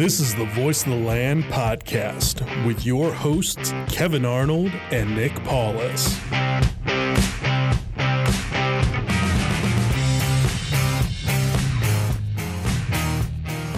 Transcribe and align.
This 0.00 0.18
is 0.18 0.34
the 0.34 0.46
Voice 0.46 0.84
of 0.84 0.92
the 0.92 0.96
Land 0.96 1.44
podcast 1.44 2.66
with 2.66 2.86
your 2.86 3.12
hosts, 3.12 3.74
Kevin 3.88 4.24
Arnold 4.24 4.72
and 4.90 5.14
Nick 5.14 5.34
Paulus. 5.44 6.18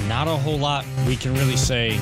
Not 0.07 0.29
a 0.29 0.37
whole 0.37 0.59
lot 0.61 0.85
we 1.09 1.17
can 1.17 1.35
really 1.35 1.57
say 1.57 1.99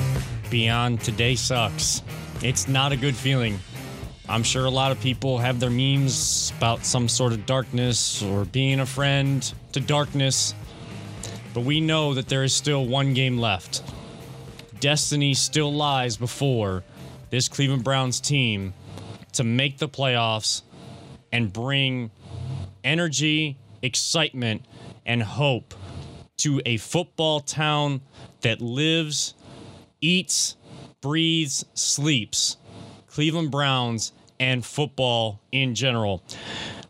beyond 0.51 1.01
today 1.01 1.33
sucks. 1.33 2.03
It's 2.43 2.67
not 2.67 2.91
a 2.91 2.97
good 2.97 3.15
feeling. 3.15 3.57
I'm 4.29 4.43
sure 4.43 4.65
a 4.65 4.69
lot 4.69 4.91
of 4.91 5.01
people 5.01 5.39
have 5.39 5.59
their 5.59 5.71
memes 5.71 6.53
about 6.57 6.85
some 6.85 7.09
sort 7.09 7.33
of 7.33 7.47
darkness 7.47 8.21
or 8.21 8.45
being 8.45 8.81
a 8.81 8.85
friend 8.85 9.51
to 9.71 9.79
darkness. 9.79 10.53
But 11.55 11.61
we 11.61 11.81
know 11.81 12.13
that 12.13 12.29
there 12.29 12.43
is 12.43 12.53
still 12.53 12.85
one 12.85 13.15
game 13.15 13.39
left. 13.39 13.81
Destiny 14.81 15.35
still 15.35 15.71
lies 15.71 16.17
before 16.17 16.83
this 17.29 17.47
Cleveland 17.47 17.83
Browns 17.83 18.19
team 18.19 18.73
to 19.33 19.43
make 19.43 19.77
the 19.77 19.87
playoffs 19.87 20.63
and 21.31 21.53
bring 21.53 22.09
energy, 22.83 23.57
excitement, 23.83 24.63
and 25.05 25.21
hope 25.21 25.75
to 26.37 26.63
a 26.65 26.77
football 26.77 27.41
town 27.41 28.01
that 28.41 28.59
lives, 28.59 29.35
eats, 30.01 30.57
breathes, 30.99 31.63
sleeps 31.75 32.57
Cleveland 33.05 33.51
Browns 33.51 34.13
and 34.39 34.65
football 34.65 35.39
in 35.51 35.75
general. 35.75 36.23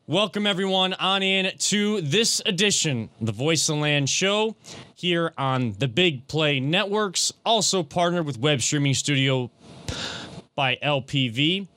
Welcome 0.07 0.47
everyone 0.47 0.93
on 0.93 1.23
in 1.23 1.51
to 1.57 1.99
this 1.99 2.41
edition 2.45 3.09
of 3.19 3.25
the 3.25 3.31
Voice 3.33 3.67
of 3.67 3.75
the 3.75 3.81
Land 3.81 4.09
show 4.09 4.55
here 5.01 5.33
on 5.35 5.73
the 5.79 5.87
Big 5.87 6.27
Play 6.27 6.59
Networks, 6.59 7.33
also 7.43 7.81
partnered 7.81 8.23
with 8.25 8.37
Web 8.37 8.61
Streaming 8.61 8.93
Studio 8.93 9.49
by 10.53 10.77
LPV. 10.83 11.67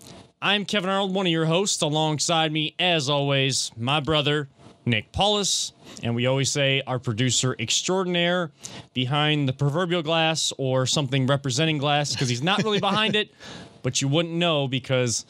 I'm 0.43 0.67
Kevin 0.67 0.91
Arnold, 0.91 1.15
one 1.15 1.25
of 1.25 1.33
your 1.33 1.47
hosts. 1.47 1.81
Alongside 1.81 2.53
me, 2.53 2.75
as 2.79 3.09
always, 3.09 3.73
my 3.79 4.01
brother 4.01 4.51
Nick 4.85 5.11
Paulus, 5.11 5.73
and 6.03 6.15
we 6.15 6.27
always 6.27 6.51
say 6.51 6.83
our 6.87 6.99
producer 6.99 7.57
extraordinaire 7.59 8.53
behind 8.93 9.49
the 9.49 9.55
proverbial 9.55 10.03
glass 10.03 10.53
or 10.59 10.85
something 10.85 11.27
representing 11.27 11.79
glass 11.79 12.13
because 12.13 12.29
he's 12.29 12.43
not 12.43 12.63
really 12.63 12.81
behind 12.81 13.17
it, 13.17 13.31
but 13.83 14.03
you 14.03 14.09
wouldn't 14.09 14.35
know 14.35 14.69
because 14.69 15.25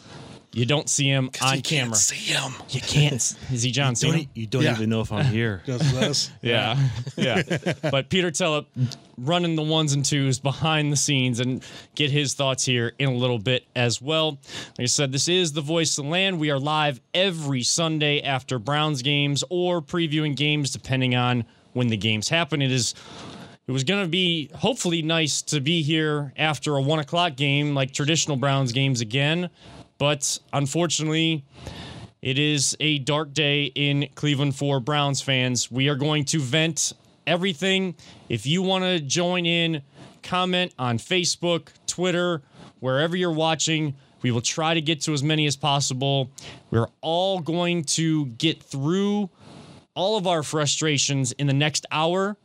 you 0.55 0.65
don't 0.67 0.89
see 0.89 1.09
him 1.09 1.31
on 1.43 1.57
you 1.57 1.63
camera. 1.63 1.91
Can't 1.91 1.97
see 1.97 2.33
him. 2.33 2.53
You 2.71 2.81
can't. 2.81 3.15
Is 3.53 3.63
he 3.63 3.71
John 3.71 3.95
Cena? 3.97 4.13
Don't, 4.19 4.29
you 4.35 4.47
don't 4.47 4.63
Yeah. 4.63 4.73
even 4.75 4.89
know 4.89 5.01
if 5.01 5.13
I'm 5.13 5.25
here. 5.27 5.63
Just 5.67 5.93
this. 5.95 6.31
Yeah, 6.43 6.79
yeah. 7.17 7.43
But 7.91 8.09
Peter 8.09 8.31
Tellep 8.31 8.67
running 9.19 9.57
the 9.57 9.63
ones 9.63 9.93
and 9.93 10.05
twos 10.05 10.39
behind 10.39 10.93
the 10.93 10.97
scenes 10.97 11.41
and 11.41 11.63
get 11.95 12.11
his 12.11 12.35
thoughts 12.35 12.65
here 12.65 12.93
in 12.99 13.09
a 13.09 13.15
little 13.15 13.39
bit 13.39 13.65
as 13.77 14.01
well. 14.01 14.39
Like 14.79 14.81
I 14.81 14.85
said, 14.87 15.13
this 15.13 15.29
is 15.29 15.53
the 15.53 15.61
Voice 15.61 15.99
of 15.99 16.05
the 16.05 16.11
Land. 16.11 16.39
We 16.39 16.51
are 16.51 16.59
live 16.59 17.01
every 17.13 17.63
Sunday 17.63 18.21
after 18.23 18.59
Browns 18.59 19.03
games 19.03 19.45
or 19.51 19.83
previewing 19.83 20.37
games, 20.37 20.71
depending 20.71 21.15
on 21.15 21.45
when 21.73 21.89
the 21.89 21.97
games 21.97 22.29
happen. 22.29 22.63
It 22.63 22.71
is. 22.71 22.95
It 23.67 23.73
was 23.73 23.83
going 23.83 24.03
to 24.05 24.09
be 24.11 24.51
hopefully 24.55 25.01
nice 25.01 25.41
to 25.43 25.59
be 25.59 25.83
here 25.83 26.35
after 26.37 26.77
a 26.77 26.83
one 26.83 26.99
o'clock 26.99 27.35
game, 27.35 27.75
like 27.75 27.93
traditional 27.93 28.37
Browns 28.37 28.73
games 28.73 29.01
again. 29.01 29.49
But 29.99 30.39
unfortunately, 30.53 31.45
it 32.23 32.39
is 32.39 32.77
a 32.81 32.99
dark 32.99 33.33
day 33.33 33.65
in 33.75 34.09
Cleveland 34.15 34.57
for 34.57 34.81
Browns 34.81 35.21
fans. 35.21 35.71
We 35.71 35.89
are 35.89 35.95
going 35.95 36.25
to 36.27 36.41
vent 36.41 36.93
everything. 37.27 37.95
If 38.29 38.47
you 38.47 38.63
want 38.63 38.85
to 38.85 39.01
join 39.01 39.47
in, 39.47 39.83
comment 40.23 40.73
on 40.79 40.99
Facebook, 40.99 41.69
Twitter, 41.87 42.43
wherever 42.81 43.17
you're 43.17 43.33
watching. 43.33 43.95
We 44.23 44.31
will 44.31 44.41
try 44.41 44.73
to 44.73 44.81
get 44.81 45.03
to 45.03 45.13
as 45.13 45.23
many 45.23 45.47
as 45.47 45.55
possible. 45.55 46.31
We're 46.71 46.89
all 47.03 47.41
going 47.41 47.85
to 47.85 48.27
get 48.27 48.63
through 48.63 49.29
all 49.95 50.17
of 50.17 50.27
our 50.27 50.43
frustrations 50.43 51.33
in 51.33 51.47
the 51.47 51.53
next 51.53 51.87
hour 51.91 52.37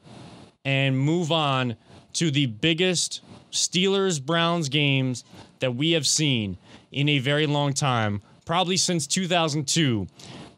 and 0.65 0.99
move 0.99 1.31
on 1.31 1.77
to 2.13 2.31
the 2.31 2.47
biggest 2.47 3.21
Steelers 3.51 4.23
Browns 4.23 4.69
games 4.69 5.23
that 5.59 5.75
we 5.75 5.91
have 5.91 6.05
seen 6.05 6.57
in 6.91 7.09
a 7.09 7.19
very 7.19 7.45
long 7.45 7.73
time, 7.73 8.21
probably 8.45 8.77
since 8.77 9.07
2002 9.07 10.07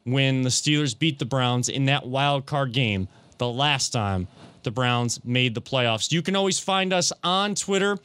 when 0.03 0.41
the 0.41 0.49
Steelers 0.49 0.97
beat 0.97 1.19
the 1.19 1.25
Browns 1.25 1.69
in 1.69 1.85
that 1.85 2.07
wild 2.07 2.45
card 2.45 2.73
game, 2.73 3.07
the 3.37 3.47
last 3.47 3.89
time 3.89 4.27
the 4.63 4.71
Browns 4.71 5.23
made 5.23 5.55
the 5.55 5.61
playoffs. 5.61 6.11
You 6.11 6.21
can 6.21 6.35
always 6.35 6.59
find 6.59 6.93
us 6.93 7.11
on 7.23 7.55
Twitter 7.55 7.97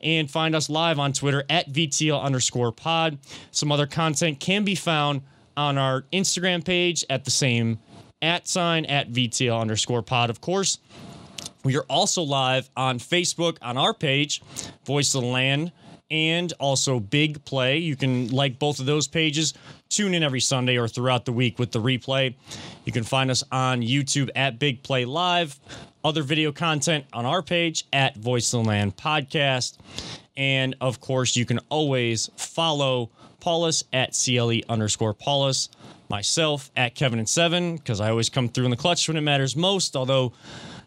and 0.00 0.30
find 0.30 0.54
us 0.54 0.68
live 0.68 0.98
on 0.98 1.12
Twitter 1.12 1.44
at 1.50 1.70
VTL 1.70 2.22
underscore 2.22 2.72
pod. 2.72 3.18
Some 3.50 3.72
other 3.72 3.86
content 3.86 4.40
can 4.40 4.64
be 4.64 4.74
found 4.74 5.22
on 5.56 5.78
our 5.78 6.02
Instagram 6.12 6.64
page 6.64 7.04
at 7.08 7.24
the 7.24 7.30
same 7.30 7.78
at 8.22 8.48
sign 8.48 8.84
at 8.86 9.10
VTL 9.10 9.60
underscore 9.60 10.02
pod, 10.02 10.30
of 10.30 10.40
course. 10.40 10.78
We 11.62 11.76
are 11.76 11.84
also 11.88 12.22
live 12.22 12.70
on 12.76 12.98
Facebook 12.98 13.56
on 13.62 13.76
our 13.76 13.94
page, 13.94 14.42
Voice 14.84 15.14
of 15.14 15.22
the 15.22 15.28
Land, 15.28 15.72
and 16.10 16.52
also 16.60 17.00
Big 17.00 17.44
Play. 17.44 17.78
You 17.78 17.96
can 17.96 18.28
like 18.28 18.58
both 18.58 18.80
of 18.80 18.86
those 18.86 19.08
pages. 19.08 19.54
Tune 19.88 20.14
in 20.14 20.22
every 20.22 20.40
Sunday 20.40 20.76
or 20.76 20.88
throughout 20.88 21.24
the 21.24 21.32
week 21.32 21.58
with 21.58 21.72
the 21.72 21.80
replay. 21.80 22.34
You 22.84 22.92
can 22.92 23.04
find 23.04 23.30
us 23.30 23.44
on 23.50 23.80
YouTube 23.80 24.30
at 24.34 24.58
Big 24.58 24.82
Play 24.82 25.04
Live. 25.04 25.58
Other 26.04 26.22
video 26.22 26.52
content 26.52 27.04
on 27.12 27.24
our 27.24 27.42
page 27.42 27.86
at 27.92 28.16
Voice 28.16 28.52
of 28.52 28.64
the 28.64 28.68
Land 28.68 28.96
Podcast. 28.96 29.78
And 30.36 30.76
of 30.80 31.00
course, 31.00 31.36
you 31.36 31.46
can 31.46 31.60
always 31.68 32.28
follow 32.36 33.10
Paulus 33.40 33.84
at 33.92 34.18
CLE 34.24 34.60
underscore 34.68 35.14
Paulus, 35.14 35.68
myself 36.08 36.70
at 36.76 36.94
Kevin 36.94 37.18
and 37.18 37.28
Seven, 37.28 37.76
because 37.76 38.00
I 38.00 38.10
always 38.10 38.28
come 38.28 38.48
through 38.48 38.64
in 38.64 38.70
the 38.70 38.76
clutch 38.76 39.06
when 39.06 39.16
it 39.16 39.22
matters 39.22 39.54
most, 39.54 39.96
although 39.96 40.32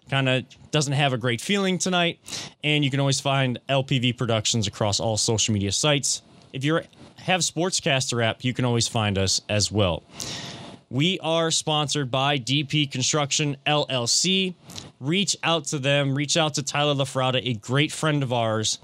kind 0.10 0.30
of 0.30 0.46
doesn't 0.72 0.94
have 0.94 1.14
a 1.14 1.18
great 1.18 1.42
feeling 1.42 1.78
tonight. 1.78 2.20
And 2.64 2.84
you 2.84 2.92
can 2.92 3.00
always 3.00 3.20
find 3.20 3.60
LPV 3.70 4.18
Productions 4.18 4.68
across 4.68 5.00
all 5.00 5.18
social 5.18 5.54
media 5.54 5.72
sites. 5.72 6.22
If 6.54 6.64
you 6.64 6.82
have 7.18 7.42
Sportscaster 7.42 8.24
app, 8.24 8.44
you 8.44 8.54
can 8.54 8.66
always 8.66 8.88
find 8.88 9.18
us 9.18 9.42
as 9.50 9.72
well. 9.72 10.04
We 10.90 11.20
are 11.20 11.52
sponsored 11.52 12.10
by 12.10 12.40
DP 12.40 12.90
Construction 12.90 13.58
LLC. 13.66 14.56
Reach 15.02 15.36
out 15.44 15.66
to 15.66 15.80
them. 15.80 16.16
Reach 16.16 16.38
out 16.38 16.54
to 16.54 16.64
Tyler 16.64 16.96
LaFrada, 16.96 17.42
a 17.44 17.56
great 17.56 17.92
friend 17.92 18.24
of 18.24 18.32
ours, 18.32 18.80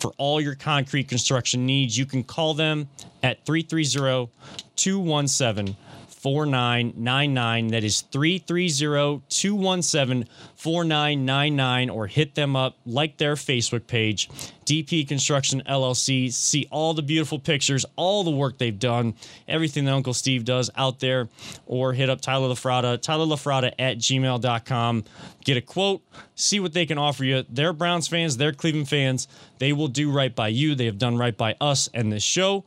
for 0.00 0.12
all 0.18 0.40
your 0.40 0.56
concrete 0.56 1.06
construction 1.08 1.64
needs. 1.64 1.96
You 1.96 2.06
can 2.06 2.24
call 2.24 2.54
them 2.54 2.88
at 3.22 3.46
330 3.46 4.32
217 4.74 5.76
4999. 6.22 7.68
That 7.68 7.82
is 7.82 8.02
330 8.02 9.22
217 9.28 10.28
4999, 10.54 11.90
or 11.90 12.06
hit 12.06 12.36
them 12.36 12.54
up, 12.54 12.76
like 12.86 13.16
their 13.16 13.34
Facebook 13.34 13.88
page, 13.88 14.30
DP 14.64 15.06
Construction 15.08 15.62
LLC. 15.68 16.32
See 16.32 16.68
all 16.70 16.94
the 16.94 17.02
beautiful 17.02 17.40
pictures, 17.40 17.84
all 17.96 18.22
the 18.22 18.30
work 18.30 18.58
they've 18.58 18.78
done, 18.78 19.14
everything 19.48 19.84
that 19.86 19.92
Uncle 19.92 20.14
Steve 20.14 20.44
does 20.44 20.70
out 20.76 21.00
there, 21.00 21.28
or 21.66 21.92
hit 21.92 22.08
up 22.08 22.20
Tyler 22.20 22.48
LaFrada, 22.48 22.98
tylerlafrada 22.98 23.72
at 23.80 23.98
gmail.com. 23.98 25.04
Get 25.44 25.56
a 25.56 25.60
quote, 25.60 26.02
see 26.36 26.60
what 26.60 26.72
they 26.72 26.86
can 26.86 26.98
offer 26.98 27.24
you. 27.24 27.44
They're 27.48 27.72
Browns 27.72 28.06
fans, 28.06 28.36
they're 28.36 28.52
Cleveland 28.52 28.88
fans. 28.88 29.26
They 29.58 29.72
will 29.72 29.88
do 29.88 30.12
right 30.12 30.34
by 30.34 30.48
you. 30.48 30.76
They 30.76 30.86
have 30.86 30.98
done 30.98 31.16
right 31.16 31.36
by 31.36 31.56
us 31.60 31.88
and 31.92 32.12
this 32.12 32.22
show. 32.22 32.64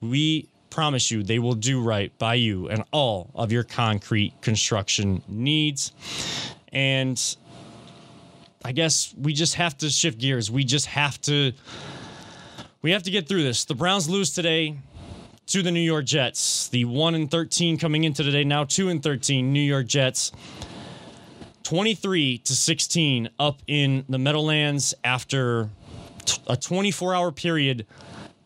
We 0.00 0.48
promise 0.74 1.08
you 1.08 1.22
they 1.22 1.38
will 1.38 1.54
do 1.54 1.80
right 1.80 2.16
by 2.18 2.34
you 2.34 2.68
and 2.68 2.82
all 2.90 3.30
of 3.36 3.52
your 3.52 3.62
concrete 3.62 4.32
construction 4.40 5.22
needs. 5.28 5.92
And 6.72 7.16
I 8.64 8.72
guess 8.72 9.14
we 9.16 9.34
just 9.34 9.54
have 9.54 9.78
to 9.78 9.88
shift 9.88 10.18
gears. 10.18 10.50
We 10.50 10.64
just 10.64 10.86
have 10.86 11.20
to 11.22 11.52
we 12.82 12.90
have 12.90 13.04
to 13.04 13.12
get 13.12 13.28
through 13.28 13.44
this. 13.44 13.64
The 13.64 13.76
Browns 13.76 14.08
lose 14.08 14.34
today 14.34 14.76
to 15.46 15.62
the 15.62 15.70
New 15.70 15.80
York 15.80 16.06
Jets. 16.06 16.68
The 16.68 16.84
1 16.86 17.14
and 17.14 17.30
13 17.30 17.78
coming 17.78 18.02
into 18.02 18.24
today 18.24 18.42
now 18.42 18.64
2 18.64 18.88
and 18.88 19.00
13 19.00 19.52
New 19.52 19.60
York 19.60 19.86
Jets. 19.86 20.32
23 21.62 22.38
to 22.38 22.56
16 22.56 23.30
up 23.38 23.60
in 23.68 24.04
the 24.08 24.18
Meadowlands 24.18 24.92
after 25.04 25.70
a 26.48 26.56
24 26.56 27.14
hour 27.14 27.30
period 27.30 27.86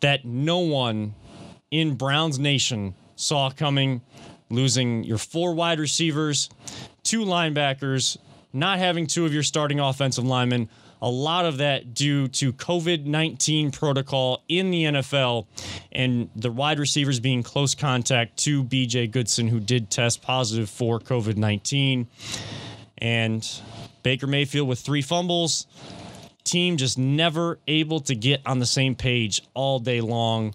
that 0.01 0.27
no 0.27 0.59
one 0.59 1.15
in 1.71 1.95
Browns 1.95 2.39
Nation 2.39 2.95
saw 3.17 3.51
coming, 3.51 4.01
losing 4.51 5.05
your 5.05 5.19
four 5.19 5.55
wide 5.55 5.81
receivers, 5.81 6.49
two 7.03 7.25
linebackers, 7.25 8.17
not 8.53 8.79
having 8.79 9.07
two 9.07 9.27
of 9.27 9.33
your 9.33 9.43
starting 9.43 9.81
offensive 9.81 10.25
linemen. 10.25 10.69
A 11.01 11.09
lot 11.09 11.45
of 11.45 11.59
that 11.59 11.95
due 11.95 12.27
to 12.29 12.53
COVID 12.53 13.05
19 13.05 13.71
protocol 13.71 14.43
in 14.49 14.73
the 14.73 14.85
NFL 14.85 15.47
and 15.93 16.29
the 16.35 16.51
wide 16.51 16.81
receivers 16.81 17.21
being 17.21 17.45
close 17.45 17.75
contact 17.77 18.37
to 18.39 18.65
BJ 18.65 19.09
Goodson, 19.09 19.47
who 19.47 19.61
did 19.61 19.91
test 19.91 20.23
positive 20.23 20.69
for 20.69 20.99
COVID 20.99 21.37
19. 21.37 22.09
And 22.99 23.49
Baker 24.03 24.27
Mayfield 24.27 24.67
with 24.67 24.81
three 24.81 25.03
fumbles 25.03 25.69
team 26.49 26.77
just 26.77 26.99
never 26.99 27.59
able 27.69 28.01
to 28.01 28.15
get 28.15 28.41
on 28.47 28.59
the 28.59 28.67
same 28.67 28.95
page 28.95 29.43
all 29.55 29.79
day 29.79 30.01
long. 30.01 30.55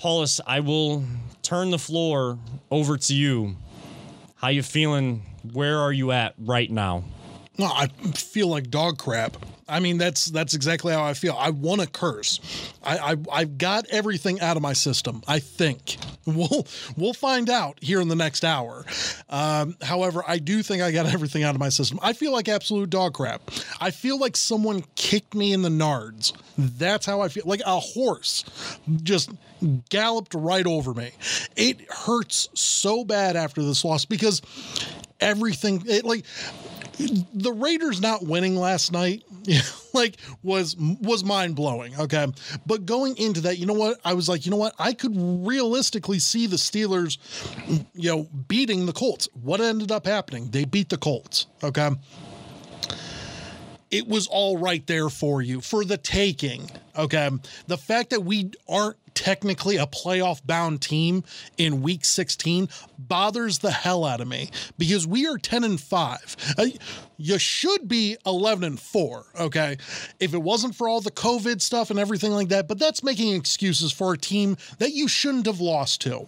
Paulus, 0.00 0.40
I 0.46 0.60
will 0.60 1.04
turn 1.42 1.70
the 1.70 1.78
floor 1.78 2.38
over 2.70 2.96
to 2.96 3.14
you. 3.14 3.56
How 4.36 4.48
you 4.48 4.62
feeling? 4.62 5.24
Where 5.52 5.78
are 5.78 5.92
you 5.92 6.10
at 6.10 6.32
right 6.38 6.70
now? 6.70 7.04
No, 7.60 7.66
I 7.66 7.88
feel 7.88 8.48
like 8.48 8.70
dog 8.70 8.96
crap. 8.96 9.36
I 9.68 9.80
mean, 9.80 9.98
that's 9.98 10.24
that's 10.24 10.54
exactly 10.54 10.94
how 10.94 11.04
I 11.04 11.12
feel. 11.12 11.36
I 11.38 11.50
want 11.50 11.82
to 11.82 11.86
curse. 11.86 12.40
I, 12.82 13.12
I 13.12 13.16
I've 13.30 13.58
got 13.58 13.84
everything 13.90 14.40
out 14.40 14.56
of 14.56 14.62
my 14.62 14.72
system. 14.72 15.22
I 15.28 15.40
think 15.40 15.98
we'll 16.26 16.66
we'll 16.96 17.12
find 17.12 17.50
out 17.50 17.76
here 17.82 18.00
in 18.00 18.08
the 18.08 18.16
next 18.16 18.46
hour. 18.46 18.86
Um, 19.28 19.76
however, 19.82 20.24
I 20.26 20.38
do 20.38 20.62
think 20.62 20.82
I 20.82 20.90
got 20.90 21.04
everything 21.04 21.42
out 21.42 21.54
of 21.54 21.60
my 21.60 21.68
system. 21.68 21.98
I 22.02 22.14
feel 22.14 22.32
like 22.32 22.48
absolute 22.48 22.88
dog 22.88 23.12
crap. 23.12 23.42
I 23.78 23.90
feel 23.90 24.18
like 24.18 24.38
someone 24.38 24.82
kicked 24.94 25.34
me 25.34 25.52
in 25.52 25.60
the 25.60 25.68
nards. 25.68 26.32
That's 26.56 27.04
how 27.04 27.20
I 27.20 27.28
feel. 27.28 27.42
Like 27.44 27.60
a 27.66 27.78
horse 27.78 28.42
just 29.02 29.30
galloped 29.90 30.32
right 30.32 30.66
over 30.66 30.94
me. 30.94 31.10
It 31.56 31.82
hurts 31.90 32.48
so 32.54 33.04
bad 33.04 33.36
after 33.36 33.62
this 33.62 33.84
loss 33.84 34.06
because 34.06 34.40
everything 35.20 35.82
it 35.86 36.06
like 36.06 36.24
the 37.34 37.52
Raiders 37.52 38.00
not 38.00 38.24
winning 38.24 38.56
last 38.56 38.92
night, 38.92 39.24
like 39.94 40.16
was 40.42 40.76
was 40.76 41.24
mind 41.24 41.56
blowing. 41.56 41.98
Okay, 41.98 42.26
but 42.66 42.86
going 42.86 43.16
into 43.16 43.40
that, 43.42 43.58
you 43.58 43.66
know 43.66 43.74
what? 43.74 43.98
I 44.04 44.14
was 44.14 44.28
like, 44.28 44.44
you 44.44 44.50
know 44.50 44.56
what? 44.56 44.74
I 44.78 44.92
could 44.92 45.12
realistically 45.14 46.18
see 46.18 46.46
the 46.46 46.56
Steelers, 46.56 47.18
you 47.94 48.10
know, 48.10 48.28
beating 48.48 48.86
the 48.86 48.92
Colts. 48.92 49.28
What 49.42 49.60
ended 49.60 49.90
up 49.92 50.06
happening? 50.06 50.50
They 50.50 50.64
beat 50.64 50.88
the 50.88 50.98
Colts. 50.98 51.46
Okay. 51.62 51.90
It 53.90 54.06
was 54.06 54.26
all 54.28 54.58
right 54.58 54.86
there 54.86 55.08
for 55.08 55.42
you 55.42 55.60
for 55.60 55.84
the 55.84 55.96
taking. 55.96 56.70
Okay. 56.96 57.28
The 57.66 57.76
fact 57.76 58.10
that 58.10 58.20
we 58.20 58.50
aren't 58.68 58.96
technically 59.14 59.76
a 59.76 59.86
playoff 59.86 60.40
bound 60.46 60.80
team 60.80 61.24
in 61.58 61.82
week 61.82 62.04
16 62.04 62.68
bothers 62.98 63.58
the 63.58 63.70
hell 63.70 64.04
out 64.04 64.20
of 64.20 64.28
me 64.28 64.50
because 64.78 65.06
we 65.06 65.26
are 65.26 65.36
10 65.36 65.64
and 65.64 65.80
5. 65.80 66.54
Uh, 66.56 66.66
you 67.16 67.38
should 67.38 67.88
be 67.88 68.16
11 68.24 68.64
and 68.64 68.80
4, 68.80 69.24
okay? 69.40 69.76
If 70.20 70.32
it 70.34 70.42
wasn't 70.42 70.74
for 70.74 70.88
all 70.88 71.00
the 71.00 71.10
COVID 71.10 71.60
stuff 71.60 71.90
and 71.90 71.98
everything 71.98 72.32
like 72.32 72.48
that, 72.48 72.68
but 72.68 72.78
that's 72.78 73.02
making 73.02 73.34
excuses 73.34 73.92
for 73.92 74.12
a 74.12 74.18
team 74.18 74.56
that 74.78 74.92
you 74.92 75.08
shouldn't 75.08 75.46
have 75.46 75.60
lost 75.60 76.00
to. 76.02 76.26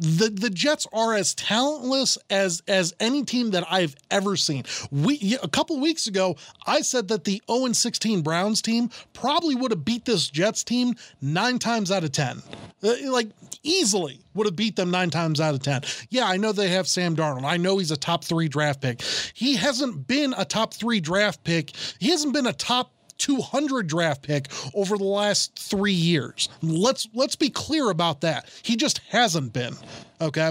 The 0.00 0.30
the 0.30 0.50
Jets 0.50 0.86
are 0.92 1.14
as 1.14 1.34
talentless 1.34 2.16
as 2.30 2.62
as 2.66 2.94
any 2.98 3.22
team 3.22 3.50
that 3.50 3.64
I've 3.70 3.94
ever 4.10 4.34
seen. 4.34 4.64
We 4.90 5.36
a 5.42 5.48
couple 5.48 5.78
weeks 5.78 6.06
ago, 6.06 6.36
I 6.66 6.80
said 6.80 7.08
that 7.08 7.24
the 7.24 7.42
0 7.50 7.72
16 7.72 8.22
Browns 8.22 8.62
team 8.62 8.90
probably 9.12 9.54
would 9.54 9.70
have 9.70 9.84
beat 9.84 10.06
this 10.06 10.28
Jets 10.28 10.64
team 10.64 10.94
9 11.20 11.58
times 11.58 11.90
out 11.90 12.02
of 12.02 12.12
10. 12.12 12.42
Uh, 12.82 12.94
like 13.10 13.28
easily 13.62 14.20
would 14.34 14.46
have 14.46 14.56
beat 14.56 14.76
them 14.76 14.90
nine 14.90 15.10
times 15.10 15.40
out 15.40 15.54
of 15.54 15.62
10. 15.62 15.82
Yeah, 16.08 16.26
I 16.26 16.36
know 16.36 16.52
they 16.52 16.68
have 16.68 16.88
Sam 16.88 17.14
Darnold. 17.14 17.44
I 17.44 17.56
know 17.56 17.78
he's 17.78 17.90
a 17.90 17.96
top 17.96 18.24
three 18.24 18.48
draft 18.48 18.80
pick. 18.80 19.02
He 19.34 19.56
hasn't 19.56 20.06
been 20.06 20.34
a 20.36 20.44
top 20.44 20.72
three 20.72 21.00
draft 21.00 21.44
pick. 21.44 21.72
He 21.98 22.10
hasn't 22.10 22.32
been 22.32 22.46
a 22.46 22.52
top 22.52 22.92
200 23.20 23.86
draft 23.86 24.22
pick 24.22 24.48
over 24.74 24.96
the 24.98 25.04
last 25.04 25.56
three 25.58 25.92
years. 25.92 26.48
Let's 26.62 27.06
let's 27.14 27.36
be 27.36 27.50
clear 27.50 27.90
about 27.90 28.22
that. 28.22 28.48
He 28.62 28.76
just 28.76 28.98
hasn't 29.10 29.52
been. 29.52 29.74
Okay, 30.20 30.50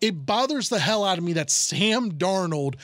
it 0.00 0.24
bothers 0.24 0.68
the 0.68 0.78
hell 0.78 1.04
out 1.04 1.18
of 1.18 1.24
me 1.24 1.32
that 1.34 1.50
Sam 1.50 2.12
Darnold 2.12 2.76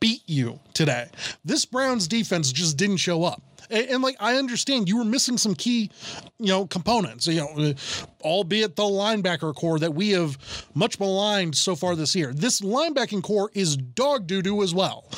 beat 0.00 0.22
you 0.26 0.60
today. 0.74 1.08
This 1.44 1.64
Browns 1.64 2.06
defense 2.06 2.52
just 2.52 2.76
didn't 2.76 2.98
show 2.98 3.24
up. 3.24 3.42
And, 3.72 3.88
and, 3.88 4.02
like 4.02 4.16
I 4.20 4.36
understand 4.36 4.88
you 4.88 4.98
were 4.98 5.04
missing 5.04 5.38
some 5.38 5.54
key, 5.54 5.90
you 6.38 6.48
know, 6.48 6.66
components. 6.66 7.26
You 7.26 7.40
know, 7.40 7.74
albeit 8.20 8.76
the 8.76 8.82
linebacker 8.82 9.54
corps 9.54 9.78
that 9.78 9.94
we 9.94 10.10
have 10.10 10.38
much 10.74 11.00
maligned 11.00 11.56
so 11.56 11.74
far 11.74 11.96
this 11.96 12.14
year. 12.14 12.32
This 12.32 12.60
linebacking 12.60 13.22
corps 13.22 13.50
is 13.54 13.76
dog 13.76 14.26
doo 14.26 14.42
doo 14.42 14.62
as 14.62 14.74
well. 14.74 15.08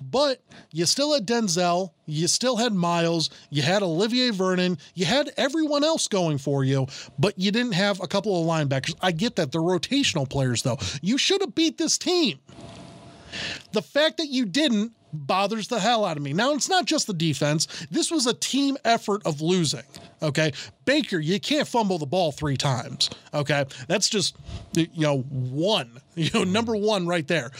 But 0.00 0.42
you 0.72 0.84
still 0.84 1.14
had 1.14 1.26
Denzel, 1.26 1.90
you 2.06 2.28
still 2.28 2.56
had 2.56 2.74
Myles, 2.74 3.30
you 3.50 3.62
had 3.62 3.82
Olivier 3.82 4.30
Vernon, 4.30 4.76
you 4.94 5.06
had 5.06 5.30
everyone 5.36 5.84
else 5.84 6.08
going 6.08 6.38
for 6.38 6.64
you, 6.64 6.86
but 7.18 7.38
you 7.38 7.50
didn't 7.50 7.72
have 7.72 8.00
a 8.00 8.06
couple 8.06 8.38
of 8.38 8.46
linebackers. 8.46 8.94
I 9.00 9.12
get 9.12 9.36
that 9.36 9.52
they're 9.52 9.60
rotational 9.60 10.28
players 10.28 10.62
though. 10.62 10.78
You 11.00 11.16
should 11.16 11.40
have 11.40 11.54
beat 11.54 11.78
this 11.78 11.96
team. 11.96 12.38
The 13.72 13.82
fact 13.82 14.18
that 14.18 14.28
you 14.28 14.46
didn't 14.46 14.92
bothers 15.12 15.68
the 15.68 15.78
hell 15.78 16.04
out 16.04 16.16
of 16.16 16.22
me. 16.22 16.32
Now, 16.32 16.52
it's 16.52 16.68
not 16.68 16.86
just 16.86 17.06
the 17.06 17.14
defense. 17.14 17.66
This 17.90 18.10
was 18.10 18.26
a 18.26 18.34
team 18.34 18.76
effort 18.84 19.22
of 19.26 19.40
losing. 19.40 19.82
Okay. 20.22 20.52
Baker, 20.84 21.18
you 21.18 21.38
can't 21.40 21.68
fumble 21.68 21.98
the 21.98 22.06
ball 22.06 22.32
three 22.32 22.56
times. 22.56 23.10
Okay. 23.34 23.64
That's 23.88 24.08
just, 24.08 24.36
you 24.74 24.88
know, 24.96 25.18
one, 25.18 26.00
you 26.14 26.30
know, 26.32 26.44
number 26.44 26.76
one 26.76 27.06
right 27.06 27.26
there. 27.26 27.50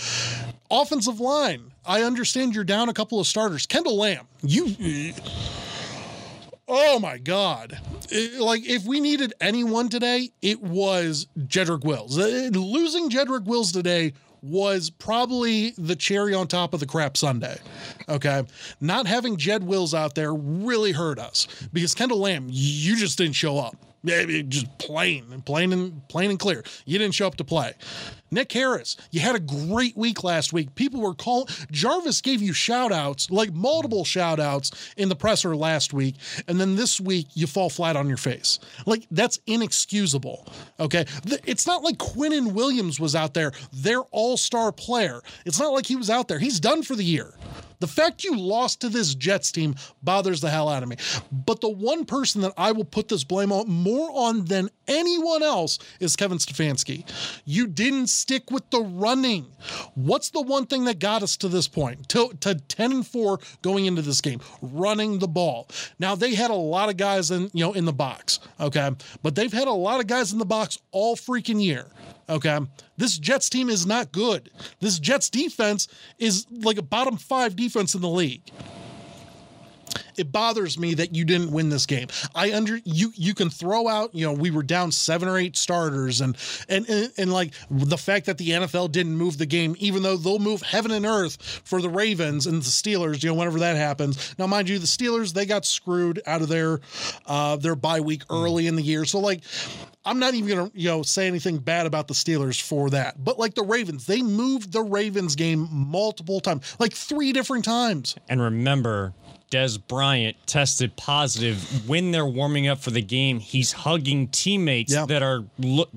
Offensive 0.70 1.20
line. 1.20 1.72
I 1.84 2.02
understand 2.02 2.54
you're 2.54 2.64
down 2.64 2.88
a 2.88 2.94
couple 2.94 3.20
of 3.20 3.26
starters. 3.26 3.66
Kendall 3.66 3.98
Lamp, 3.98 4.28
you. 4.42 5.12
Oh 6.68 7.00
my 7.00 7.18
God. 7.18 7.78
like, 8.38 8.64
if 8.64 8.84
we 8.84 9.00
needed 9.00 9.34
anyone 9.40 9.88
today, 9.88 10.30
it 10.40 10.62
was 10.62 11.26
Jedrick 11.36 11.84
Wills. 11.84 12.16
Uh, 12.16 12.48
losing 12.52 13.10
Jedrick 13.10 13.44
Wills 13.44 13.72
today 13.72 14.12
was 14.42 14.90
probably 14.90 15.70
the 15.78 15.94
cherry 15.96 16.34
on 16.34 16.48
top 16.48 16.74
of 16.74 16.80
the 16.80 16.86
crap 16.86 17.16
Sunday. 17.16 17.58
Okay. 18.08 18.42
Not 18.80 19.06
having 19.06 19.36
Jed 19.36 19.64
Wills 19.64 19.94
out 19.94 20.14
there 20.16 20.34
really 20.34 20.92
hurt 20.92 21.18
us 21.18 21.46
because 21.72 21.94
Kendall 21.94 22.18
Lamp, 22.18 22.48
you 22.50 22.96
just 22.96 23.16
didn't 23.16 23.34
show 23.34 23.58
up. 23.58 23.76
Maybe 24.04 24.42
just 24.42 24.78
plain 24.78 25.26
and 25.32 25.44
plain 25.44 25.72
and 25.72 26.06
plain 26.08 26.30
and 26.30 26.38
clear. 26.38 26.64
You 26.84 26.98
didn't 26.98 27.14
show 27.14 27.26
up 27.26 27.36
to 27.36 27.44
play. 27.44 27.74
Nick 28.32 28.50
Harris, 28.50 28.96
you 29.10 29.20
had 29.20 29.36
a 29.36 29.40
great 29.40 29.96
week 29.96 30.24
last 30.24 30.52
week. 30.52 30.74
People 30.74 31.02
were 31.02 31.14
calling 31.14 31.46
Jarvis 31.70 32.20
gave 32.20 32.40
you 32.40 32.52
shout 32.52 32.90
outs, 32.90 33.30
like 33.30 33.52
multiple 33.52 34.04
shout 34.04 34.40
outs 34.40 34.92
in 34.96 35.08
the 35.08 35.14
presser 35.14 35.54
last 35.54 35.92
week, 35.92 36.16
and 36.48 36.58
then 36.58 36.74
this 36.74 37.00
week 37.00 37.26
you 37.34 37.46
fall 37.46 37.68
flat 37.68 37.94
on 37.94 38.08
your 38.08 38.16
face. 38.16 38.58
Like 38.86 39.06
that's 39.10 39.38
inexcusable. 39.46 40.48
Okay. 40.80 41.04
It's 41.44 41.66
not 41.66 41.82
like 41.82 41.98
Quinnen 41.98 42.54
Williams 42.54 42.98
was 42.98 43.14
out 43.14 43.34
there, 43.34 43.52
their 43.72 44.00
all-star 44.10 44.72
player. 44.72 45.20
It's 45.44 45.60
not 45.60 45.72
like 45.72 45.86
he 45.86 45.96
was 45.96 46.10
out 46.10 46.26
there. 46.26 46.38
He's 46.38 46.58
done 46.58 46.82
for 46.82 46.96
the 46.96 47.04
year. 47.04 47.34
The 47.82 47.88
fact 47.88 48.22
you 48.22 48.38
lost 48.38 48.80
to 48.82 48.88
this 48.88 49.12
Jets 49.12 49.50
team 49.50 49.74
bothers 50.04 50.40
the 50.40 50.48
hell 50.48 50.68
out 50.68 50.84
of 50.84 50.88
me. 50.88 50.94
But 51.32 51.60
the 51.60 51.68
one 51.68 52.04
person 52.04 52.40
that 52.42 52.52
I 52.56 52.70
will 52.70 52.84
put 52.84 53.08
this 53.08 53.24
blame 53.24 53.50
on 53.50 53.68
more 53.68 54.08
on 54.12 54.44
than 54.44 54.70
anyone 54.86 55.42
else 55.42 55.80
is 55.98 56.14
Kevin 56.14 56.38
Stefanski. 56.38 57.04
You 57.44 57.66
didn't 57.66 58.06
stick 58.06 58.52
with 58.52 58.70
the 58.70 58.82
running. 58.82 59.46
What's 59.96 60.30
the 60.30 60.42
one 60.42 60.66
thing 60.66 60.84
that 60.84 61.00
got 61.00 61.24
us 61.24 61.36
to 61.38 61.48
this 61.48 61.66
point, 61.66 62.08
to, 62.10 62.32
to 62.42 62.54
10 62.54 62.92
and 62.92 63.04
4 63.04 63.40
going 63.62 63.86
into 63.86 64.00
this 64.00 64.20
game? 64.20 64.40
Running 64.60 65.18
the 65.18 65.26
ball. 65.26 65.66
Now 65.98 66.14
they 66.14 66.36
had 66.36 66.52
a 66.52 66.54
lot 66.54 66.88
of 66.88 66.96
guys 66.96 67.32
in, 67.32 67.50
you 67.52 67.64
know, 67.64 67.72
in 67.72 67.84
the 67.84 67.92
box, 67.92 68.38
okay? 68.60 68.92
But 69.24 69.34
they've 69.34 69.52
had 69.52 69.66
a 69.66 69.72
lot 69.72 69.98
of 69.98 70.06
guys 70.06 70.32
in 70.32 70.38
the 70.38 70.44
box 70.44 70.78
all 70.92 71.16
freaking 71.16 71.60
year. 71.60 71.88
Okay. 72.28 72.58
This 72.96 73.18
Jets 73.18 73.48
team 73.48 73.68
is 73.68 73.86
not 73.86 74.12
good. 74.12 74.50
This 74.80 74.98
Jets 74.98 75.28
defense 75.30 75.88
is 76.18 76.46
like 76.50 76.78
a 76.78 76.82
bottom 76.82 77.16
five 77.16 77.56
defense 77.56 77.94
in 77.94 78.00
the 78.00 78.08
league 78.08 78.50
it 80.16 80.32
bothers 80.32 80.78
me 80.78 80.94
that 80.94 81.14
you 81.14 81.24
didn't 81.24 81.50
win 81.50 81.68
this 81.68 81.86
game. 81.86 82.08
I 82.34 82.52
under 82.52 82.78
you 82.84 83.12
you 83.14 83.34
can 83.34 83.50
throw 83.50 83.88
out, 83.88 84.14
you 84.14 84.26
know, 84.26 84.32
we 84.32 84.50
were 84.50 84.62
down 84.62 84.92
seven 84.92 85.28
or 85.28 85.38
eight 85.38 85.56
starters 85.56 86.20
and 86.20 86.36
and 86.68 86.88
and, 86.88 87.12
and 87.16 87.32
like 87.32 87.52
the 87.70 87.98
fact 87.98 88.26
that 88.26 88.38
the 88.38 88.50
NFL 88.50 88.92
didn't 88.92 89.16
move 89.16 89.38
the 89.38 89.46
game, 89.46 89.76
even 89.78 90.02
though 90.02 90.16
they'll 90.16 90.38
move 90.38 90.62
heaven 90.62 90.90
and 90.90 91.06
earth 91.06 91.40
for 91.64 91.80
the 91.80 91.88
Ravens 91.88 92.46
and 92.46 92.62
the 92.62 92.66
Steelers, 92.66 93.22
you 93.22 93.30
know, 93.30 93.34
whenever 93.34 93.60
that 93.60 93.76
happens. 93.76 94.34
Now, 94.38 94.46
mind 94.46 94.68
you, 94.68 94.78
the 94.78 94.86
Steelers, 94.86 95.32
they 95.32 95.46
got 95.46 95.64
screwed 95.64 96.20
out 96.26 96.42
of 96.42 96.48
their 96.48 96.80
uh 97.26 97.56
their 97.56 97.74
bye 97.76 98.00
week 98.00 98.22
early 98.30 98.66
in 98.66 98.76
the 98.76 98.82
year. 98.82 99.04
So 99.04 99.18
like 99.18 99.42
I'm 100.04 100.18
not 100.18 100.34
even 100.34 100.48
gonna, 100.48 100.70
you 100.74 100.88
know, 100.88 101.02
say 101.02 101.26
anything 101.26 101.58
bad 101.58 101.86
about 101.86 102.08
the 102.08 102.14
Steelers 102.14 102.60
for 102.60 102.90
that. 102.90 103.22
But 103.22 103.38
like 103.38 103.54
the 103.54 103.62
Ravens, 103.62 104.06
they 104.06 104.22
moved 104.22 104.72
the 104.72 104.82
Ravens 104.82 105.36
game 105.36 105.68
multiple 105.70 106.40
times, 106.40 106.76
like 106.78 106.92
three 106.92 107.32
different 107.32 107.64
times. 107.64 108.16
And 108.28 108.40
remember, 108.40 109.14
Dez 109.52 109.78
Bryant 109.86 110.34
tested 110.46 110.96
positive 110.96 111.86
when 111.86 112.10
they're 112.10 112.24
warming 112.24 112.68
up 112.68 112.78
for 112.78 112.90
the 112.90 113.02
game. 113.02 113.38
He's 113.38 113.70
hugging 113.70 114.28
teammates 114.28 114.94
yep. 114.94 115.08
that 115.08 115.22
are 115.22 115.44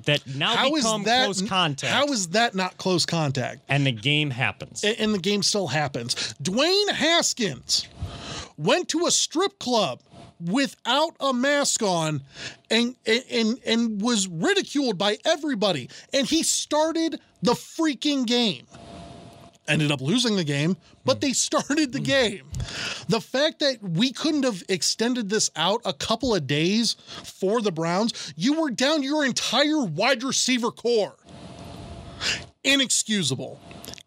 that 0.04 0.22
now 0.36 0.58
how 0.58 0.74
become 0.74 1.04
that, 1.04 1.24
close 1.24 1.42
contact. 1.42 1.94
How 1.94 2.06
is 2.08 2.28
that 2.30 2.54
not 2.54 2.78
close 2.78 3.06
contact? 3.06 3.62
And 3.70 3.86
the 3.86 3.94
game 3.94 4.30
happens. 4.30 4.84
And, 4.84 5.00
and 5.00 5.14
the 5.14 5.20
game 5.20 5.42
still 5.42 5.68
happens. 5.68 6.16
Dwayne 6.44 6.90
Haskins 6.90 7.88
went 8.58 8.90
to 8.90 9.06
a 9.06 9.12
strip 9.12 9.58
club 9.58 10.02
without 10.44 11.16
a 11.22 11.34
mask 11.34 11.82
on 11.82 12.22
and 12.70 12.94
and 13.06 13.58
and 13.66 14.02
was 14.02 14.28
ridiculed 14.28 14.98
by 14.98 15.18
everybody 15.24 15.90
and 16.12 16.28
he 16.28 16.44
started 16.44 17.22
the 17.42 17.54
freaking 17.54 18.26
game 18.26 18.68
ended 19.68 19.92
up 19.92 20.02
losing 20.02 20.36
the 20.36 20.44
game, 20.44 20.78
but 21.04 21.22
they 21.22 21.34
started 21.34 21.92
the 21.92 22.00
game. 22.00 22.44
The 23.08 23.22
fact 23.22 23.60
that 23.60 23.78
we 23.82 24.12
couldn't 24.12 24.44
have 24.44 24.64
extended 24.70 25.30
this 25.30 25.50
out 25.56 25.82
a 25.86 25.94
couple 25.94 26.34
of 26.36 26.48
days 26.48 26.96
for 27.24 27.62
the 27.62 27.72
Browns, 27.72 28.34
you 28.36 28.60
were 28.62 28.70
down 28.70 29.04
your 29.04 29.26
entire 29.26 29.84
wide 29.84 30.24
receiver 30.24 30.72
corps. 30.72 31.16
Inexcusable. 32.64 33.60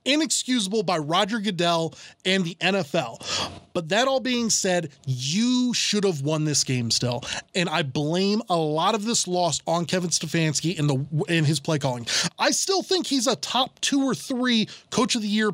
Inexcusable 0.09 0.85
by 0.85 0.97
Roger 0.97 1.38
Goodell 1.38 1.95
and 2.25 2.43
the 2.43 2.55
NFL. 2.57 3.50
But 3.75 3.91
that 3.91 4.09
all 4.09 4.21
being 4.21 4.49
said, 4.49 4.91
you 5.07 5.75
should 5.75 6.03
have 6.03 6.23
won 6.23 6.47
this 6.47 6.65
game 6.65 6.91
still. 6.91 7.23
And 7.55 7.69
I 7.69 7.83
blame 7.83 8.41
a 8.49 8.57
lot 8.57 8.95
of 8.95 9.05
this 9.05 9.29
loss 9.29 9.61
on 9.67 9.85
Kevin 9.85 10.09
Stefanski 10.09 10.79
in 10.79 10.87
the 10.87 11.25
in 11.29 11.45
his 11.45 11.61
play 11.61 11.79
calling. 11.79 12.07
I 12.38 12.53
still 12.53 12.83
think 12.83 13.07
he's 13.07 13.27
a 13.27 13.37
top 13.37 13.79
two 13.81 14.03
or 14.03 14.15
three 14.15 14.69
coach 14.91 15.15
of 15.15 15.21
the 15.21 15.29
year 15.29 15.50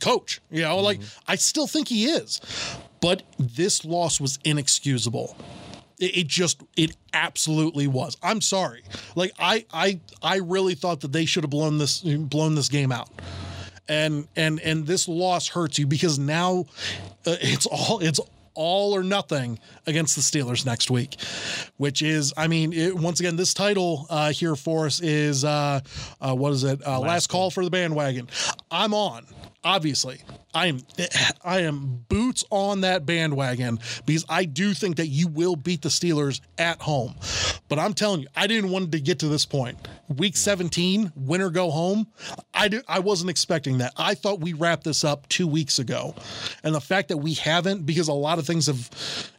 coach. 0.00 0.42
You 0.50 0.62
know, 0.62 0.78
like 0.80 1.00
mm-hmm. 1.00 1.30
I 1.32 1.36
still 1.36 1.66
think 1.66 1.88
he 1.88 2.04
is. 2.04 2.42
But 3.00 3.22
this 3.38 3.84
loss 3.86 4.20
was 4.20 4.38
inexcusable. 4.44 5.34
It, 5.98 6.18
it 6.18 6.26
just 6.26 6.62
it 6.76 6.94
absolutely 7.14 7.86
was. 7.86 8.18
I'm 8.22 8.42
sorry. 8.42 8.84
Like 9.16 9.32
I 9.38 9.64
I 9.72 10.00
I 10.22 10.36
really 10.36 10.74
thought 10.74 11.00
that 11.00 11.12
they 11.12 11.24
should 11.24 11.44
have 11.44 11.50
blown 11.50 11.78
this 11.78 12.00
blown 12.00 12.54
this 12.54 12.68
game 12.68 12.92
out. 12.92 13.08
And 13.88 14.28
and 14.36 14.60
and 14.60 14.86
this 14.86 15.08
loss 15.08 15.48
hurts 15.48 15.78
you 15.78 15.86
because 15.86 16.18
now 16.18 16.66
uh, 17.26 17.36
it's 17.40 17.66
all 17.66 17.98
it's 18.00 18.20
all 18.54 18.94
or 18.94 19.02
nothing 19.02 19.58
against 19.86 20.14
the 20.14 20.22
Steelers 20.22 20.66
next 20.66 20.90
week, 20.90 21.16
which 21.78 22.02
is, 22.02 22.32
I 22.36 22.48
mean, 22.48 22.72
it, 22.72 22.94
once 22.94 23.18
again, 23.18 23.36
this 23.36 23.54
title 23.54 24.06
uh, 24.10 24.30
here 24.30 24.56
for 24.56 24.86
us 24.86 25.00
is 25.00 25.44
uh, 25.44 25.80
uh, 26.20 26.34
what 26.34 26.52
is 26.52 26.64
it? 26.64 26.86
Uh, 26.86 27.00
last, 27.00 27.08
last 27.08 27.26
call 27.28 27.50
for 27.50 27.64
the 27.64 27.70
bandwagon. 27.70 28.28
I'm 28.70 28.94
on 28.94 29.24
obviously 29.64 30.20
i 30.54 30.66
am 30.66 30.80
i 31.44 31.60
am 31.60 32.04
boots 32.08 32.44
on 32.50 32.80
that 32.80 33.06
bandwagon 33.06 33.78
because 34.06 34.24
i 34.28 34.44
do 34.44 34.74
think 34.74 34.96
that 34.96 35.06
you 35.06 35.28
will 35.28 35.56
beat 35.56 35.82
the 35.82 35.88
steelers 35.88 36.40
at 36.58 36.80
home. 36.80 37.14
But 37.68 37.78
i'm 37.78 37.94
telling 37.94 38.22
you 38.22 38.28
i 38.36 38.46
didn't 38.46 38.70
want 38.70 38.92
to 38.92 39.00
get 39.00 39.20
to 39.20 39.28
this 39.28 39.46
point. 39.46 39.78
Week 40.08 40.36
17 40.36 41.12
winner 41.16 41.48
go 41.48 41.70
home. 41.70 42.06
I 42.52 42.68
did, 42.68 42.84
i 42.88 42.98
wasn't 42.98 43.30
expecting 43.30 43.78
that. 43.78 43.92
I 43.96 44.14
thought 44.14 44.40
we 44.40 44.52
wrapped 44.52 44.84
this 44.84 45.04
up 45.04 45.28
two 45.28 45.46
weeks 45.46 45.78
ago. 45.78 46.14
And 46.62 46.74
the 46.74 46.80
fact 46.80 47.08
that 47.08 47.16
we 47.18 47.34
haven't 47.34 47.86
because 47.86 48.08
a 48.08 48.12
lot 48.12 48.38
of 48.38 48.46
things 48.46 48.66
have 48.66 48.90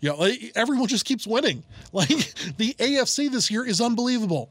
you 0.02 0.10
know 0.10 0.28
everyone 0.56 0.88
just 0.88 1.06
keeps 1.06 1.28
winning. 1.28 1.64
Like 1.94 2.08
the 2.58 2.74
afc 2.80 3.32
this 3.32 3.52
year 3.52 3.64
is 3.66 3.80
unbelievable 3.80 4.50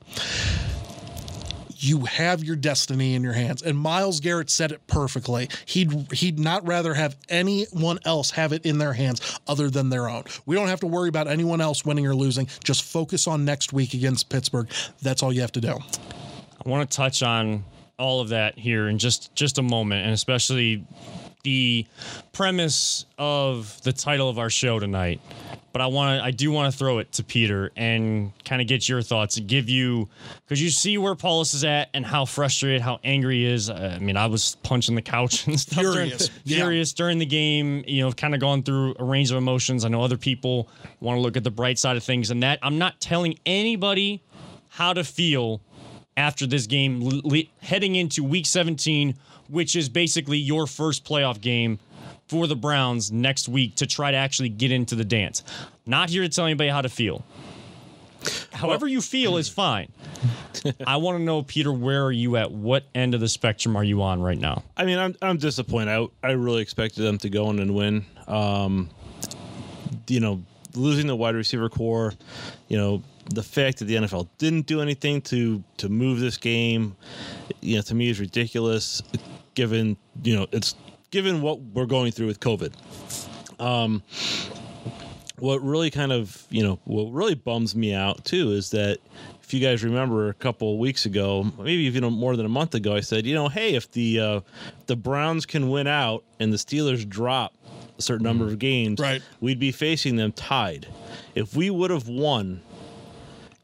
you 1.82 2.04
have 2.04 2.44
your 2.44 2.56
destiny 2.56 3.14
in 3.14 3.22
your 3.22 3.32
hands. 3.32 3.62
And 3.62 3.76
Myles 3.76 4.20
Garrett 4.20 4.50
said 4.50 4.72
it 4.72 4.86
perfectly. 4.86 5.48
He'd 5.66 6.12
he'd 6.12 6.38
not 6.38 6.66
rather 6.66 6.94
have 6.94 7.16
anyone 7.28 7.98
else 8.04 8.30
have 8.32 8.52
it 8.52 8.64
in 8.64 8.78
their 8.78 8.92
hands 8.92 9.40
other 9.46 9.70
than 9.70 9.90
their 9.90 10.08
own. 10.08 10.24
We 10.46 10.54
don't 10.54 10.68
have 10.68 10.80
to 10.80 10.86
worry 10.86 11.08
about 11.08 11.28
anyone 11.28 11.60
else 11.60 11.84
winning 11.84 12.06
or 12.06 12.14
losing. 12.14 12.48
Just 12.64 12.84
focus 12.84 13.26
on 13.26 13.44
next 13.44 13.72
week 13.72 13.94
against 13.94 14.28
Pittsburgh. 14.28 14.68
That's 15.02 15.22
all 15.22 15.32
you 15.32 15.40
have 15.40 15.52
to 15.52 15.60
do. 15.60 15.78
I 16.64 16.68
want 16.68 16.88
to 16.88 16.96
touch 16.96 17.22
on 17.22 17.64
all 17.98 18.20
of 18.20 18.30
that 18.30 18.58
here 18.58 18.88
in 18.88 18.98
just 18.98 19.34
just 19.34 19.58
a 19.58 19.62
moment, 19.62 20.04
and 20.04 20.12
especially 20.12 20.84
the 21.42 21.86
premise 22.32 23.06
of 23.18 23.80
the 23.82 23.92
title 23.92 24.28
of 24.28 24.38
our 24.38 24.50
show 24.50 24.78
tonight 24.78 25.20
but 25.72 25.80
I 25.80 25.86
want 25.86 26.20
to 26.20 26.24
I 26.24 26.30
do 26.30 26.52
want 26.52 26.72
to 26.72 26.78
throw 26.78 26.98
it 26.98 27.12
to 27.12 27.24
Peter 27.24 27.72
and 27.76 28.32
kind 28.44 28.60
of 28.60 28.68
get 28.68 28.88
your 28.88 29.02
thoughts 29.02 29.38
and 29.38 29.48
give 29.48 29.68
you 29.68 30.08
because 30.44 30.62
you 30.62 30.70
see 30.70 30.98
where 30.98 31.14
Paulus 31.14 31.54
is 31.54 31.64
at 31.64 31.88
and 31.94 32.04
how 32.04 32.24
frustrated, 32.24 32.82
how 32.82 33.00
angry 33.02 33.38
he 33.38 33.46
is. 33.46 33.70
I 33.70 33.98
mean, 33.98 34.16
I 34.16 34.26
was 34.26 34.56
punching 34.62 34.94
the 34.94 35.02
couch 35.02 35.46
and 35.46 35.58
stuff, 35.58 35.80
furious, 35.80 36.28
during, 36.28 36.40
yeah. 36.44 36.56
furious 36.58 36.92
during 36.92 37.18
the 37.18 37.26
game. 37.26 37.84
You 37.86 38.02
know, 38.02 38.12
kind 38.12 38.34
of 38.34 38.40
gone 38.40 38.62
through 38.62 38.94
a 38.98 39.04
range 39.04 39.30
of 39.30 39.38
emotions. 39.38 39.84
I 39.84 39.88
know 39.88 40.02
other 40.02 40.18
people 40.18 40.68
want 41.00 41.16
to 41.16 41.22
look 41.22 41.36
at 41.36 41.44
the 41.44 41.50
bright 41.50 41.78
side 41.78 41.96
of 41.96 42.04
things, 42.04 42.30
and 42.30 42.42
that 42.42 42.58
I'm 42.62 42.78
not 42.78 43.00
telling 43.00 43.38
anybody 43.46 44.22
how 44.68 44.92
to 44.92 45.04
feel 45.04 45.60
after 46.16 46.46
this 46.46 46.66
game, 46.66 47.00
le- 47.02 47.42
heading 47.60 47.94
into 47.96 48.22
Week 48.24 48.46
17, 48.46 49.14
which 49.48 49.76
is 49.76 49.88
basically 49.88 50.38
your 50.38 50.66
first 50.66 51.04
playoff 51.04 51.40
game 51.40 51.78
for 52.28 52.46
the 52.46 52.56
Browns 52.56 53.12
next 53.12 53.48
week 53.48 53.76
to 53.76 53.86
try 53.86 54.10
to 54.10 54.16
actually 54.16 54.48
get 54.48 54.72
into 54.72 54.94
the 54.94 55.04
dance. 55.04 55.42
Not 55.86 56.10
here 56.10 56.22
to 56.22 56.28
tell 56.28 56.46
anybody 56.46 56.70
how 56.70 56.82
to 56.82 56.88
feel. 56.88 57.24
However 58.52 58.86
you 58.86 59.00
feel 59.00 59.36
is 59.36 59.48
fine. 59.48 59.88
I 60.86 60.96
want 60.96 61.18
to 61.18 61.24
know, 61.24 61.42
Peter, 61.42 61.72
where 61.72 62.04
are 62.04 62.12
you 62.12 62.36
at? 62.36 62.52
What 62.52 62.84
end 62.94 63.14
of 63.14 63.20
the 63.20 63.28
spectrum 63.28 63.74
are 63.76 63.82
you 63.82 64.02
on 64.02 64.22
right 64.22 64.38
now? 64.38 64.62
I 64.76 64.84
mean, 64.84 64.98
I'm 64.98 65.16
I'm 65.20 65.38
disappointed. 65.38 65.90
I, 66.22 66.28
I 66.28 66.32
really 66.32 66.62
expected 66.62 67.02
them 67.02 67.18
to 67.18 67.28
go 67.28 67.50
in 67.50 67.58
and 67.58 67.74
win. 67.74 68.04
Um, 68.28 68.88
you 70.06 70.20
know, 70.20 70.42
losing 70.74 71.06
the 71.06 71.16
wide 71.16 71.34
receiver 71.34 71.68
corps, 71.68 72.12
you 72.68 72.76
know, 72.76 73.02
the 73.30 73.42
fact 73.42 73.78
that 73.78 73.86
the 73.86 73.96
NFL 73.96 74.28
didn't 74.38 74.66
do 74.66 74.80
anything 74.80 75.20
to 75.22 75.62
to 75.78 75.88
move 75.88 76.20
this 76.20 76.36
game, 76.36 76.96
you 77.60 77.76
know, 77.76 77.82
to 77.82 77.94
me 77.94 78.08
is 78.08 78.20
ridiculous. 78.20 79.02
Given 79.54 79.96
you 80.22 80.34
know 80.34 80.46
it's 80.52 80.74
given 81.10 81.42
what 81.42 81.60
we're 81.60 81.86
going 81.86 82.12
through 82.12 82.26
with 82.26 82.40
COVID. 82.40 82.72
Um, 83.60 84.02
what 85.38 85.62
really 85.62 85.90
kind 85.90 86.12
of 86.12 86.46
you 86.50 86.62
know 86.62 86.78
what 86.84 87.12
really 87.12 87.34
bums 87.34 87.74
me 87.74 87.92
out 87.94 88.24
too 88.24 88.52
is 88.52 88.70
that 88.70 88.98
if 89.42 89.52
you 89.52 89.60
guys 89.60 89.84
remember 89.84 90.28
a 90.28 90.34
couple 90.34 90.78
weeks 90.78 91.04
ago, 91.04 91.44
maybe 91.58 91.82
even 91.82 92.04
more 92.04 92.36
than 92.36 92.46
a 92.46 92.48
month 92.48 92.74
ago, 92.74 92.94
I 92.94 93.00
said, 93.00 93.26
you 93.26 93.34
know, 93.34 93.48
hey, 93.48 93.74
if 93.74 93.90
the 93.92 94.18
uh, 94.18 94.40
the 94.86 94.96
Browns 94.96 95.44
can 95.44 95.68
win 95.68 95.86
out 95.86 96.24
and 96.40 96.52
the 96.52 96.56
Steelers 96.56 97.06
drop 97.06 97.52
a 97.98 98.02
certain 98.02 98.24
number 98.24 98.46
of 98.46 98.58
games, 98.58 98.98
right. 98.98 99.20
we'd 99.40 99.58
be 99.58 99.70
facing 99.70 100.16
them 100.16 100.32
tied. 100.32 100.86
If 101.34 101.54
we 101.54 101.68
would 101.68 101.90
have 101.90 102.08
won, 102.08 102.62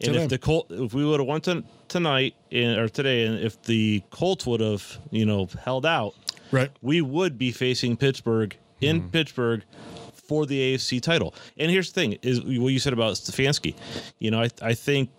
and 0.01 0.17
if 0.17 0.29
the 0.29 0.39
Colt, 0.39 0.67
if 0.71 0.95
we 0.95 1.05
would 1.05 1.21
have 1.21 1.27
won 1.27 1.41
to, 1.43 1.65
tonight 1.89 2.35
and, 2.53 2.79
or 2.79 2.89
today, 2.89 3.27
and 3.27 3.39
if 3.41 3.61
the 3.63 4.03
Colts 4.11 4.47
would 4.47 4.61
have, 4.61 4.99
you 5.11 5.27
know, 5.27 5.49
held 5.65 5.85
out, 5.85 6.15
right, 6.53 6.71
we 6.83 7.01
would 7.01 7.37
be 7.37 7.51
facing 7.51 7.97
Pittsburgh 7.97 8.57
in 8.81 9.03
mm. 9.03 9.13
Pittsburgh 9.13 9.65
for 10.13 10.47
the 10.47 10.75
AFC 10.75 11.01
title. 11.01 11.35
And 11.57 11.71
here's 11.71 11.93
the 11.93 12.01
thing: 12.01 12.19
is 12.23 12.41
what 12.41 12.69
you 12.69 12.79
said 12.79 12.93
about 12.93 13.15
Stefanski. 13.15 13.75
You 14.19 14.31
know, 14.31 14.43
I 14.43 14.51
I 14.63 14.75
think 14.75 15.11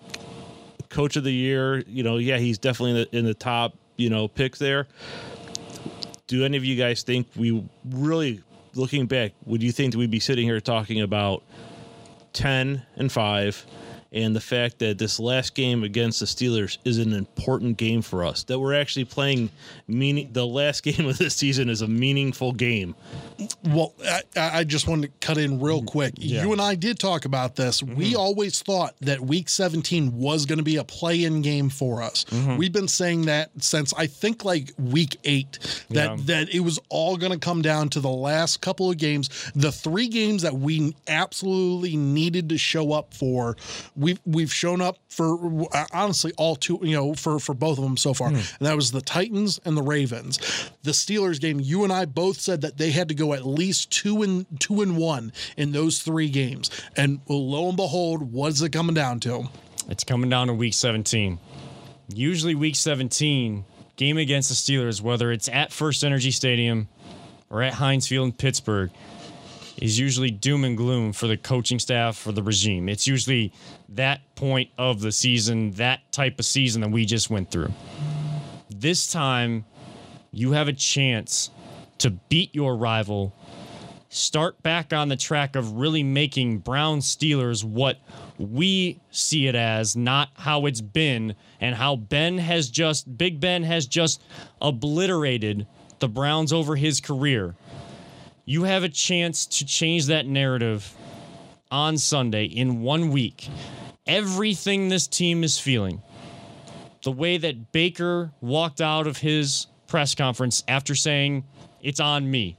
coach 0.90 1.16
of 1.16 1.24
the 1.24 1.34
year. 1.34 1.80
You 1.80 2.04
know, 2.04 2.18
yeah, 2.18 2.38
he's 2.38 2.58
definitely 2.58 2.92
in 2.92 3.08
the, 3.12 3.18
in 3.18 3.26
the 3.26 3.34
top. 3.34 3.76
You 3.98 4.10
know, 4.10 4.30
picks 4.30 4.60
there. 4.60 4.88
Do 6.28 6.46
any 6.46 6.56
of 6.56 6.64
you 6.64 6.76
guys 6.76 7.02
think 7.04 7.28
we 7.36 7.68
really, 7.90 8.44
looking 8.76 9.08
back, 9.08 9.34
would 9.46 9.64
you 9.64 9.72
think 9.72 9.94
that 9.94 9.98
we'd 9.98 10.12
be 10.12 10.20
sitting 10.20 10.48
here 10.48 10.62
talking 10.62 11.02
about 11.02 11.44
ten 12.32 12.84
and 12.96 13.12
five? 13.12 13.66
And 14.12 14.36
the 14.36 14.42
fact 14.42 14.80
that 14.80 14.98
this 14.98 15.20
last 15.20 15.54
game 15.54 15.84
against 15.84 16.20
the 16.20 16.26
Steelers 16.26 16.80
is 16.84 16.98
an 16.98 17.14
important 17.14 17.78
game 17.78 18.02
for 18.02 18.24
us. 18.24 18.44
That 18.44 18.60
we're 18.60 18.74
actually 18.74 19.06
playing 19.06 19.52
meaning 19.88 20.30
the 20.32 20.48
last 20.48 20.84
game 20.84 21.06
of 21.06 21.18
this 21.18 21.36
season 21.36 21.70
is 21.70 21.82
a 21.82 21.88
meaningful 21.88 22.52
game. 22.54 22.96
Well, 23.66 23.94
I, 24.04 24.22
I 24.36 24.64
just 24.64 24.88
wanted 24.88 25.08
to 25.22 25.26
cut 25.28 25.38
in 25.38 25.60
real 25.60 25.84
quick. 25.84 26.14
Yeah. 26.18 26.44
You 26.44 26.52
and 26.52 26.62
I 26.62 26.76
did 26.76 27.00
talk 27.00 27.26
about 27.26 27.56
this. 27.56 27.82
Mm-hmm. 27.82 27.96
We 27.96 28.16
always 28.16 28.62
thought 28.62 28.96
that 29.02 29.22
Week 29.22 29.48
17 29.48 30.18
was 30.18 30.46
going 30.46 30.58
to 30.58 30.64
be 30.64 30.78
a 30.78 30.84
play-in 30.84 31.42
game 31.42 31.70
for 31.70 32.02
us. 32.02 32.26
Mm-hmm. 32.26 32.58
We've 32.58 32.74
been 32.74 32.88
saying 32.88 33.24
that 33.24 33.52
since 33.60 33.94
I 33.94 34.08
think 34.08 34.44
like 34.44 34.72
Week 34.78 35.18
Eight 35.24 35.60
that 35.90 36.18
yeah. 36.18 36.24
that 36.26 36.50
it 36.50 36.62
was 36.62 36.80
all 36.90 37.16
going 37.18 37.32
to 37.32 37.40
come 37.40 37.62
down 37.62 37.90
to 37.90 38.00
the 38.00 38.10
last 38.10 38.62
couple 38.62 38.90
of 38.90 38.98
games, 38.98 39.52
the 39.56 39.72
three 39.72 40.08
games 40.08 40.42
that 40.42 40.56
we 40.56 40.96
absolutely 41.08 41.96
needed 41.96 42.50
to 42.50 42.58
show 42.58 42.92
up 42.94 43.14
for 43.14 43.56
we've 44.00 44.20
we've 44.26 44.54
shown 44.54 44.82
up 44.82 44.98
for 45.10 45.68
honestly 45.94 46.32
all 46.38 46.56
two 46.56 46.80
you 46.82 46.96
know 46.96 47.14
for 47.14 47.40
for 47.40 47.54
both 47.54 47.78
of 47.78 47.84
them 47.84 47.98
so 47.98 48.14
far, 48.14 48.30
mm. 48.30 48.58
and 48.58 48.68
that 48.68 48.76
was 48.76 48.92
the 48.92 49.02
Titans 49.02 49.60
and 49.66 49.76
the 49.76 49.82
Ravens. 49.82 50.40
The 50.84 50.92
Steelers 50.92 51.40
game, 51.40 51.60
you 51.60 51.84
and 51.84 51.92
I 51.92 52.06
both 52.06 52.40
said 52.40 52.62
that 52.62 52.78
they 52.78 52.92
had 52.92 53.10
to 53.10 53.14
go 53.16 53.34
at 53.34 53.46
least 53.46 53.92
two 53.92 54.24
and 54.24 54.46
two 54.60 54.82
and 54.82 54.98
one 54.98 55.34
in 55.58 55.72
those 55.72 56.00
three 56.00 56.30
games, 56.30 56.72
and 56.96 57.20
lo 57.28 57.68
and 57.68 57.78
behold, 57.78 58.32
what 58.32 58.54
is 58.54 58.62
it 58.62 58.72
coming 58.72 58.96
down 58.96 59.20
to? 59.22 59.50
It's 59.90 60.04
coming 60.04 60.30
down 60.30 60.48
to 60.48 60.54
Week 60.54 60.74
17. 60.74 61.40
Usually, 62.14 62.56
Week 62.56 62.76
17 62.76 63.66
game 63.96 64.18
against 64.18 64.50
the 64.50 64.56
Steelers, 64.56 65.02
whether 65.02 65.32
it's 65.32 65.50
at 65.50 65.72
First 65.74 66.04
Energy 66.04 66.32
Stadium 66.32 66.88
or 67.50 67.62
at 67.62 67.74
Heinz 67.74 68.08
Field 68.08 68.28
in 68.28 68.32
Pittsburgh 68.32 68.92
is 69.82 69.98
usually 69.98 70.32
doom 70.32 70.64
and 70.64 70.76
gloom 70.76 71.14
for 71.14 71.28
the 71.28 71.38
coaching 71.38 71.80
staff, 71.80 72.18
for 72.18 72.32
the 72.32 72.44
regime. 72.44 72.90
It's 72.90 73.08
usually 73.08 73.54
that 73.90 74.22
point 74.36 74.70
of 74.78 75.02
the 75.02 75.12
season, 75.12 75.72
that 75.72 76.12
type 76.12 76.40
of 76.40 76.46
season 76.46 76.82
that 76.82 76.92
we 76.92 77.06
just 77.06 77.30
went 77.30 77.50
through. 77.50 77.72
This 78.70 79.12
time, 79.12 79.66
you 80.32 80.52
have 80.52 80.68
a 80.68 80.74
chance 80.74 81.50
to 82.00 82.12
beat 82.12 82.54
your 82.54 82.76
rival, 82.76 83.34
start 84.10 84.62
back 84.64 84.94
on 84.94 85.10
the 85.10 85.16
track 85.16 85.56
of 85.56 85.74
really 85.74 86.04
making 86.04 86.60
Brown 86.60 87.00
Steelers 87.00 87.64
what 87.64 87.98
we 88.38 89.00
see 89.12 89.48
it 89.48 89.56
as, 89.56 89.96
not 89.96 90.30
how 90.36 90.66
it's 90.66 90.82
been, 90.82 91.36
and 91.60 91.76
how 91.76 91.96
Ben 91.96 92.38
has 92.38 92.70
just, 92.70 93.18
Big 93.18 93.40
Ben 93.40 93.64
has 93.64 93.86
just 93.86 94.22
obliterated 94.62 95.68
the 96.00 96.08
Browns 96.08 96.54
over 96.54 96.76
his 96.76 97.02
career. 97.02 97.56
You 98.50 98.64
have 98.64 98.84
a 98.84 98.90
chance 98.90 99.46
to 99.46 99.66
change 99.66 100.08
that 100.08 100.26
narrative 100.26 100.96
on 101.70 102.00
Sunday 102.00 102.46
in 102.46 102.82
one 102.82 103.12
week. 103.12 103.48
Everything 104.08 104.90
this 104.90 105.06
team 105.06 105.44
is 105.44 105.60
feeling, 105.60 106.02
the 107.04 107.12
way 107.12 107.38
that 107.38 107.72
Baker 107.72 108.32
walked 108.42 108.82
out 108.82 109.06
of 109.06 109.18
his 109.18 109.68
press 109.86 110.16
conference 110.16 110.64
after 110.68 110.96
saying, 110.96 111.44
It's 111.84 112.00
on 112.00 112.32
me. 112.32 112.58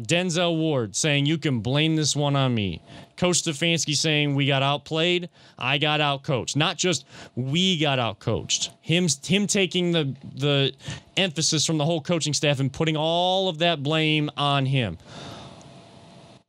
Denzel 0.00 0.56
Ward 0.56 0.94
saying, 0.94 1.26
You 1.26 1.38
can 1.38 1.58
blame 1.58 1.96
this 1.96 2.14
one 2.14 2.36
on 2.36 2.54
me. 2.54 2.80
Coach 3.16 3.42
Stefanski 3.42 3.96
saying, 3.96 4.34
We 4.34 4.46
got 4.46 4.62
outplayed. 4.62 5.28
I 5.58 5.78
got 5.78 6.00
outcoached. 6.00 6.56
Not 6.56 6.76
just 6.76 7.04
we 7.34 7.78
got 7.78 7.98
outcoached. 7.98 8.70
Him, 8.80 9.08
him 9.24 9.46
taking 9.46 9.92
the, 9.92 10.14
the 10.34 10.74
emphasis 11.16 11.64
from 11.64 11.78
the 11.78 11.84
whole 11.84 12.00
coaching 12.00 12.34
staff 12.34 12.60
and 12.60 12.72
putting 12.72 12.96
all 12.96 13.48
of 13.48 13.58
that 13.58 13.82
blame 13.82 14.30
on 14.36 14.66
him. 14.66 14.98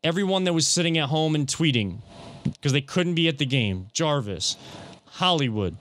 Everyone 0.04 0.44
that 0.44 0.54
was 0.54 0.68
sitting 0.68 0.98
at 0.98 1.10
home 1.10 1.36
and 1.36 1.48
tweeting 1.48 2.00
because 2.44 2.72
they 2.72 2.82
couldn't 2.82 3.16
be 3.16 3.28
at 3.28 3.38
the 3.38 3.46
game 3.46 3.88
Jarvis, 3.94 4.58
Hollywood, 5.06 5.78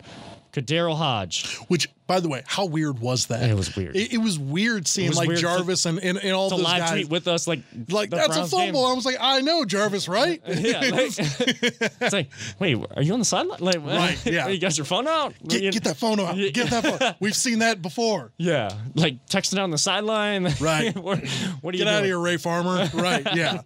KhaDarel 0.62 0.96
Hodge. 0.96 1.56
Which, 1.68 1.88
by 2.06 2.20
the 2.20 2.28
way, 2.28 2.42
how 2.46 2.66
weird 2.66 2.98
was 3.00 3.26
that? 3.26 3.48
It 3.50 3.54
was 3.54 3.74
weird. 3.76 3.96
It, 3.96 4.12
it 4.14 4.18
was 4.18 4.38
weird 4.38 4.86
seeing 4.86 5.08
was 5.08 5.16
like 5.18 5.28
weird. 5.28 5.40
Jarvis 5.40 5.86
and, 5.86 5.98
and, 5.98 6.18
and 6.18 6.32
all 6.32 6.48
The 6.48 6.56
those 6.56 6.64
live 6.64 6.78
guys. 6.80 6.90
tweet 6.92 7.08
with 7.10 7.26
us, 7.28 7.46
like, 7.48 7.60
like 7.88 8.10
that's 8.10 8.28
Browns 8.28 8.52
a 8.52 8.56
game. 8.56 8.76
I 8.76 8.92
was 8.94 9.04
like, 9.04 9.16
I 9.20 9.40
know 9.40 9.64
Jarvis, 9.64 10.08
right? 10.08 10.40
Yeah, 10.56 10.80
like, 10.80 10.92
it's 11.18 12.12
like, 12.12 12.30
wait, 12.58 12.78
are 12.96 13.02
you 13.02 13.12
on 13.12 13.18
the 13.18 13.24
sideline? 13.24 13.60
Like, 13.60 13.76
Right, 13.84 14.18
yeah. 14.26 14.48
you 14.48 14.58
got 14.60 14.76
your 14.78 14.84
phone 14.84 15.06
out? 15.08 15.34
Get, 15.46 15.72
get 15.72 15.84
that 15.84 15.96
phone 15.96 16.18
out. 16.20 16.36
Get 16.36 16.70
that 16.70 16.84
phone. 16.98 17.14
We've 17.20 17.34
seen 17.36 17.58
that 17.60 17.82
before. 17.82 18.32
Yeah, 18.38 18.70
like 18.94 19.26
texting 19.26 19.62
on 19.62 19.70
the 19.70 19.78
sideline. 19.78 20.44
Right. 20.60 20.94
what, 20.96 21.18
what 21.60 21.74
are 21.74 21.78
you 21.78 21.84
Get 21.84 21.92
out 21.92 22.00
of 22.00 22.06
here, 22.06 22.18
Ray 22.18 22.36
Farmer. 22.36 22.88
Right. 22.94 23.26
Yeah. 23.34 23.60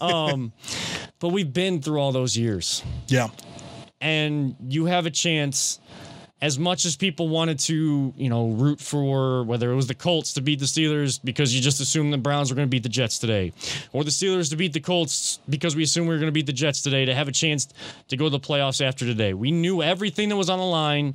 um, 0.00 0.52
But 1.18 1.28
we've 1.28 1.52
been 1.52 1.82
through 1.82 1.98
all 2.00 2.12
those 2.12 2.36
years, 2.36 2.82
Yeah. 3.08 3.28
and 4.00 4.56
you 4.68 4.86
have 4.86 5.06
a 5.06 5.10
chance. 5.10 5.80
As 6.42 6.58
much 6.58 6.84
as 6.84 6.96
people 6.96 7.28
wanted 7.28 7.58
to, 7.60 8.12
you 8.16 8.28
know, 8.28 8.48
root 8.48 8.80
for 8.80 9.44
whether 9.44 9.70
it 9.70 9.76
was 9.76 9.86
the 9.86 9.94
Colts 9.94 10.34
to 10.34 10.42
beat 10.42 10.58
the 10.58 10.66
Steelers 10.66 11.18
because 11.22 11.54
you 11.54 11.62
just 11.62 11.80
assumed 11.80 12.12
the 12.12 12.18
Browns 12.18 12.50
were 12.50 12.56
going 12.56 12.66
to 12.66 12.70
beat 12.70 12.82
the 12.82 12.88
Jets 12.88 13.18
today, 13.18 13.52
or 13.92 14.04
the 14.04 14.10
Steelers 14.10 14.50
to 14.50 14.56
beat 14.56 14.72
the 14.72 14.80
Colts 14.80 15.38
because 15.48 15.74
we 15.74 15.84
assumed 15.84 16.08
we 16.08 16.14
were 16.14 16.20
going 16.20 16.28
to 16.28 16.32
beat 16.32 16.46
the 16.46 16.52
Jets 16.52 16.82
today 16.82 17.04
to 17.06 17.14
have 17.14 17.28
a 17.28 17.32
chance 17.32 17.68
to 18.08 18.16
go 18.16 18.24
to 18.24 18.30
the 18.30 18.40
playoffs 18.40 18.84
after 18.84 19.06
today. 19.06 19.32
We 19.32 19.52
knew 19.52 19.82
everything 19.82 20.28
that 20.28 20.36
was 20.36 20.50
on 20.50 20.58
the 20.58 20.66
line, 20.66 21.14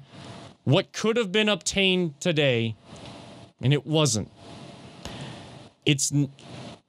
what 0.64 0.94
could 0.94 1.18
have 1.18 1.32
been 1.32 1.50
obtained 1.50 2.20
today, 2.20 2.76
and 3.62 3.72
it 3.72 3.86
wasn't. 3.86 4.32
It's 5.86 6.12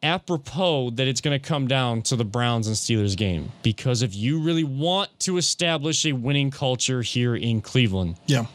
apropos 0.02 0.90
that 0.90 1.07
it's 1.07 1.21
going 1.21 1.38
to 1.38 1.47
come 1.47 1.66
down 1.69 2.02
to 2.02 2.16
the 2.16 2.25
Browns 2.25 2.66
and 2.66 2.76
Steelers 2.76 3.16
game 3.16 3.52
because 3.62 4.02
if 4.02 4.14
you 4.14 4.40
really 4.40 4.64
want 4.64 5.11
to 5.21 5.37
establish 5.37 6.04
a 6.07 6.12
winning 6.12 6.50
culture 6.50 7.02
here 7.02 7.37
in 7.37 7.61
Cleveland, 7.61 8.16
Yeah. 8.26 8.47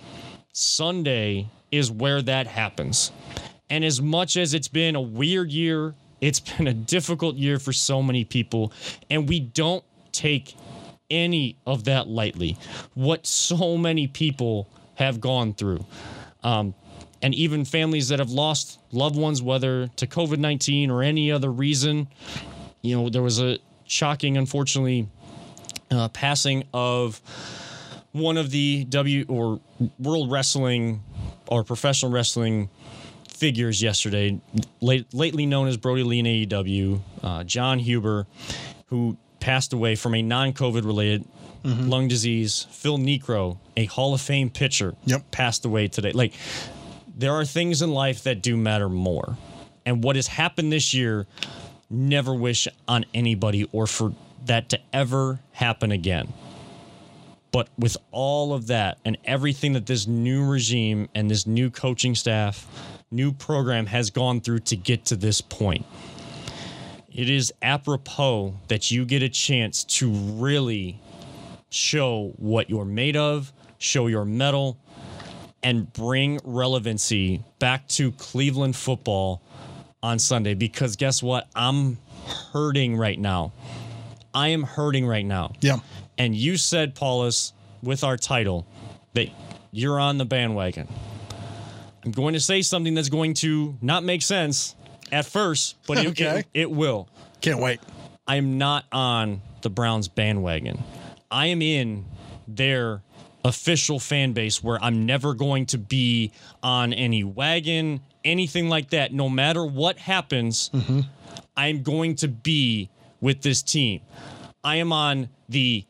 Sunday 0.54 1.48
is 1.72 1.92
where 1.92 2.22
that 2.22 2.48
happens. 2.48 3.12
And 3.70 3.84
as 3.84 4.02
much 4.02 4.38
as 4.38 4.54
it's 4.54 4.68
been 4.68 4.96
a 4.96 5.02
weird 5.02 5.52
year, 5.52 5.96
it's 6.22 6.40
been 6.58 6.68
a 6.68 6.74
difficult 6.74 7.36
year 7.36 7.60
for 7.60 7.74
so 7.74 8.02
many 8.02 8.24
people, 8.24 8.72
and 9.10 9.28
we 9.28 9.40
don't 9.40 9.84
take 10.12 10.56
any 11.10 11.58
of 11.68 11.84
that 11.84 12.08
lightly. 12.08 12.58
What 12.94 13.28
so 13.28 13.78
many 13.78 14.08
people 14.08 14.68
have 14.96 15.20
gone 15.20 15.54
through. 15.54 15.86
Um, 16.44 16.74
and 17.22 17.34
even 17.36 17.66
families 17.66 18.10
that 18.10 18.20
have 18.20 18.30
lost 18.32 18.80
loved 18.92 19.16
ones, 19.16 19.42
whether 19.42 19.88
to 19.96 20.08
COVID 20.08 20.38
19 20.38 20.92
or 20.92 21.02
any 21.04 21.32
other 21.32 21.52
reason. 21.52 22.08
You 22.82 22.98
know, 22.98 23.10
there 23.10 23.24
was 23.24 23.40
a 23.42 23.58
shocking, 23.86 24.38
unfortunately, 24.38 25.08
uh, 25.92 26.10
passing 26.10 26.66
of 26.74 27.22
one 28.12 28.38
of 28.38 28.52
the 28.52 28.86
W 28.86 29.26
or 29.28 29.60
World 30.00 30.32
Wrestling 30.32 31.04
or 31.48 31.64
professional 31.64 32.12
wrestling 32.12 32.70
figures 33.30 33.82
yesterday, 33.82 34.40
late, 34.82 35.14
lately 35.14 35.46
known 35.46 35.68
as 35.68 35.78
Brodie 35.78 36.04
Lee 36.04 36.20
in 36.20 36.26
AEW, 36.26 37.02
uh, 37.24 37.44
Jon 37.44 37.80
Huber, 37.80 38.26
who 38.88 39.18
passed 39.40 39.74
away 39.74 39.96
from 39.96 40.16
a 40.16 40.22
non 40.22 40.54
COVID 40.54 40.86
related 40.86 41.26
lung 41.64 42.08
disease. 42.08 42.68
Phil 42.70 42.98
Niekro, 43.00 43.58
a 43.76 43.86
Hall 43.86 44.14
of 44.14 44.22
Fame 44.22 44.50
pitcher, 44.52 44.96
Yep. 45.06 45.32
passed 45.32 45.66
away 45.66 45.88
today. 45.88 46.12
Like, 46.12 46.34
there 47.18 47.34
are 47.34 47.46
things 47.46 47.82
in 47.82 47.92
life 47.92 48.24
that 48.24 48.42
do 48.42 48.58
matter 48.58 48.90
more. 48.90 49.38
And 49.86 50.04
what 50.04 50.16
has 50.16 50.28
happened 50.28 50.72
this 50.72 50.94
year, 50.94 51.28
never 51.90 52.34
wish 52.34 52.68
on 52.88 53.06
anybody 53.14 53.68
or 53.72 53.88
for 53.88 54.14
that 54.46 54.70
to 54.70 54.80
ever 54.92 55.40
happen 55.54 55.92
again. 55.92 56.34
But 57.52 57.70
with 57.80 57.96
all 58.12 58.54
of 58.54 58.68
that 58.68 58.98
and 59.06 59.18
everything 59.24 59.74
that 59.74 59.86
this 59.86 60.08
new 60.08 60.46
regime 60.46 61.08
and 61.16 61.32
this 61.32 61.48
new 61.48 61.70
coaching 61.70 62.14
staff, 62.14 62.68
new 63.12 63.32
program 63.32 63.86
has 63.86 64.10
gone 64.10 64.42
through 64.42 64.60
to 64.60 64.76
get 64.76 65.06
to 65.06 65.16
this 65.16 65.40
point, 65.40 65.86
it 67.14 67.30
is 67.30 67.54
apropos 67.62 68.56
that 68.68 68.92
you 68.92 69.06
get 69.06 69.24
a 69.24 69.30
chance 69.30 69.86
to 69.86 70.12
really 70.12 71.00
show 71.70 72.34
what 72.36 72.70
you're 72.70 72.84
made 72.84 73.16
of, 73.16 73.54
show 73.78 74.08
your 74.08 74.26
mettle, 74.26 74.78
and 75.66 75.92
bring 75.92 76.40
relevancy 76.44 77.44
back 77.58 77.88
to 77.88 78.12
Cleveland 78.14 78.76
football 78.76 79.42
on 80.04 80.20
Sunday. 80.20 80.54
Because 80.54 80.96
guess 80.96 81.24
what? 81.24 81.48
I'm 81.56 81.98
hurting 82.54 82.96
right 82.96 83.18
now. 83.20 83.52
I 84.32 84.50
am 84.50 84.62
hurting 84.62 85.08
right 85.08 85.26
now. 85.26 85.54
Yeah. 85.62 85.80
And 86.20 86.36
you 86.36 86.58
said, 86.58 86.94
Paulus, 86.94 87.52
with 87.82 88.04
our 88.04 88.16
title, 88.16 88.68
that 89.14 89.30
you're 89.72 90.00
on 90.00 90.20
the 90.20 90.26
bandwagon. 90.26 90.88
I'm 92.06 92.12
going 92.12 92.36
to 92.36 92.40
say 92.40 92.62
something 92.62 92.94
that's 92.94 93.10
going 93.10 93.34
to 93.36 93.76
not 93.82 94.04
make 94.04 94.22
sense 94.22 94.76
at 95.12 95.26
first, 95.26 95.78
but 95.88 95.98
it, 95.98 96.08
Okay. 96.10 96.40
it, 96.40 96.46
it 96.54 96.72
will. 96.72 97.10
Can't 97.42 97.60
wait. 97.60 97.80
I 98.28 98.36
am 98.36 98.60
not 98.60 98.86
on 98.92 99.42
the 99.64 99.72
Browns 99.72 100.08
bandwagon. 100.10 100.84
I 101.32 101.48
am 101.48 101.64
in 101.64 102.06
their 102.48 103.02
official 103.46 104.00
fan 104.00 104.34
base 104.34 104.64
where 104.64 104.84
I'm 104.84 105.06
never 105.06 105.34
going 105.34 105.68
to 105.68 105.78
be 105.78 106.32
on 106.64 106.92
any 106.94 107.24
wagon, 107.24 108.02
anything 108.24 108.70
like 108.70 108.90
that. 108.90 109.14
No 109.14 109.30
matter 109.30 109.64
what 109.64 109.98
happens, 109.98 110.70
mm-hmm. 110.74 111.02
I'm 111.56 111.84
going 111.84 112.16
to 112.18 112.28
be 112.28 112.90
with 113.22 113.42
this 113.42 113.62
team. 113.62 114.02
I 114.64 114.78
am 114.78 114.92
on 114.92 115.30
the 115.48 115.86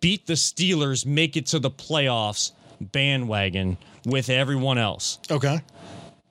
beat 0.00 0.26
the 0.26 0.32
Steelers, 0.32 1.04
make 1.06 1.36
it 1.36 1.46
to 1.46 1.58
the 1.58 1.70
playoffs 1.70 2.52
bandwagon 2.80 3.76
with 4.04 4.28
everyone 4.28 4.76
else 4.76 5.20
Okay. 5.30 5.60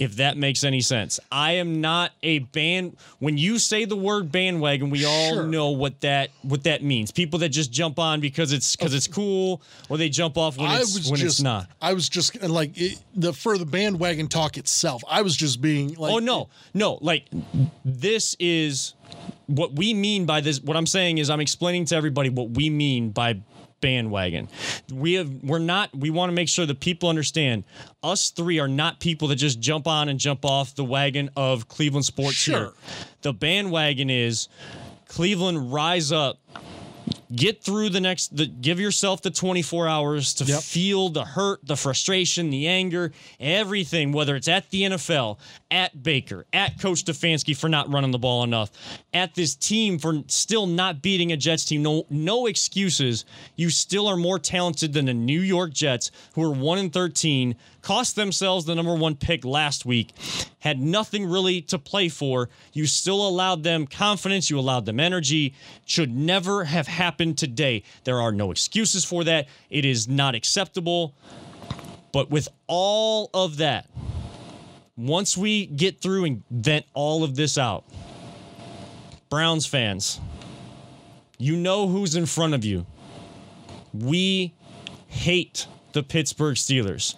If 0.02 0.16
that 0.16 0.36
makes 0.36 0.64
any 0.64 0.82
sense. 0.82 1.20
I 1.32 1.52
am 1.54 1.80
not 1.80 2.12
a 2.24 2.40
band 2.40 2.98
when 3.20 3.38
you 3.38 3.60
say 3.60 3.86
the 3.86 3.96
word 3.96 4.32
bandwagon, 4.32 4.90
we 4.90 5.06
all 5.06 5.34
Sure. 5.34 5.46
know 5.46 5.70
what 5.70 6.02
that 6.02 6.32
what 6.42 6.64
that 6.64 6.82
means. 6.82 7.12
People 7.12 7.38
that 7.40 7.50
just 7.50 7.72
jump 7.72 8.00
on 8.00 8.20
because 8.20 8.52
it's 8.52 8.76
because 8.76 8.96
it's 8.96 9.06
cool 9.06 9.62
or 9.90 9.98
they 9.98 10.10
jump 10.10 10.40
off 10.40 10.58
when 10.58 10.72
I 10.72 10.80
it's 10.80 11.08
when 11.08 11.20
just 11.20 11.38
it's 11.38 11.42
not. 11.44 11.70
I 11.80 11.94
was 11.94 12.10
just 12.10 12.42
like 12.42 12.72
it, 12.76 13.00
the 13.14 13.32
for 13.32 13.60
the 13.60 13.66
bandwagon 13.66 14.28
talk 14.28 14.58
itself. 14.58 15.04
I 15.08 15.22
was 15.22 15.38
just 15.38 15.62
being 15.62 15.94
like 15.94 16.12
oh 16.12 16.18
no. 16.18 16.50
No, 16.74 16.98
like 17.02 17.26
this 17.86 18.36
is 18.40 18.96
what 19.46 19.74
we 19.74 19.94
mean 19.94 20.26
by 20.26 20.42
this 20.42 20.62
what 20.64 20.76
I'm 20.76 20.88
saying 20.88 21.20
is 21.20 21.30
I'm 21.30 21.42
explaining 21.42 21.86
to 21.86 21.96
everybody 21.96 22.30
what 22.30 22.50
we 22.52 22.72
mean 22.72 23.12
by 23.12 23.40
bandwagon. 23.82 24.48
We 24.94 25.13
have 25.15 25.30
we're 25.44 25.60
not 25.60 25.94
we 25.96 26.10
want 26.10 26.30
to 26.30 26.34
make 26.36 26.48
sure 26.50 26.65
that 26.65 26.80
people 26.80 27.10
understand 27.10 27.63
us 28.04 28.30
three 28.30 28.60
are 28.60 28.67
not 28.67 29.00
people 29.00 29.28
that 29.30 29.36
just 29.36 29.60
jump 29.60 29.88
on 29.88 30.08
and 30.10 30.20
jump 30.20 30.46
off 30.46 30.76
the 30.76 30.86
wagon 30.86 31.30
of 31.36 31.67
Cleveland 31.67 32.06
sports 32.06 32.36
Sure. 32.38 32.58
here. 32.58 32.72
The 33.24 33.34
bandwagon 33.34 34.10
is 34.10 34.48
Cleveland 35.08 35.74
rise 35.74 36.12
up 36.12 36.39
get 37.36 37.63
through 37.63 37.89
the 37.89 38.00
next 38.02 38.36
the, 38.36 38.46
give 38.46 38.80
yourself 38.80 39.22
the 39.22 39.32
24 39.32 39.88
hours 39.88 40.34
to 40.36 40.44
Yep. 40.44 40.62
feel 40.62 41.10
the 41.10 41.24
hurt 41.26 41.60
the 41.65 41.76
frustration 41.78 42.50
the 42.50 42.67
anger 42.67 43.12
everything 43.39 44.12
whether 44.12 44.36
it's 44.36 44.48
at 44.50 44.70
the 44.70 44.84
nfl 44.84 45.38
at 45.71 46.03
baker 46.03 46.45
at 46.51 46.79
coach 46.79 47.05
stefanski 47.05 47.57
for 47.57 47.69
not 47.69 47.91
running 47.91 48.12
the 48.12 48.19
ball 48.19 48.43
enough 48.43 48.69
at 49.13 49.34
this 49.34 49.55
team 49.55 49.97
for 49.97 50.21
still 50.27 50.67
not 50.67 51.01
beating 51.01 51.31
a 51.31 51.38
jets 51.38 51.65
team. 51.65 51.81
No 51.81 52.05
no 52.10 52.45
excuses. 52.45 53.25
You 53.55 53.69
still 53.69 54.07
are 54.07 54.17
more 54.17 54.38
talented 54.38 54.93
than 54.93 55.05
the 55.05 55.13
new 55.13 55.39
york 55.39 55.71
jets 55.73 56.12
who 56.34 56.43
are 56.43 56.53
1 56.53 56.77
and 56.77 56.93
13 56.93 57.55
cost 57.81 58.15
themselves 58.15 58.65
the 58.65 58.75
number 58.75 58.93
one 58.93 59.15
pick 59.15 59.45
last 59.45 59.86
week 59.86 60.13
had 60.60 60.79
nothing 60.79 61.25
really 61.25 61.62
to 61.62 61.79
play 61.79 62.07
for. 62.07 62.49
You 62.73 62.86
still 62.86 63.27
allowed 63.27 63.63
them 63.63 63.88
confidence. 63.88 64.49
You 64.49 64.60
allowed 64.60 64.86
them 64.86 64.99
energy. 64.99 65.55
Should 65.86 66.15
never 66.15 66.63
have 66.65 66.88
happened 66.88 67.38
today. 67.38 67.84
There 68.03 68.21
are 68.21 68.31
no 68.31 68.51
excuses 68.51 69.03
for 69.03 69.23
that. 69.23 69.47
It 69.69 69.86
is 69.86 70.07
not 70.07 70.36
acceptable. 70.36 71.15
But 72.12 72.29
with 72.29 72.47
all 72.67 73.29
of 73.34 73.57
that 73.57 73.88
once 74.95 75.38
we 75.38 75.65
get 75.65 76.01
through 76.01 76.25
and 76.25 76.43
vent 76.49 76.86
all 76.93 77.23
of 77.23 77.36
this 77.36 77.58
out, 77.58 77.86
Browns 79.30 79.65
fans, 79.65 80.19
you 81.38 81.56
know 81.56 81.88
who's 81.88 82.15
in 82.15 82.25
front 82.25 82.54
of 82.54 82.65
you. 82.65 82.86
We 83.93 84.54
hate 85.08 85.67
the 85.93 86.04
Pittsburgh 86.04 86.56
Steelers. 86.56 87.15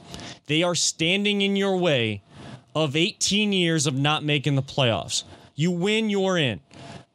They 0.47 0.63
are 0.63 0.75
standing 0.75 1.41
in 1.41 1.55
your 1.55 1.77
way 1.77 2.23
of 2.75 2.95
18 2.95 3.53
years 3.53 3.86
of 3.86 3.95
not 3.95 4.23
making 4.23 4.55
the 4.55 4.63
playoffs. 4.63 5.23
You 5.55 5.71
win, 5.71 6.09
you're 6.09 6.38
in. 6.38 6.59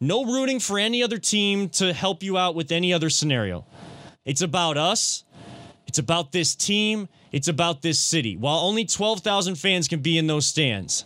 No 0.01 0.25
rooting 0.25 0.61
for 0.61 0.79
any 0.79 1.03
other 1.03 1.19
team 1.19 1.69
to 1.71 1.93
help 1.93 2.23
you 2.23 2.39
out 2.39 2.55
with 2.55 2.71
any 2.71 2.93
other 2.93 3.11
scenario. 3.11 3.65
It's 4.25 4.43
about 4.43 4.77
us. 4.77 5.25
It's 5.87 5.99
about 5.99 6.31
this 6.31 6.55
team. 6.55 7.09
It's 7.33 7.49
about 7.49 7.83
this 7.83 7.99
city. 7.99 8.37
While 8.37 8.59
only 8.59 8.85
12,000 8.85 9.57
fans 9.57 9.89
can 9.89 10.01
be 10.01 10.19
in 10.19 10.27
those 10.27 10.47
stands, 10.47 11.05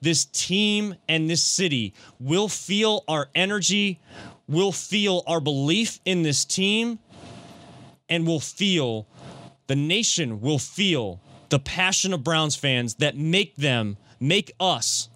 this 0.00 0.26
team 0.26 0.94
and 1.08 1.28
this 1.28 1.42
city 1.42 1.94
will 2.20 2.48
feel 2.48 3.04
our 3.08 3.28
energy, 3.34 4.00
will 4.46 4.72
feel 4.72 5.22
our 5.26 5.40
belief 5.40 6.00
in 6.04 6.22
this 6.22 6.44
team, 6.44 6.98
and 8.08 8.26
will 8.26 8.40
feel 8.40 9.06
the 9.66 9.76
nation 9.76 10.40
will 10.40 10.58
feel 10.58 11.20
the 11.48 11.58
passion 11.58 12.12
of 12.12 12.22
Browns 12.22 12.56
fans 12.56 12.96
that 12.96 13.16
make 13.16 13.56
them, 13.56 13.96
make 14.20 14.52
us 14.60 15.08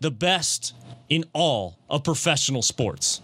the 0.00 0.10
best 0.10 0.74
in 1.08 1.24
all 1.32 1.78
of 1.88 2.02
professional 2.02 2.62
sports. 2.62 3.20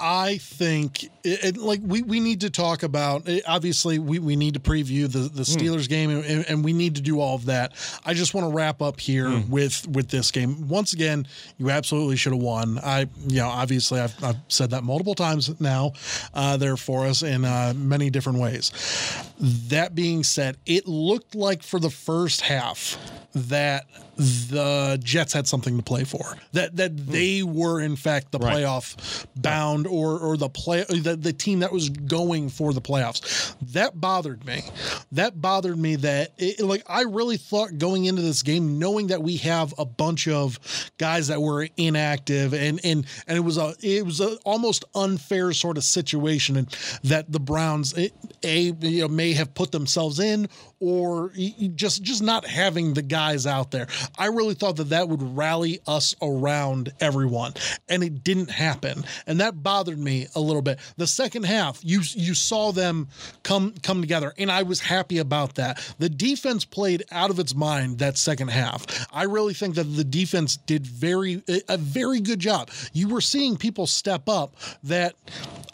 I 0.00 0.38
think 0.38 1.04
it, 1.24 1.44
it- 1.44 1.56
like 1.56 1.80
we, 1.82 2.02
we 2.02 2.20
need 2.20 2.40
to 2.42 2.50
talk 2.50 2.82
about 2.84 3.28
it, 3.28 3.42
obviously 3.46 3.98
we, 3.98 4.18
we 4.20 4.36
need 4.36 4.54
to 4.54 4.60
preview 4.60 5.10
the, 5.10 5.20
the 5.20 5.42
Steelers 5.42 5.88
game 5.88 6.10
and, 6.10 6.46
and 6.48 6.64
we 6.64 6.72
need 6.72 6.94
to 6.96 7.00
do 7.02 7.20
all 7.20 7.34
of 7.34 7.46
that. 7.46 7.72
I 8.04 8.14
just 8.14 8.32
want 8.34 8.46
to 8.48 8.54
wrap 8.54 8.80
up 8.80 9.00
here 9.00 9.42
with 9.48 9.86
with 9.88 10.08
this 10.08 10.30
game. 10.30 10.68
Once 10.68 10.92
again, 10.92 11.26
you 11.58 11.70
absolutely 11.70 12.16
should 12.16 12.32
have 12.32 12.42
won. 12.42 12.78
I 12.78 13.08
you 13.26 13.38
know 13.40 13.48
obviously 13.48 14.00
I've, 14.00 14.22
I've 14.22 14.36
said 14.48 14.70
that 14.70 14.84
multiple 14.84 15.14
times 15.14 15.60
now 15.60 15.92
uh, 16.34 16.56
there 16.56 16.76
for 16.76 17.06
us 17.06 17.22
in 17.22 17.44
uh, 17.44 17.72
many 17.76 18.10
different 18.10 18.38
ways. 18.38 18.70
That 19.40 19.94
being 19.94 20.24
said, 20.24 20.56
it 20.66 20.88
looked 20.88 21.34
like 21.34 21.62
for 21.62 21.78
the 21.78 21.90
first 21.90 22.40
half 22.40 22.98
that 23.34 23.86
the 24.16 24.98
Jets 25.02 25.32
had 25.32 25.46
something 25.46 25.76
to 25.76 25.82
play 25.82 26.02
for. 26.02 26.36
That 26.52 26.74
that 26.76 26.96
they 27.06 27.44
were 27.44 27.80
in 27.80 27.94
fact 27.94 28.32
the 28.32 28.38
Right. 28.38 28.56
playoff 28.64 29.26
bound 29.36 29.86
or 29.86 30.18
or 30.18 30.36
the 30.36 30.48
play 30.48 30.82
the, 30.88 31.14
the 31.14 31.32
team 31.32 31.60
that 31.60 31.72
was 31.72 31.88
going 31.88 32.48
for 32.48 32.72
the 32.72 32.80
playoffs. 32.80 33.54
That 33.74 34.00
bothered 34.00 34.44
me. 34.44 34.62
That 35.12 35.40
bothered 35.40 35.78
me 35.78 35.94
that 35.96 36.32
it, 36.36 36.58
like 36.60 36.82
I 36.88 37.02
really 37.02 37.36
thought 37.36 37.78
going 37.78 38.06
into 38.06 38.22
this 38.22 38.42
game 38.42 38.80
knowing 38.80 39.06
that 39.08 39.22
we 39.22 39.36
have 39.36 39.72
a 39.78 39.84
bunch 39.84 40.26
of 40.26 40.58
guys 40.98 41.28
that 41.28 41.40
were 41.40 41.68
inactive 41.76 42.54
and 42.54 42.80
and 42.82 43.06
and 43.28 43.36
it 43.36 43.42
was 43.42 43.56
a 43.56 43.74
it 43.82 44.04
was 44.04 44.20
a 44.20 44.36
almost 44.44 44.84
unfair 44.96 45.52
sort 45.52 45.76
of 45.76 45.84
situation 45.84 46.56
and 46.56 46.76
that 47.04 47.30
the 47.30 47.38
Browns 47.40 47.96
eh, 47.96 48.08
a 48.42 48.72
you 48.80 49.02
know, 49.02 49.08
may 49.28 49.34
have 49.34 49.54
put 49.54 49.72
themselves 49.72 50.20
in 50.20 50.48
or 50.80 51.32
just 51.74 52.02
just 52.02 52.22
not 52.22 52.46
having 52.46 52.94
the 52.94 53.02
guys 53.02 53.46
out 53.46 53.70
there. 53.70 53.86
I 54.16 54.26
really 54.26 54.54
thought 54.54 54.76
that 54.76 54.90
that 54.90 55.08
would 55.08 55.36
rally 55.36 55.80
us 55.86 56.14
around 56.22 56.92
everyone, 57.00 57.54
and 57.88 58.02
it 58.02 58.24
didn't 58.24 58.50
happen, 58.50 59.04
and 59.26 59.40
that 59.40 59.62
bothered 59.62 59.98
me 59.98 60.28
a 60.34 60.40
little 60.40 60.62
bit. 60.62 60.78
The 60.96 61.06
second 61.06 61.44
half, 61.44 61.80
you 61.82 62.00
you 62.14 62.34
saw 62.34 62.72
them 62.72 63.08
come 63.42 63.74
come 63.82 64.00
together, 64.00 64.32
and 64.38 64.50
I 64.50 64.62
was 64.62 64.80
happy 64.80 65.18
about 65.18 65.56
that. 65.56 65.94
The 65.98 66.08
defense 66.08 66.64
played 66.64 67.02
out 67.10 67.30
of 67.30 67.38
its 67.38 67.54
mind 67.54 67.98
that 67.98 68.16
second 68.16 68.48
half. 68.48 68.86
I 69.12 69.24
really 69.24 69.54
think 69.54 69.74
that 69.74 69.84
the 69.84 70.04
defense 70.04 70.56
did 70.56 70.86
very 70.86 71.42
a 71.68 71.76
very 71.76 72.20
good 72.20 72.38
job. 72.38 72.70
You 72.92 73.08
were 73.08 73.20
seeing 73.20 73.56
people 73.56 73.86
step 73.86 74.28
up 74.28 74.54
that 74.84 75.14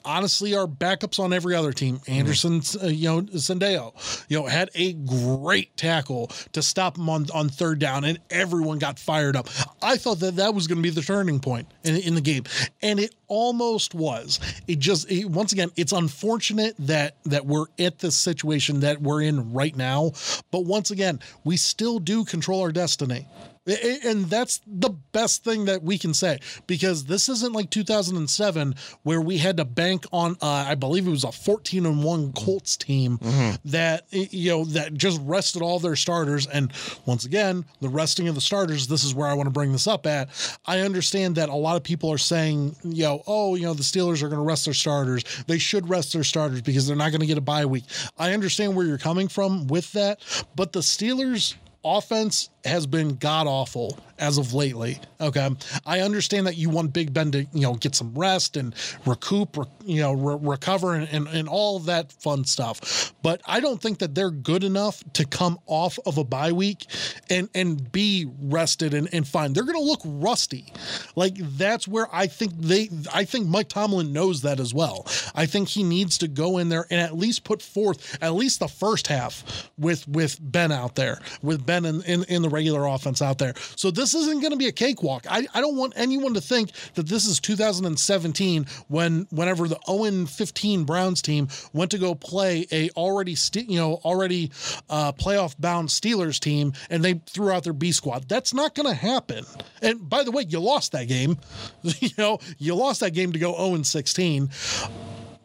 honestly 0.05 0.55
are 0.55 0.67
backups 0.67 1.19
on 1.19 1.33
every 1.33 1.55
other 1.55 1.73
team. 1.73 2.01
Anderson, 2.07 2.63
uh, 2.83 2.87
you 2.87 3.09
know, 3.09 3.21
Sendejo, 3.45 3.95
you 4.29 4.39
know, 4.39 4.47
had 4.47 4.71
a 4.75 4.95
great 4.95 5.77
tackle 5.77 6.29
to 6.53 6.63
stop 6.63 6.97
him 6.99 7.09
on, 7.09 7.27
on 7.33 7.49
third 7.49 7.79
down, 7.79 8.05
and 8.05 8.19
everyone 8.31 8.79
got 8.79 8.99
fired 8.99 9.37
up. 9.37 9.49
I 9.83 9.97
thought 9.97 10.21
that 10.21 10.37
that 10.37 10.55
was 10.55 10.67
going 10.67 10.79
to 10.79 10.83
be 10.83 10.91
the 10.91 11.03
turning 11.03 11.41
point 11.41 11.69
in, 11.85 11.97
in 11.97 12.15
the 12.15 12.21
game, 12.21 12.45
and 12.83 12.99
it 12.99 13.15
almost 13.29 13.95
was. 13.95 14.41
It 14.67 14.79
just 14.79 15.11
it, 15.11 15.27
once 15.27 15.53
again, 15.53 15.71
it's 15.77 15.93
unfortunate 15.93 16.75
that 16.81 17.17
that 17.25 17.47
we're 17.47 17.67
at 17.79 17.99
this 17.99 18.17
situation 18.17 18.81
that 18.81 19.01
we're 19.01 19.23
in 19.23 19.53
right 19.53 19.77
now, 19.77 20.13
but 20.51 20.65
once 20.65 20.91
again, 20.91 21.21
we 21.45 21.57
still 21.57 21.99
do 21.99 22.25
control 22.25 22.61
our 22.63 22.73
destiny. 22.73 23.27
And 23.67 24.27
that's 24.27 24.61
the 24.67 24.91
best 25.13 25.43
thing 25.43 25.65
that 25.67 25.83
we 25.83 25.97
can 25.97 26.13
say 26.13 26.39
because 26.67 27.05
this 27.05 27.31
isn't 27.31 27.55
like 27.55 27.71
2007 27.71 28.75
where 29.05 29.21
we 29.23 29.39
had 29.39 29.57
to 29.57 29.65
bank 29.65 30.05
on, 30.13 30.37
uh, 30.43 30.67
I 30.69 30.75
believe 30.75 31.07
it 31.07 31.11
was 31.11 31.25
a 31.25 31.33
14 31.33 31.87
and 31.87 32.05
one 32.05 32.33
Colts 32.33 32.77
team 32.77 33.19
that 33.65 34.05
you 34.11 34.51
know 34.51 34.65
that 34.67 34.93
just 34.95 35.19
rested 35.23 35.63
all 35.63 35.79
their 35.79 35.97
starters. 35.97 36.47
And 36.47 36.73
once 37.07 37.25
again, 37.25 37.65
the 37.81 37.89
resting 37.89 38.29
of 38.29 38.35
the 38.35 38.41
starters. 38.43 38.87
This 38.87 39.03
is 39.03 39.15
where 39.15 39.29
I 39.29 39.35
want 39.35 39.47
to 39.47 39.53
bring 39.53 39.73
this 39.73 39.87
up 39.87 40.07
at. 40.07 40.29
I 40.67 40.81
understand 40.81 41.37
that 41.37 41.49
a 41.49 41.55
lot 41.55 41.77
of 41.77 41.83
people 41.83 42.11
are 42.13 42.19
saying, 42.19 42.77
you 42.85 43.05
know, 43.05 43.23
oh, 43.27 43.55
you 43.55 43.63
know, 43.63 43.75
the 43.75 43.83
Steelers 43.83 44.23
are 44.23 44.29
going 44.29 44.41
to 44.41 44.47
rest 44.47 44.67
their 44.67 44.75
starters. 44.75 45.25
They 45.47 45.59
should 45.59 45.89
rest 45.89 46.13
their 46.13 46.25
starters 46.25 46.61
because 46.61 46.87
they're 46.87 46.97
not 46.97 47.11
going 47.13 47.21
to 47.21 47.27
get 47.27 47.39
a 47.39 47.43
bye 47.43 47.65
week. 47.65 47.85
I 48.19 48.35
understand 48.35 48.77
where 48.77 48.85
you're 48.85 48.99
coming 48.99 49.29
from 49.29 49.69
with 49.69 49.91
that, 49.93 50.21
but 50.55 50.73
the 50.73 50.81
Steelers 50.81 51.55
offense 51.85 52.51
has 52.65 52.87
been 52.87 53.17
god 53.17 53.47
awful 53.47 53.99
as 54.19 54.39
of 54.39 54.55
lately. 54.55 55.01
Okay, 55.21 55.51
I 55.85 56.01
understand 56.01 56.47
that 56.47 56.57
you 56.57 56.71
want 56.71 56.93
Big 56.93 57.13
Ben 57.13 57.31
to 57.33 57.41
you 57.53 57.61
know 57.63 57.75
get 57.75 57.95
some 57.95 58.15
rest 58.15 58.57
and 58.57 58.75
recoup, 59.07 59.57
re- 59.57 59.65
you 59.85 60.01
know, 60.01 60.13
re- 60.13 60.39
recover 60.41 60.95
and, 60.95 61.09
and 61.11 61.27
and 61.29 61.49
all 61.49 61.79
that 61.81 62.13
fun 62.13 62.45
stuff. 62.45 63.13
But 63.23 63.41
I 63.47 63.61
don't 63.61 63.81
think 63.81 63.99
that 63.99 64.15
they're 64.15 64.31
good 64.31 64.65
enough 64.65 65.03
to 65.15 65.25
come 65.27 65.59
off 65.67 65.99
of 66.07 66.19
a 66.19 66.25
bye 66.25 66.53
week 66.53 66.87
and 67.31 67.49
and 67.55 67.91
be 67.91 68.27
rested 68.41 68.95
and, 68.95 69.09
and 69.13 69.27
fine. 69.27 69.53
They're 69.53 69.65
going 69.65 69.79
to 69.79 69.85
look 69.85 70.03
rusty. 70.05 70.73
Like 71.17 71.35
that's 71.37 71.89
where 71.89 72.07
I 72.13 72.27
think 72.27 72.53
they. 72.59 72.89
I 73.13 73.25
think 73.25 73.49
Mike 73.49 73.69
Tomlin 73.69 74.13
knows 74.13 74.43
that 74.43 74.61
as 74.61 74.73
well. 74.73 75.07
I 75.35 75.47
think 75.47 75.69
he 75.69 75.83
needs 75.83 76.19
to 76.19 76.29
go 76.29 76.59
in 76.59 76.69
there 76.69 76.87
and 76.91 77.01
at 77.01 77.17
least 77.17 77.45
put 77.45 77.63
forth 77.63 78.17
at 78.23 78.35
least 78.35 78.61
the 78.61 78.69
first 78.69 79.09
half 79.09 79.71
with 79.79 80.07
with 80.09 80.39
Ben 80.41 80.71
out 80.73 80.95
there 80.95 81.21
with 81.43 81.67
Ben 81.67 81.85
in, 81.85 82.03
in, 82.03 82.25
in 82.25 82.43
the 82.43 82.49
regular 82.55 82.87
offense 82.87 83.21
out 83.21 83.39
there. 83.39 83.55
So 83.77 83.91
this 83.91 84.15
isn't 84.15 84.41
going 84.41 84.53
to 84.53 84.57
be 84.57 84.69
a 84.69 84.73
cakewalk. 84.73 85.27
I, 85.29 85.47
I 85.53 85.61
don't 85.61 85.77
want 85.77 85.93
anyone 85.97 86.35
to 86.35 86.41
think 86.41 86.71
that 86.95 87.09
this 87.09 87.27
is 87.27 87.41
2017 87.41 88.67
when 88.89 89.27
whenever 89.31 89.69
the 89.69 89.79
0 89.87 90.27
15 90.27 90.85
Browns 90.85 91.21
team 91.21 91.49
went 91.73 91.91
to 91.91 91.99
go 91.99 92.15
play 92.15 92.67
a 92.71 92.91
already 92.91 93.35
st- 93.35 93.69
you 93.69 93.79
know 93.79 93.95
already 94.05 94.51
uh, 94.89 95.13
playoff 95.13 95.55
bound 95.59 95.89
Steelers 95.89 96.39
team 96.39 96.73
and 96.91 97.05
they 97.05 97.15
threw 97.27 97.51
out 97.51 97.65
their 97.65 97.73
B 97.73 97.93
squad. 97.93 98.29
That's 98.29 98.55
not 98.55 98.75
going 98.75 98.89
to 98.89 98.95
happen. 98.95 99.45
And 99.83 100.09
by 100.09 100.23
the 100.23 100.31
way, 100.31 100.45
you 100.49 100.61
lost 100.61 100.93
that 100.93 101.09
game. 101.09 101.39
you 101.83 102.11
know 102.17 102.39
you 102.59 102.75
lost 102.75 103.01
that 103.01 103.13
game 103.13 103.33
to 103.33 103.39
go 103.39 103.55
0 103.55 103.83
16 103.83 104.51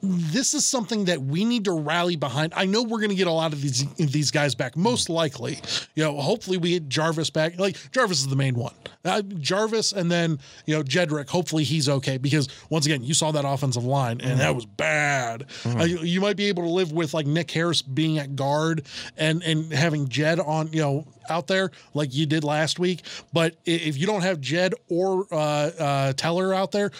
this 0.02 0.54
is 0.54 0.66
something 0.66 1.06
that 1.06 1.22
we 1.22 1.46
need 1.46 1.66
to 1.66 1.74
rally 1.74 2.16
behind. 2.16 2.54
I 2.56 2.66
know 2.66 2.84
we're 2.84 3.00
going 3.00 3.10
to 3.10 3.16
get 3.16 3.28
a 3.28 3.32
lot 3.32 3.54
of 3.54 3.62
these 3.62 3.86
these 3.96 4.32
guys 4.32 4.56
back, 4.56 4.78
most 4.78 5.10
likely. 5.10 5.60
You 5.96 6.04
know, 6.04 6.20
hopefully 6.20 6.58
we 6.58 6.72
get 6.72 6.90
Jarvis 6.90 7.30
back. 7.30 7.60
Like 7.60 7.78
Jarvis 7.92 8.20
is 8.20 8.28
the 8.28 8.36
main 8.36 8.56
one. 8.56 8.74
Uh, 9.06 9.22
Jarvis 9.22 9.92
and 9.92 10.12
then 10.12 10.40
you 10.66 10.76
know 10.76 10.84
Jedrick. 10.84 11.30
Hopefully 11.30 11.64
he's 11.64 11.88
okay 11.90 12.18
because 12.18 12.48
once 12.70 12.86
again 12.86 13.04
you 13.04 13.14
saw 13.14 13.32
that 13.32 13.46
offensive 13.46 13.84
line 13.84 14.22
and 14.22 14.40
that 14.40 14.54
was 14.56 14.66
bad. 14.66 15.46
Uh, 15.66 15.84
you, 15.84 16.00
you 16.00 16.22
might 16.22 16.38
be 16.38 16.46
able 16.46 16.64
to 16.64 16.70
live 16.70 16.92
with 16.92 17.14
like 17.14 17.26
Nick 17.26 17.52
Harris 17.52 17.82
being 17.82 18.20
at 18.20 18.36
guard 18.36 18.86
and 19.18 19.42
and 19.44 19.72
having 19.72 20.08
Jed 20.08 20.40
on 20.40 20.72
you 20.74 20.82
know 20.82 21.06
out 21.30 21.48
there 21.48 21.72
like 21.94 22.14
you 22.14 22.26
did 22.26 22.44
last 22.44 22.80
week. 22.80 23.02
But 23.34 23.56
if 23.66 23.98
you 23.98 24.06
don't 24.06 24.22
have 24.22 24.40
Jed 24.42 24.74
or 24.90 25.26
uh, 25.32 25.36
uh, 25.36 26.14
Teller 26.14 26.54
out 26.54 26.72
there, 26.72 26.92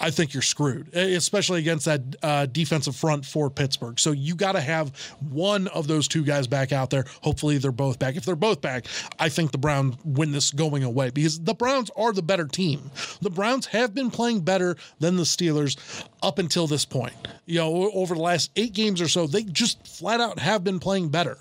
I 0.00 0.10
think 0.10 0.34
you're 0.34 0.42
screwed, 0.42 0.94
especially 0.94 1.60
against 1.60 1.84
that 1.86 2.02
uh, 2.22 2.46
defensive 2.46 2.96
front 2.96 3.24
for 3.24 3.50
Pittsburgh. 3.50 3.98
So 3.98 4.12
you 4.12 4.34
got 4.34 4.52
to 4.52 4.60
have 4.60 4.96
one 5.30 5.68
of 5.68 5.86
those 5.86 6.08
two 6.08 6.24
guys 6.24 6.46
back 6.46 6.72
out 6.72 6.90
there. 6.90 7.04
Hopefully 7.22 7.58
they're 7.58 7.72
both 7.72 7.98
back. 7.98 8.16
If 8.16 8.24
they're 8.24 8.36
both 8.36 8.60
back, 8.60 8.86
I 9.18 9.28
think 9.28 9.52
the 9.52 9.58
Browns 9.58 9.96
win 10.04 10.32
this 10.32 10.50
going 10.50 10.84
away 10.84 11.10
because 11.10 11.40
the 11.40 11.54
Browns 11.54 11.90
are 11.96 12.12
the 12.12 12.22
better 12.22 12.46
team. 12.46 12.90
The 13.20 13.30
Browns 13.30 13.66
have 13.66 13.94
been 13.94 14.10
playing 14.10 14.40
better 14.40 14.76
than 14.98 15.16
the 15.16 15.22
Steelers 15.22 16.06
up 16.22 16.38
until 16.38 16.66
this 16.66 16.84
point. 16.84 17.14
You 17.46 17.58
know, 17.58 17.90
over 17.92 18.14
the 18.14 18.20
last 18.20 18.50
eight 18.56 18.72
games 18.72 19.00
or 19.00 19.08
so, 19.08 19.26
they 19.26 19.42
just 19.44 19.86
flat 19.86 20.20
out 20.20 20.38
have 20.38 20.64
been 20.64 20.80
playing 20.80 21.08
better 21.08 21.38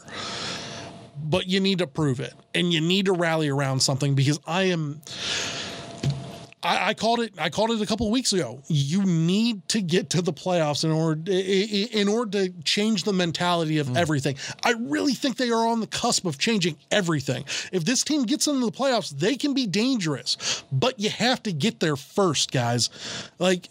but 1.32 1.48
you 1.48 1.60
need 1.62 1.80
to 1.80 1.88
prove 1.88 2.20
it 2.20 2.34
and 2.54 2.74
you 2.74 2.82
need 2.82 3.06
to 3.06 3.14
rally 3.14 3.48
around 3.48 3.80
something 3.80 4.14
because 4.14 4.40
I 4.46 4.64
am 4.64 5.02
I, 6.64 6.90
I 6.90 6.94
called 6.94 7.22
it. 7.22 7.34
I 7.38 7.50
called 7.50 7.72
it 7.72 7.82
a 7.82 7.86
couple 7.86 8.08
of 8.08 8.12
weeks 8.12 8.34
ago. 8.34 8.62
You 8.68 9.04
need 9.04 9.68
to 9.70 9.82
get 9.82 10.12
to 10.12 10.22
the 10.22 10.34
playoffs 10.34 10.84
in 10.84 10.92
order 10.92 11.32
in 11.32 12.08
order 12.08 12.46
to 12.46 12.54
change 12.64 13.04
the 13.04 13.14
mentality 13.14 13.80
of 13.80 13.88
mm. 13.88 13.98
everything. 13.98 14.36
I 14.64 14.74
really 14.78 15.14
think 15.14 15.38
they 15.38 15.50
are 15.50 15.68
on 15.68 15.80
the 15.80 15.88
cusp 15.88 16.26
of 16.26 16.38
changing 16.38 16.78
everything. 16.92 17.46
If 17.72 17.86
this 17.86 18.04
team 18.04 18.24
gets 18.24 18.48
into 18.48 18.66
the 18.66 18.72
playoffs, 18.72 19.10
they 19.10 19.36
can 19.36 19.54
be 19.54 19.66
dangerous, 19.66 20.64
but 20.72 21.00
you 21.00 21.10
have 21.10 21.42
to 21.44 21.54
get 21.54 21.80
there 21.80 21.96
first, 21.96 22.52
guys. 22.52 22.90
Like 23.40 23.70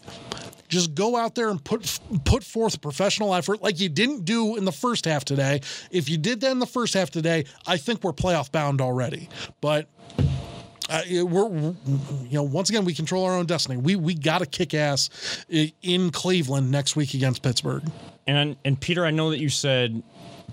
just 0.71 0.95
go 0.95 1.15
out 1.15 1.35
there 1.35 1.49
and 1.49 1.63
put 1.63 1.99
put 2.25 2.43
forth 2.43 2.75
a 2.75 2.79
professional 2.79 3.35
effort 3.35 3.61
like 3.61 3.79
you 3.79 3.89
didn't 3.89 4.25
do 4.25 4.55
in 4.55 4.65
the 4.65 4.71
first 4.71 5.05
half 5.05 5.23
today. 5.23 5.61
If 5.91 6.09
you 6.09 6.17
did 6.17 6.41
that 6.41 6.51
in 6.51 6.59
the 6.59 6.65
first 6.65 6.93
half 6.93 7.11
today, 7.11 7.45
I 7.67 7.77
think 7.77 8.03
we're 8.03 8.13
playoff 8.13 8.51
bound 8.51 8.81
already. 8.81 9.29
But 9.59 9.87
uh, 10.89 11.01
we're, 11.25 11.49
you 11.49 11.75
know, 12.31 12.43
once 12.43 12.69
again, 12.69 12.85
we 12.85 12.93
control 12.93 13.25
our 13.25 13.35
own 13.35 13.45
destiny. 13.45 13.77
We 13.77 13.95
we 13.95 14.15
got 14.15 14.39
to 14.39 14.45
kick 14.45 14.73
ass 14.73 15.45
in 15.81 16.09
Cleveland 16.09 16.71
next 16.71 16.95
week 16.95 17.13
against 17.13 17.43
Pittsburgh. 17.43 17.83
And 18.25 18.55
and 18.65 18.79
Peter, 18.79 19.05
I 19.05 19.11
know 19.11 19.29
that 19.29 19.39
you 19.39 19.49
said 19.49 20.01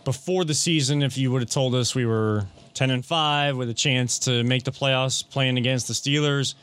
before 0.05 0.45
the 0.45 0.55
season, 0.55 1.03
if 1.03 1.17
you 1.17 1.31
would 1.31 1.43
have 1.43 1.51
told 1.51 1.75
us 1.75 1.95
we 1.95 2.07
were 2.07 2.47
ten 2.79 2.91
and 2.91 3.05
five 3.05 3.57
with 3.57 3.69
a 3.69 3.75
chance 3.75 4.21
to 4.21 4.45
make 4.45 4.63
the 4.63 4.71
playoffs, 4.71 5.29
playing 5.29 5.59
against 5.59 5.89
the 5.89 5.95
Steelers, 5.95 6.55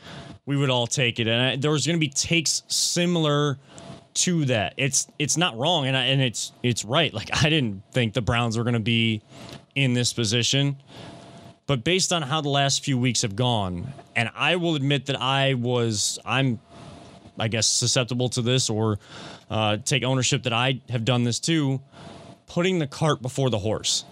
we 0.46 0.56
would 0.56 0.70
all 0.70 0.86
take 0.86 1.20
it. 1.20 1.28
And 1.28 1.42
I, 1.42 1.56
there 1.56 1.70
was 1.70 1.86
going 1.86 2.00
to 2.00 2.00
be 2.00 2.08
takes 2.08 2.62
similar 2.68 3.58
to 4.14 4.46
that. 4.46 4.72
It's 4.78 5.08
it's 5.18 5.36
not 5.36 5.58
wrong, 5.58 5.86
and 5.86 5.94
I, 5.94 6.04
and 6.04 6.22
it's 6.22 6.52
it's 6.62 6.86
right. 6.86 7.12
Like 7.12 7.28
I 7.44 7.50
didn't 7.50 7.82
think 7.92 8.14
the 8.14 8.22
Browns 8.22 8.56
were 8.56 8.64
going 8.64 8.72
to 8.72 8.80
be 8.80 9.20
in 9.74 9.92
this 9.92 10.14
position. 10.14 10.76
But 11.66 11.84
based 11.84 12.14
on 12.14 12.22
how 12.22 12.40
the 12.40 12.48
last 12.48 12.82
few 12.82 12.96
weeks 12.96 13.20
have 13.20 13.36
gone, 13.36 13.92
and 14.14 14.30
I 14.34 14.56
will 14.56 14.74
admit 14.76 15.06
that 15.06 15.20
I 15.20 15.54
was, 15.54 16.18
I'm, 16.24 16.60
I 17.38 17.48
guess, 17.48 17.66
susceptible 17.66 18.30
to 18.30 18.40
this 18.40 18.70
or 18.70 18.98
uh, 19.50 19.76
take 19.84 20.02
ownership 20.02 20.44
that 20.44 20.54
I 20.54 20.80
have 20.88 21.04
done 21.04 21.24
this 21.24 21.40
too, 21.40 21.82
putting 22.46 22.78
the 22.78 22.86
cart 22.86 23.20
before 23.20 23.50
the 23.50 23.58
horse, 23.58 24.04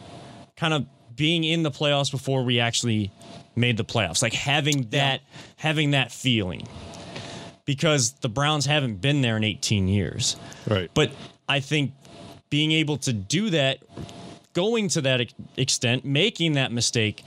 kind 0.57 0.75
of 0.75 0.85
being 1.15 1.45
in 1.45 1.63
the 1.63 1.71
playoffs 1.71 2.11
before 2.11 2.45
we 2.45 2.61
actually 2.61 3.11
made 3.57 3.77
the 3.77 3.85
playoffs, 3.85 4.23
like 4.23 4.33
having 4.33 4.83
that, 4.91 5.21
yeah. 5.21 5.41
having 5.57 5.93
that 5.93 6.11
feeling, 6.11 6.67
because 7.65 8.13
the 8.15 8.29
Browns 8.29 8.67
haven't 8.67 9.01
been 9.01 9.23
there 9.23 9.37
in 9.37 9.45
18 9.45 9.89
years. 9.89 10.37
Right. 10.69 10.91
But 10.95 11.13
I 11.49 11.61
think 11.61 11.93
being 12.51 12.73
able 12.73 12.97
to 12.99 13.13
do 13.13 13.51
that 13.51 13.79
going 14.53 14.89
to 14.89 15.01
that 15.03 15.33
extent, 15.57 16.05
making 16.05 16.55
that 16.55 16.73
mistake, 16.73 17.23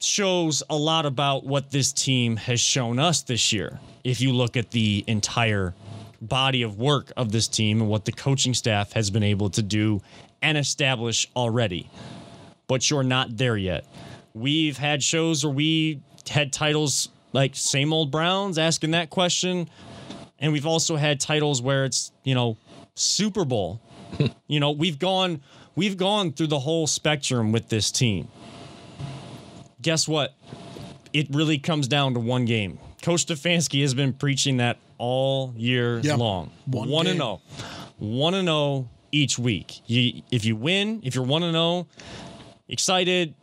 shows 0.00 0.62
a 0.70 0.76
lot 0.76 1.06
about 1.06 1.44
what 1.44 1.70
this 1.70 1.92
team 1.92 2.36
has 2.36 2.60
shown 2.60 2.98
us 2.98 3.22
this 3.22 3.52
year. 3.52 3.80
If 4.04 4.20
you 4.20 4.32
look 4.32 4.56
at 4.56 4.70
the 4.70 5.04
entire 5.06 5.74
body 6.20 6.62
of 6.62 6.78
work 6.78 7.12
of 7.16 7.32
this 7.32 7.48
team 7.48 7.80
and 7.80 7.90
what 7.90 8.04
the 8.04 8.12
coaching 8.12 8.54
staff 8.54 8.92
has 8.92 9.10
been 9.10 9.22
able 9.22 9.50
to 9.50 9.62
do 9.62 10.00
and 10.42 10.58
establish 10.58 11.28
already. 11.36 11.90
But 12.68 12.88
you're 12.90 13.02
not 13.02 13.36
there 13.36 13.56
yet. 13.56 13.86
We've 14.34 14.76
had 14.76 15.02
shows 15.02 15.44
where 15.44 15.54
we 15.54 16.02
had 16.30 16.52
titles 16.52 17.08
like 17.32 17.56
same 17.56 17.92
old 17.92 18.10
Browns 18.10 18.58
asking 18.58 18.92
that 18.92 19.10
question. 19.10 19.68
And 20.38 20.52
we've 20.52 20.66
also 20.66 20.94
had 20.96 21.18
titles 21.18 21.60
where 21.60 21.84
it's, 21.84 22.12
you 22.22 22.34
know, 22.34 22.56
Super 22.94 23.44
Bowl. 23.44 23.80
you 24.46 24.60
know, 24.60 24.70
we've 24.70 24.98
gone 24.98 25.40
We've 25.78 25.96
gone 25.96 26.32
through 26.32 26.48
the 26.48 26.58
whole 26.58 26.88
spectrum 26.88 27.52
with 27.52 27.68
this 27.68 27.92
team. 27.92 28.26
Guess 29.80 30.08
what? 30.08 30.34
It 31.12 31.28
really 31.30 31.58
comes 31.58 31.86
down 31.86 32.14
to 32.14 32.20
one 32.20 32.46
game. 32.46 32.80
Coach 33.00 33.26
Stefanski 33.26 33.82
has 33.82 33.94
been 33.94 34.12
preaching 34.12 34.56
that 34.56 34.78
all 34.98 35.54
year 35.56 36.00
yep. 36.00 36.18
long. 36.18 36.50
One 36.66 37.06
and 37.06 37.18
zero, 37.18 37.40
oh. 37.48 37.62
one 37.98 38.34
and 38.34 38.48
zero 38.48 38.56
oh 38.56 38.88
each 39.12 39.38
week. 39.38 39.82
You, 39.86 40.22
if 40.32 40.44
you 40.44 40.56
win, 40.56 41.00
if 41.04 41.14
you're 41.14 41.22
one 41.22 41.44
and 41.44 41.52
zero, 41.52 41.62
oh, 41.62 41.86
excited, 42.68 43.34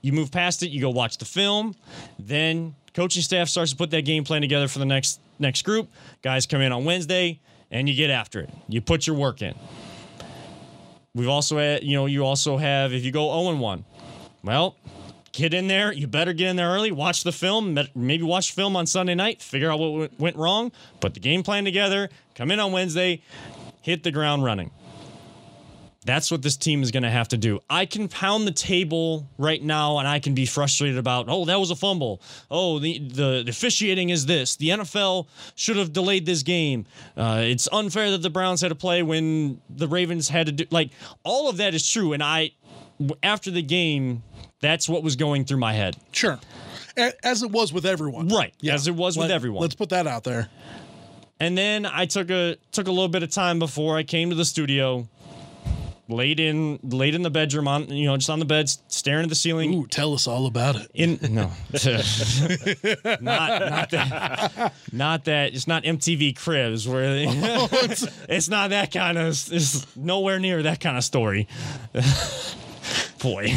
you 0.00 0.12
move 0.12 0.30
past 0.30 0.62
it. 0.62 0.70
You 0.70 0.80
go 0.80 0.90
watch 0.90 1.18
the 1.18 1.24
film. 1.24 1.74
Then 2.18 2.74
coaching 2.92 3.22
staff 3.22 3.48
starts 3.48 3.72
to 3.72 3.76
put 3.76 3.90
that 3.90 4.04
game 4.04 4.24
plan 4.24 4.40
together 4.40 4.68
for 4.68 4.78
the 4.78 4.86
next 4.86 5.20
next 5.38 5.62
group. 5.62 5.88
Guys 6.22 6.46
come 6.46 6.60
in 6.60 6.72
on 6.72 6.84
Wednesday, 6.84 7.40
and 7.70 7.88
you 7.88 7.94
get 7.94 8.10
after 8.10 8.40
it. 8.40 8.50
You 8.68 8.80
put 8.80 9.06
your 9.06 9.16
work 9.16 9.42
in. 9.42 9.54
We've 11.14 11.28
also 11.28 11.58
had, 11.58 11.84
you 11.84 11.94
know, 11.94 12.06
you 12.06 12.24
also 12.24 12.56
have 12.56 12.92
if 12.92 13.04
you 13.04 13.12
go 13.12 13.28
0 13.44 13.56
1, 13.56 13.84
well, 14.42 14.76
get 15.32 15.54
in 15.54 15.68
there. 15.68 15.92
You 15.92 16.06
better 16.06 16.32
get 16.32 16.48
in 16.48 16.56
there 16.56 16.70
early. 16.70 16.90
Watch 16.90 17.22
the 17.22 17.32
film. 17.32 17.78
Maybe 17.94 18.22
watch 18.24 18.52
film 18.52 18.76
on 18.76 18.86
Sunday 18.86 19.14
night. 19.14 19.40
Figure 19.40 19.70
out 19.70 19.78
what 19.78 20.18
went 20.18 20.36
wrong. 20.36 20.72
Put 21.00 21.14
the 21.14 21.20
game 21.20 21.42
plan 21.42 21.64
together. 21.64 22.08
Come 22.34 22.50
in 22.50 22.58
on 22.58 22.72
Wednesday. 22.72 23.22
Hit 23.80 24.02
the 24.02 24.10
ground 24.10 24.44
running. 24.44 24.70
That's 26.04 26.30
what 26.30 26.42
this 26.42 26.56
team 26.56 26.82
is 26.82 26.90
going 26.90 27.02
to 27.02 27.10
have 27.10 27.28
to 27.28 27.38
do. 27.38 27.60
I 27.70 27.86
can 27.86 28.08
pound 28.08 28.46
the 28.46 28.52
table 28.52 29.26
right 29.38 29.62
now 29.62 29.98
and 29.98 30.06
I 30.06 30.18
can 30.18 30.34
be 30.34 30.44
frustrated 30.44 30.98
about, 30.98 31.26
oh, 31.28 31.46
that 31.46 31.58
was 31.58 31.70
a 31.70 31.76
fumble. 31.76 32.20
Oh, 32.50 32.78
the, 32.78 32.98
the, 32.98 33.42
the 33.44 33.50
officiating 33.50 34.10
is 34.10 34.26
this. 34.26 34.56
The 34.56 34.68
NFL 34.68 35.26
should 35.54 35.76
have 35.76 35.92
delayed 35.92 36.26
this 36.26 36.42
game. 36.42 36.84
Uh, 37.16 37.40
it's 37.44 37.68
unfair 37.72 38.10
that 38.10 38.22
the 38.22 38.30
Browns 38.30 38.60
had 38.60 38.68
to 38.68 38.74
play 38.74 39.02
when 39.02 39.60
the 39.70 39.88
Ravens 39.88 40.28
had 40.28 40.46
to 40.46 40.52
do. 40.52 40.64
Like, 40.70 40.90
all 41.22 41.48
of 41.48 41.56
that 41.56 41.74
is 41.74 41.88
true. 41.88 42.12
And 42.12 42.22
I, 42.22 42.50
after 43.22 43.50
the 43.50 43.62
game, 43.62 44.22
that's 44.60 44.88
what 44.88 45.02
was 45.02 45.16
going 45.16 45.46
through 45.46 45.58
my 45.58 45.72
head. 45.72 45.96
Sure. 46.12 46.38
As 46.96 47.42
it 47.42 47.50
was 47.50 47.72
with 47.72 47.86
everyone. 47.86 48.28
Right. 48.28 48.54
Yeah. 48.60 48.74
As 48.74 48.86
it 48.88 48.94
was 48.94 49.16
Let, 49.16 49.24
with 49.24 49.30
everyone. 49.32 49.62
Let's 49.62 49.74
put 49.74 49.88
that 49.88 50.06
out 50.06 50.24
there. 50.24 50.48
And 51.40 51.58
then 51.58 51.84
I 51.84 52.06
took 52.06 52.30
a 52.30 52.56
took 52.70 52.86
a 52.86 52.92
little 52.92 53.08
bit 53.08 53.22
of 53.22 53.30
time 53.30 53.58
before 53.58 53.96
I 53.96 54.04
came 54.04 54.30
to 54.30 54.36
the 54.36 54.44
studio 54.44 55.08
laid 56.08 56.38
in 56.38 56.78
laid 56.82 57.14
in 57.14 57.22
the 57.22 57.30
bedroom 57.30 57.66
on 57.66 57.88
you 57.88 58.06
know 58.06 58.16
just 58.16 58.28
on 58.28 58.38
the 58.38 58.44
bed 58.44 58.68
staring 58.88 59.24
at 59.24 59.28
the 59.28 59.34
ceiling. 59.34 59.74
Ooh, 59.74 59.86
tell 59.86 60.12
us 60.14 60.26
all 60.26 60.46
about 60.46 60.76
it. 60.76 60.90
In 60.94 61.18
no, 61.22 61.50
not 63.20 63.70
not 63.70 63.90
that, 63.90 64.72
not 64.92 65.24
that. 65.24 65.54
It's 65.54 65.66
not 65.66 65.84
MTV 65.84 66.36
Cribs 66.36 66.86
where 66.86 67.12
they, 67.14 67.26
oh, 67.28 67.68
it's, 67.72 68.06
it's 68.28 68.48
not 68.48 68.70
that 68.70 68.92
kind 68.92 69.18
of. 69.18 69.28
It's 69.28 69.96
nowhere 69.96 70.38
near 70.38 70.62
that 70.62 70.80
kind 70.80 70.96
of 70.96 71.04
story. 71.04 71.48
Boy, 73.22 73.48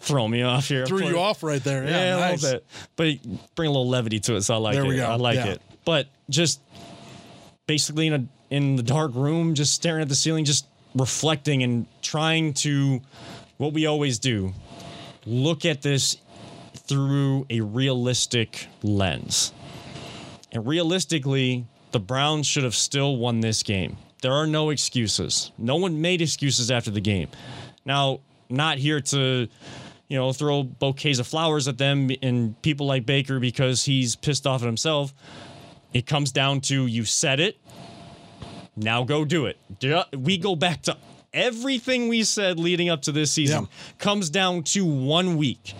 throw 0.00 0.26
me 0.26 0.42
off 0.42 0.68
here. 0.68 0.86
Threw 0.86 1.06
you 1.06 1.18
off 1.18 1.42
right 1.42 1.62
there. 1.62 1.84
Yeah, 1.84 1.90
yeah 1.90 2.16
nice. 2.16 2.42
a 2.42 2.46
little 2.46 2.60
bit, 2.60 2.66
but 2.96 3.54
bring 3.54 3.68
a 3.68 3.70
little 3.70 3.88
levity 3.88 4.20
to 4.20 4.36
it. 4.36 4.42
So 4.42 4.54
I 4.54 4.56
like 4.56 4.74
there 4.74 4.84
it. 4.84 4.88
We 4.88 4.96
go. 4.96 5.04
I 5.04 5.16
like 5.16 5.36
yeah. 5.36 5.48
it. 5.48 5.62
But 5.84 6.06
just 6.30 6.60
basically 7.66 8.06
in 8.06 8.14
a 8.14 8.26
in 8.50 8.76
the 8.76 8.82
dark 8.82 9.14
room, 9.14 9.54
just 9.54 9.74
staring 9.74 10.02
at 10.02 10.08
the 10.08 10.14
ceiling, 10.14 10.44
just 10.44 10.66
reflecting 10.94 11.62
and 11.62 11.86
trying 12.02 12.52
to 12.52 13.00
what 13.56 13.72
we 13.72 13.86
always 13.86 14.18
do 14.18 14.52
look 15.26 15.64
at 15.64 15.82
this 15.82 16.16
through 16.74 17.46
a 17.50 17.60
realistic 17.60 18.66
lens. 18.82 19.52
And 20.50 20.66
realistically, 20.66 21.66
the 21.92 22.00
Browns 22.00 22.46
should 22.46 22.64
have 22.64 22.74
still 22.74 23.16
won 23.16 23.40
this 23.40 23.62
game. 23.62 23.96
There 24.22 24.32
are 24.32 24.46
no 24.46 24.70
excuses. 24.70 25.52
No 25.56 25.76
one 25.76 26.00
made 26.00 26.20
excuses 26.20 26.70
after 26.70 26.90
the 26.90 27.00
game. 27.00 27.28
Now, 27.84 28.20
not 28.48 28.78
here 28.78 29.00
to, 29.00 29.48
you 30.08 30.18
know, 30.18 30.32
throw 30.32 30.62
bouquets 30.62 31.18
of 31.18 31.26
flowers 31.26 31.68
at 31.68 31.78
them 31.78 32.10
and 32.22 32.60
people 32.62 32.86
like 32.86 33.06
Baker 33.06 33.38
because 33.38 33.84
he's 33.84 34.16
pissed 34.16 34.46
off 34.46 34.62
at 34.62 34.66
himself. 34.66 35.14
It 35.92 36.06
comes 36.06 36.32
down 36.32 36.60
to 36.62 36.86
you 36.86 37.04
said 37.04 37.40
it, 37.40 37.58
now 38.82 39.04
go 39.04 39.24
do 39.24 39.46
it. 39.46 39.58
We 40.16 40.38
go 40.38 40.56
back 40.56 40.82
to 40.82 40.96
everything 41.32 42.08
we 42.08 42.24
said 42.24 42.58
leading 42.58 42.88
up 42.88 43.02
to 43.02 43.12
this 43.12 43.30
season 43.30 43.62
yeah. 43.62 43.68
comes 43.98 44.30
down 44.30 44.62
to 44.64 44.84
one 44.84 45.36
week. 45.36 45.74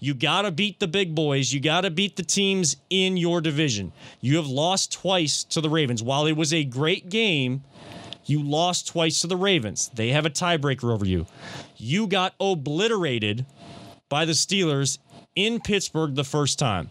You 0.00 0.14
got 0.14 0.42
to 0.42 0.50
beat 0.50 0.80
the 0.80 0.86
big 0.86 1.14
boys. 1.14 1.52
You 1.52 1.60
got 1.60 1.82
to 1.82 1.90
beat 1.90 2.16
the 2.16 2.22
teams 2.22 2.76
in 2.90 3.16
your 3.16 3.40
division. 3.40 3.92
You 4.20 4.36
have 4.36 4.46
lost 4.46 4.92
twice 4.92 5.44
to 5.44 5.60
the 5.60 5.70
Ravens. 5.70 6.02
While 6.02 6.26
it 6.26 6.36
was 6.36 6.52
a 6.52 6.62
great 6.64 7.08
game, 7.08 7.64
you 8.26 8.42
lost 8.42 8.88
twice 8.88 9.22
to 9.22 9.26
the 9.26 9.36
Ravens. 9.36 9.90
They 9.94 10.10
have 10.10 10.26
a 10.26 10.30
tiebreaker 10.30 10.92
over 10.92 11.06
you. 11.06 11.26
You 11.76 12.06
got 12.06 12.34
obliterated 12.38 13.46
by 14.08 14.26
the 14.26 14.32
Steelers 14.32 14.98
in 15.34 15.60
Pittsburgh 15.60 16.14
the 16.14 16.24
first 16.24 16.58
time 16.58 16.90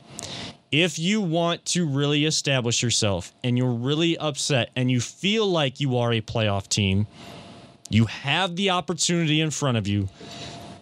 if 0.73 0.97
you 0.97 1.21
want 1.21 1.63
to 1.65 1.85
really 1.87 2.25
establish 2.25 2.81
yourself 2.81 3.31
and 3.43 3.55
you're 3.59 3.75
really 3.75 4.17
upset 4.17 4.71
and 4.75 4.89
you 4.89 4.99
feel 4.99 5.45
like 5.45 5.79
you 5.79 5.97
are 5.99 6.11
a 6.11 6.19
playoff 6.19 6.67
team, 6.67 7.05
you 7.91 8.05
have 8.05 8.55
the 8.55 8.71
opportunity 8.71 9.39
in 9.39 9.51
front 9.51 9.77
of 9.77 9.87
you. 9.87 10.09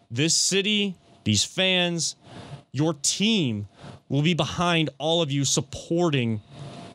This 0.09 0.33
city, 0.33 0.95
these 1.25 1.43
fans, 1.43 2.15
your 2.71 2.93
team 3.01 3.67
will 4.07 4.21
be 4.21 4.33
behind 4.33 4.89
all 4.97 5.21
of 5.21 5.29
you 5.29 5.43
supporting 5.43 6.39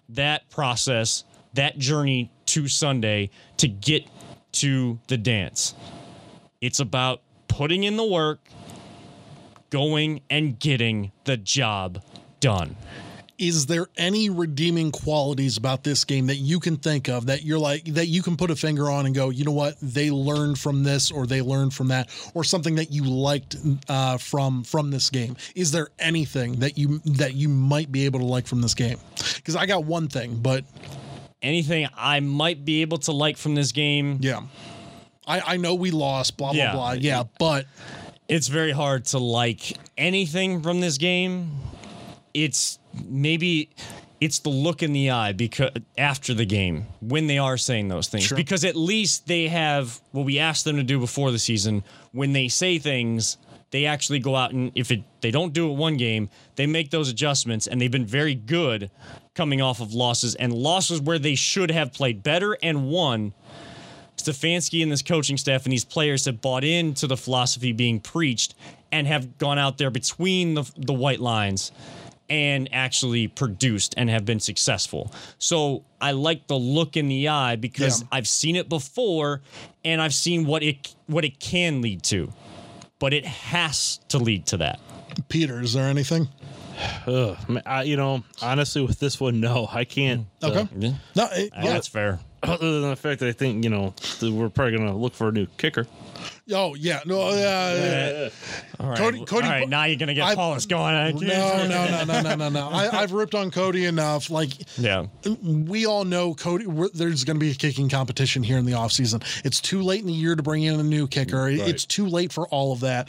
that 0.09 0.49
process, 0.49 1.25
that 1.53 1.77
journey 1.77 2.31
to 2.47 2.67
Sunday 2.67 3.29
to 3.59 3.69
get 3.69 4.07
to 4.53 4.99
the 5.09 5.19
dance. 5.19 5.75
It's 6.63 6.81
about 6.81 7.21
putting 7.47 7.85
in 7.85 7.99
the 7.99 8.07
work, 8.07 8.49
going 9.69 10.23
and 10.31 10.59
getting 10.59 11.13
the 11.25 11.37
job 11.37 12.03
done. 12.41 12.77
Is 13.39 13.67
there 13.67 13.87
any 13.97 14.31
redeeming 14.31 14.91
qualities 14.91 15.57
about 15.57 15.85
this 15.85 16.05
game 16.05 16.27
that 16.27 16.37
you 16.37 16.59
can 16.61 16.77
think 16.77 17.09
of 17.09 17.27
that 17.27 17.43
you're 17.45 17.59
like 17.59 17.85
that 17.95 18.07
you 18.07 18.23
can 18.23 18.37
put 18.37 18.51
a 18.51 18.57
finger 18.57 18.91
on 18.91 19.07
and 19.07 19.15
go, 19.15 19.31
you 19.31 19.45
know 19.45 19.53
what, 19.53 19.75
they 19.83 20.11
learned 20.11 20.59
from 20.59 20.83
this 20.83 21.11
or 21.11 21.27
they 21.27 21.43
learned 21.43 21.75
from 21.75 21.89
that, 21.89 22.09
or 22.35 22.45
something 22.45 22.77
that 22.77 22.91
you 22.93 23.05
liked 23.05 23.57
uh, 23.89 24.17
from 24.19 24.65
from 24.65 24.91
this 24.91 25.11
game? 25.11 25.37
Is 25.55 25.73
there 25.73 25.89
anything 25.99 26.57
that 26.61 26.79
you 26.79 26.99
that 27.05 27.35
you 27.35 27.49
might 27.49 27.93
be 27.93 28.05
able 28.07 28.21
to 28.21 28.27
like 28.27 28.47
from 28.47 28.63
this 28.63 28.75
game? 28.75 28.99
Because 29.37 29.57
I 29.57 29.67
got 29.67 29.85
one 29.85 30.09
thing, 30.09 30.37
but 30.37 30.65
Anything 31.43 31.87
I 31.97 32.21
might 32.21 32.65
be 32.65 32.81
able 32.81 32.99
to 32.99 33.13
like 33.13 33.37
from 33.37 33.55
this 33.55 33.71
game, 33.71 34.19
yeah. 34.21 34.41
I, 35.27 35.41
I 35.55 35.57
know 35.59 35.75
we 35.75 35.91
lost, 35.91 36.37
blah 36.39 36.53
blah 36.53 36.59
Yeah. 36.63 36.73
blah. 36.73 36.93
Yeah, 36.93 37.23
but 37.39 37.67
it's 38.27 38.49
very 38.49 38.73
hard 38.73 39.05
to 39.07 39.19
like 39.19 39.77
anything 39.99 40.63
from 40.63 40.81
this 40.81 40.97
game. 40.99 41.51
It's 42.35 42.79
maybe 43.05 43.71
it's 44.21 44.39
the 44.39 44.49
look 44.49 44.83
in 44.83 44.93
the 44.93 45.11
eye 45.11 45.33
because 45.33 45.71
after 45.99 46.33
the 46.33 46.47
game 46.47 46.87
when 47.01 47.27
they 47.27 47.39
are 47.39 47.57
saying 47.57 47.89
those 47.89 48.09
things. 48.09 48.25
Sure. 48.25 48.37
because 48.37 48.65
at 48.65 48.77
least 48.77 49.27
they 49.27 49.49
have 49.49 50.01
what 50.13 50.25
we 50.25 50.39
asked 50.39 50.65
them 50.65 50.77
to 50.77 50.83
do 50.83 50.99
before 50.99 51.31
the 51.31 51.39
season. 51.39 51.85
When 52.13 52.33
they 52.33 52.49
say 52.49 52.79
things 52.79 53.37
they 53.71 53.85
actually 53.85 54.21
go 54.21 54.37
out 54.37 54.53
and 54.53 54.71
if 54.75 54.91
it 54.91 55.03
they 55.21 55.31
don't 55.31 55.53
do 55.53 55.71
it 55.71 55.75
one 55.75 55.97
game 55.97 56.31
they 56.55 56.67
make 56.67 56.91
those 56.91 57.11
adjustments 57.11 57.67
and 57.67 57.81
they've 57.81 57.91
been 57.91 58.07
very 58.07 58.35
good 58.35 58.91
coming 59.35 59.61
off 59.61 59.81
of 59.81 59.93
losses. 59.93 60.35
And 60.35 60.53
losses 60.53 61.01
where 61.01 61.19
they 61.19 61.35
should 61.35 61.71
have 61.71 61.93
played 61.93 62.23
better 62.23 62.57
and 62.63 62.89
won 62.89 63.35
Stefanski 64.17 64.83
and 64.83 64.91
this 64.91 65.03
coaching 65.03 65.37
staff 65.37 65.65
and 65.65 65.73
these 65.73 65.85
players 65.85 66.25
have 66.25 66.41
bought 66.41 66.65
into 66.65 67.07
the 67.07 67.19
philosophy 67.19 67.73
being 67.73 68.01
preached 68.01 68.55
and 68.91 69.07
have 69.07 69.37
gone 69.37 69.59
out 69.59 69.77
there 69.77 69.91
between 69.91 70.55
the, 70.55 70.71
the 70.79 70.95
white 70.95 71.21
lines 71.21 71.71
and 72.29 72.69
actually 72.73 73.29
produced 73.29 73.95
and 73.97 74.11
have 74.11 74.25
been 74.25 74.41
successful. 74.41 75.13
So 75.39 75.85
I 76.01 76.13
like 76.13 76.47
the 76.49 76.57
look 76.59 76.97
in 76.97 77.09
the 77.09 77.29
eye 77.29 77.57
because 77.57 78.03
Yeah. 78.03 78.09
I've 78.13 78.29
seen 78.29 78.57
it 78.57 78.69
before 78.69 79.43
and 79.85 80.01
I've 80.03 80.15
seen 80.15 80.47
what 80.47 80.63
it 80.63 80.95
what 81.07 81.25
it 81.25 81.39
can 81.41 81.83
lead 81.83 82.03
to. 82.05 82.33
But 82.99 83.13
it 83.13 83.27
has 83.27 83.99
to 84.09 84.19
lead 84.19 84.47
to 84.47 84.57
that. 84.59 84.81
Peter, 85.29 85.61
is 85.61 85.75
there 85.75 85.87
anything? 85.89 86.29
Ugh, 87.07 87.37
man, 87.49 87.63
I, 87.65 87.83
you 87.85 87.97
know, 87.97 88.23
honestly, 88.43 88.83
with 88.83 88.99
this 88.99 89.19
one, 89.21 89.41
no, 89.41 89.69
I 89.71 89.85
can't. 89.85 90.27
uh, 90.43 90.49
Okay. 90.49 90.69
Yeah. 90.79 90.93
No, 91.15 91.29
it- 91.33 91.53
I- 91.57 91.65
yeah. 91.65 91.73
That's 91.73 91.89
fair. 91.89 92.21
other 92.43 92.81
than 92.81 92.91
the 92.91 92.97
fact 92.97 93.21
that 93.21 93.29
I 93.29 93.33
think 93.33 93.65
you 93.65 93.71
know 93.71 93.95
that 94.21 94.31
we're 94.31 94.49
probably 94.51 94.77
gonna 94.77 94.97
look 94.97 95.15
for 95.15 95.29
a 95.29 95.33
new 95.33 95.47
kicker. 95.59 95.87
Oh 96.53 96.77
yeah, 96.77 97.01
no, 97.07 97.31
yeah, 97.31 97.75
yeah. 97.75 98.29
Uh, 98.79 98.83
all 98.85 98.89
right. 98.91 98.99
Cody- 98.99 99.25
Cody- 99.25 99.47
All 99.47 99.53
right, 99.53 99.69
now 99.69 99.83
you're 99.85 99.99
gonna 99.99 100.15
get 100.15 100.25
I- 100.27 100.37
Paulus 100.37 100.65
going. 100.65 100.95
I 100.95 101.11
No, 101.11 101.19
can't- 101.19 101.69
no, 101.69 102.05
no, 102.05 102.05
no, 102.05 102.23
no, 102.23 102.35
no, 102.37 102.49
no. 102.51 102.69
I, 102.69 103.03
I've 103.03 103.11
ripped 103.11 103.35
on 103.35 103.51
Cody 103.51 103.85
enough. 103.85 104.31
Like 104.31 104.53
Yeah. 104.79 105.07
we 105.43 105.87
all 105.87 106.05
know, 106.05 106.35
Cody. 106.35 106.67
There's 106.95 107.25
going 107.25 107.37
to 107.37 107.41
be 107.41 107.51
a 107.51 107.55
kicking 107.55 107.89
competition 107.89 108.45
here 108.45 108.59
in 108.59 108.65
the 108.65 108.73
offseason. 108.75 109.25
It's 109.45 109.61
too 109.61 109.83
late 109.83 110.03
in 110.03 110.07
the 110.07 110.13
year 110.13 110.37
to 110.37 110.43
bring 110.43 110.63
in 110.63 110.79
a 110.79 110.85
new 110.85 111.09
kicker. 111.09 111.49
It's 111.49 111.85
too 111.85 112.07
late 112.07 112.33
for 112.33 112.47
all 112.49 112.73
of 112.73 112.79
that. 112.81 113.09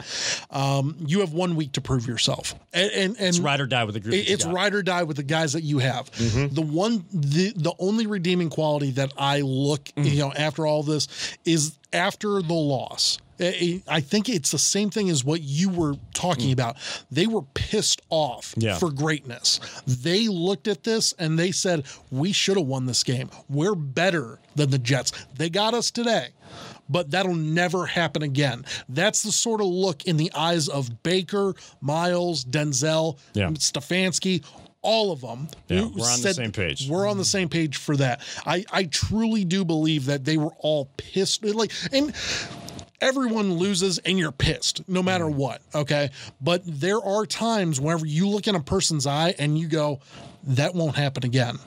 Um, 0.50 0.96
you 1.06 1.20
have 1.20 1.32
one 1.32 1.54
week 1.54 1.72
to 1.72 1.80
prove 1.80 2.08
yourself, 2.08 2.56
and 2.72 2.90
and, 2.90 3.16
and 3.18 3.28
It's 3.28 3.38
ride 3.38 3.60
or 3.60 3.66
die 3.66 3.84
with 3.84 3.94
the 3.94 4.00
group. 4.00 4.14
it- 4.14 4.18
that 4.18 4.28
you 4.28 4.34
it's 4.34 4.44
got. 4.46 4.54
ride 4.54 4.74
or 4.74 4.82
die 4.82 5.04
with 5.04 5.16
the 5.16 5.22
guys 5.22 5.52
that 5.52 5.62
you 5.62 5.78
have. 5.78 6.10
Mm-hmm. 6.12 6.54
The 6.56 6.62
one, 6.62 7.04
the 7.12 7.52
the 7.54 7.72
only 7.78 8.08
redeeming 8.08 8.50
quality 8.50 8.90
that 8.92 9.12
I 9.16 9.42
look, 9.42 9.84
mm. 9.96 10.10
you 10.10 10.18
know, 10.18 10.32
after 10.32 10.66
all 10.66 10.82
this 10.82 11.06
is 11.44 11.78
after 11.92 12.42
the 12.42 12.52
loss. 12.54 13.18
Uh, 13.40 13.44
I 13.46 13.82
I 13.88 14.00
think 14.00 14.28
it's 14.28 14.50
the 14.50 14.58
same 14.58 14.90
thing 14.90 15.10
as 15.10 15.24
what 15.24 15.42
you 15.42 15.68
were 15.68 15.94
talking 16.14 16.50
mm. 16.50 16.54
about. 16.54 16.76
They 17.10 17.26
were 17.26 17.42
pissed 17.54 18.02
off 18.10 18.54
Yeah. 18.56 18.78
for 18.78 18.90
greatness. 18.90 19.60
They 19.86 20.28
looked 20.28 20.68
at 20.68 20.84
this 20.84 21.14
and 21.18 21.38
they 21.38 21.52
said, 21.52 21.84
"We 22.10 22.32
should 22.32 22.56
have 22.56 22.66
won 22.66 22.86
this 22.86 23.02
game. 23.02 23.30
We're 23.48 23.74
better 23.74 24.38
than 24.54 24.70
the 24.70 24.78
Jets. 24.78 25.12
They 25.36 25.50
got 25.50 25.74
us 25.74 25.90
today." 25.90 26.28
But 26.90 27.10
that'll 27.10 27.34
never 27.34 27.84
happen 27.84 28.22
again. 28.22 28.64
That's 28.88 29.22
the 29.22 29.30
sort 29.30 29.60
of 29.60 29.66
look 29.66 30.06
in 30.06 30.16
the 30.16 30.32
eyes 30.34 30.68
of 30.68 31.02
Baker, 31.02 31.54
Myles, 31.82 32.46
Denzel, 32.46 33.18
Yeah. 33.34 33.50
Stefanski, 33.50 34.42
all 34.82 35.12
of 35.12 35.20
them. 35.20 35.48
Yeah, 35.68 35.82
we're 35.82 36.10
on 36.10 36.22
the 36.22 36.34
same 36.34 36.52
page. 36.52 36.88
We're 36.88 37.06
on 37.06 37.16
the 37.16 37.22
mm-hmm. 37.22 37.28
same 37.28 37.48
page 37.48 37.76
for 37.76 37.96
that. 37.96 38.22
I, 38.46 38.64
I 38.72 38.84
truly 38.84 39.44
do 39.44 39.64
believe 39.64 40.06
that 40.06 40.24
they 40.24 40.36
were 40.36 40.52
all 40.60 40.90
pissed. 40.96 41.44
Like, 41.44 41.72
and 41.92 42.14
everyone 43.00 43.54
loses 43.54 43.98
and 43.98 44.18
you're 44.18 44.32
pissed 44.32 44.86
no 44.88 45.02
matter 45.02 45.24
Mm. 45.26 45.34
what. 45.34 45.62
Okay. 45.74 46.10
But 46.40 46.62
there 46.66 47.00
are 47.02 47.26
times 47.26 47.80
whenever 47.80 48.06
you 48.06 48.28
look 48.28 48.46
in 48.48 48.54
a 48.54 48.60
person's 48.60 49.06
eye 49.06 49.34
and 49.38 49.58
you 49.58 49.68
go, 49.68 50.00
that 50.48 50.74
won't 50.74 50.96
happen 50.96 51.24
again. 51.24 51.58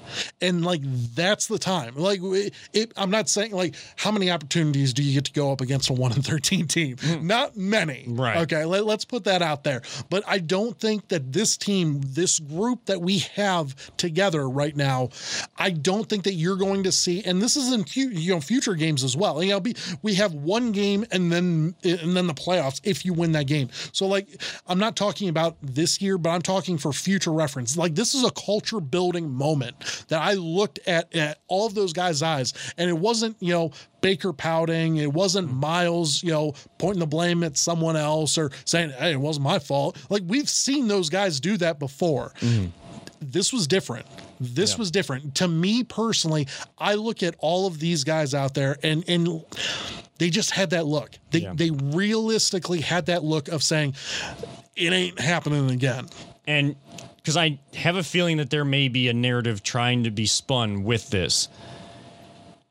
And 0.41 0.65
like, 0.65 0.82
that's 1.15 1.48
the 1.48 1.60
time. 1.60 1.96
Like, 1.96 2.20
it, 2.22 2.54
it, 2.74 2.91
I'm 2.98 3.12
not 3.12 3.30
saying 3.30 3.52
like, 3.52 3.76
how 3.96 4.12
many 4.12 4.32
opportunities 4.32 4.94
do 4.94 5.04
you 5.04 5.13
get 5.13 5.26
to 5.26 5.34
go 5.34 5.52
up 5.52 5.62
against 5.62 5.89
a 5.89 5.94
1 5.94 6.13
in 6.13 6.22
13 6.22 6.67
team? 6.67 6.98
Not 7.22 7.56
many. 7.56 8.06
Mm. 8.08 8.20
Right. 8.20 8.38
Okay. 8.38 8.65
Let, 8.65 8.86
let's 8.86 9.06
put 9.06 9.26
that 9.26 9.41
out 9.41 9.63
there. 9.63 9.82
But 10.10 10.24
I 10.28 10.39
don't 10.39 10.80
think 10.80 11.08
that 11.10 11.32
this 11.32 11.58
team, 11.58 12.02
this 12.04 12.39
group 12.39 12.86
that 12.86 13.02
we 13.02 13.20
have 13.36 13.76
together 13.98 14.50
right 14.50 14.76
now, 14.76 15.10
I 15.58 15.72
don't 15.72 16.08
think 16.08 16.24
that 16.24 16.34
you're 16.34 16.58
going 16.58 16.84
to 16.84 16.91
see, 16.91 17.24
and 17.24 17.41
this 17.41 17.56
is 17.56 17.72
in 17.72 17.86
you 17.94 18.34
know 18.34 18.41
future 18.41 18.76
games 18.76 19.04
as 19.04 19.15
well. 19.15 19.44
You 19.44 19.52
know, 19.52 19.60
be, 19.60 19.76
we 20.02 20.15
have 20.15 20.34
one 20.34 20.72
game 20.72 21.06
and 21.12 21.32
then 21.32 21.76
and 21.84 22.15
then 22.15 22.28
the 22.28 22.34
playoffs 22.34 22.82
if 22.84 23.06
you 23.06 23.13
win 23.13 23.34
that 23.34 23.48
game. 23.48 23.70
So 23.91 24.08
like, 24.08 24.28
I'm 24.67 24.80
not 24.80 24.96
talking 24.96 25.30
about 25.30 25.58
this 25.62 26.02
year, 26.02 26.17
but 26.17 26.30
I'm 26.30 26.41
talking 26.41 26.78
for 26.78 26.94
future 26.94 27.32
reference. 27.32 27.78
Like 27.78 27.96
this 27.96 28.15
is 28.15 28.24
a 28.24 28.32
culture 28.32 28.70
building 28.79 29.29
moment 29.29 30.05
that 30.07 30.21
I 30.21 30.34
looked 30.34 30.79
at 30.88 31.13
at 31.15 31.39
all 31.47 31.67
of 31.67 31.73
those 31.73 31.93
guys' 31.93 32.21
eyes, 32.21 32.53
and 32.77 32.89
it 32.89 32.97
wasn't 32.97 33.38
you 33.39 33.53
know 33.53 33.71
Baker 34.01 34.34
pouting. 34.34 34.97
It 34.97 35.12
wasn't 35.12 35.49
mm-hmm. 35.49 35.60
Myles, 35.60 36.23
you 36.23 36.31
know, 36.31 36.53
pointing 36.77 36.99
the 36.99 37.07
blame 37.07 37.43
at 37.43 37.57
someone 37.57 37.97
else 37.97 38.38
or 38.38 38.51
saying, 38.65 38.91
"Hey, 38.91 39.12
it 39.13 39.19
wasn't 39.19 39.43
my 39.43 39.60
fault." 39.60 39.97
Like 40.10 40.23
we've 40.25 40.49
seen 40.49 40.88
those 40.88 41.10
guys 41.10 41.39
do 41.39 41.57
that 41.57 41.79
before. 41.79 42.34
Mm-hmm. 42.39 42.67
This 43.21 43.53
was 43.53 43.67
different. 43.67 44.07
This 44.39 44.77
was 44.77 44.89
different. 44.89 45.36
To 45.36 45.47
me 45.47 45.84
personally, 45.84 46.47
I 46.79 46.95
look 46.95 47.21
at 47.21 47.36
all 47.38 47.67
of 47.67 47.79
these 47.79 48.03
guys 48.03 48.34
out 48.34 48.55
there 48.55 48.77
and 48.81 49.03
and 49.07 49.43
they 50.17 50.31
just 50.31 50.51
had 50.51 50.71
that 50.71 50.88
look. 50.88 51.12
They 51.29 51.39
Yeah. 51.39 51.53
they 51.55 51.69
realistically 51.69 52.81
had 52.81 53.05
that 53.05 53.23
look 53.23 53.47
of 53.47 53.62
saying 53.62 53.93
it 54.75 54.91
ain't 54.91 55.19
happening 55.19 55.69
again. 55.69 56.07
and 56.47 56.75
because 57.21 57.38
I 57.38 57.60
have 57.75 57.95
a 57.95 58.03
feeling 58.03 58.38
that 58.38 58.49
there 58.49 58.65
may 58.65 58.88
be 58.88 59.07
a 59.07 59.13
narrative 59.13 59.63
trying 59.63 60.03
to 60.03 60.12
be 60.12 60.25
spun 60.25 60.84
with 60.84 61.10
this. 61.10 61.47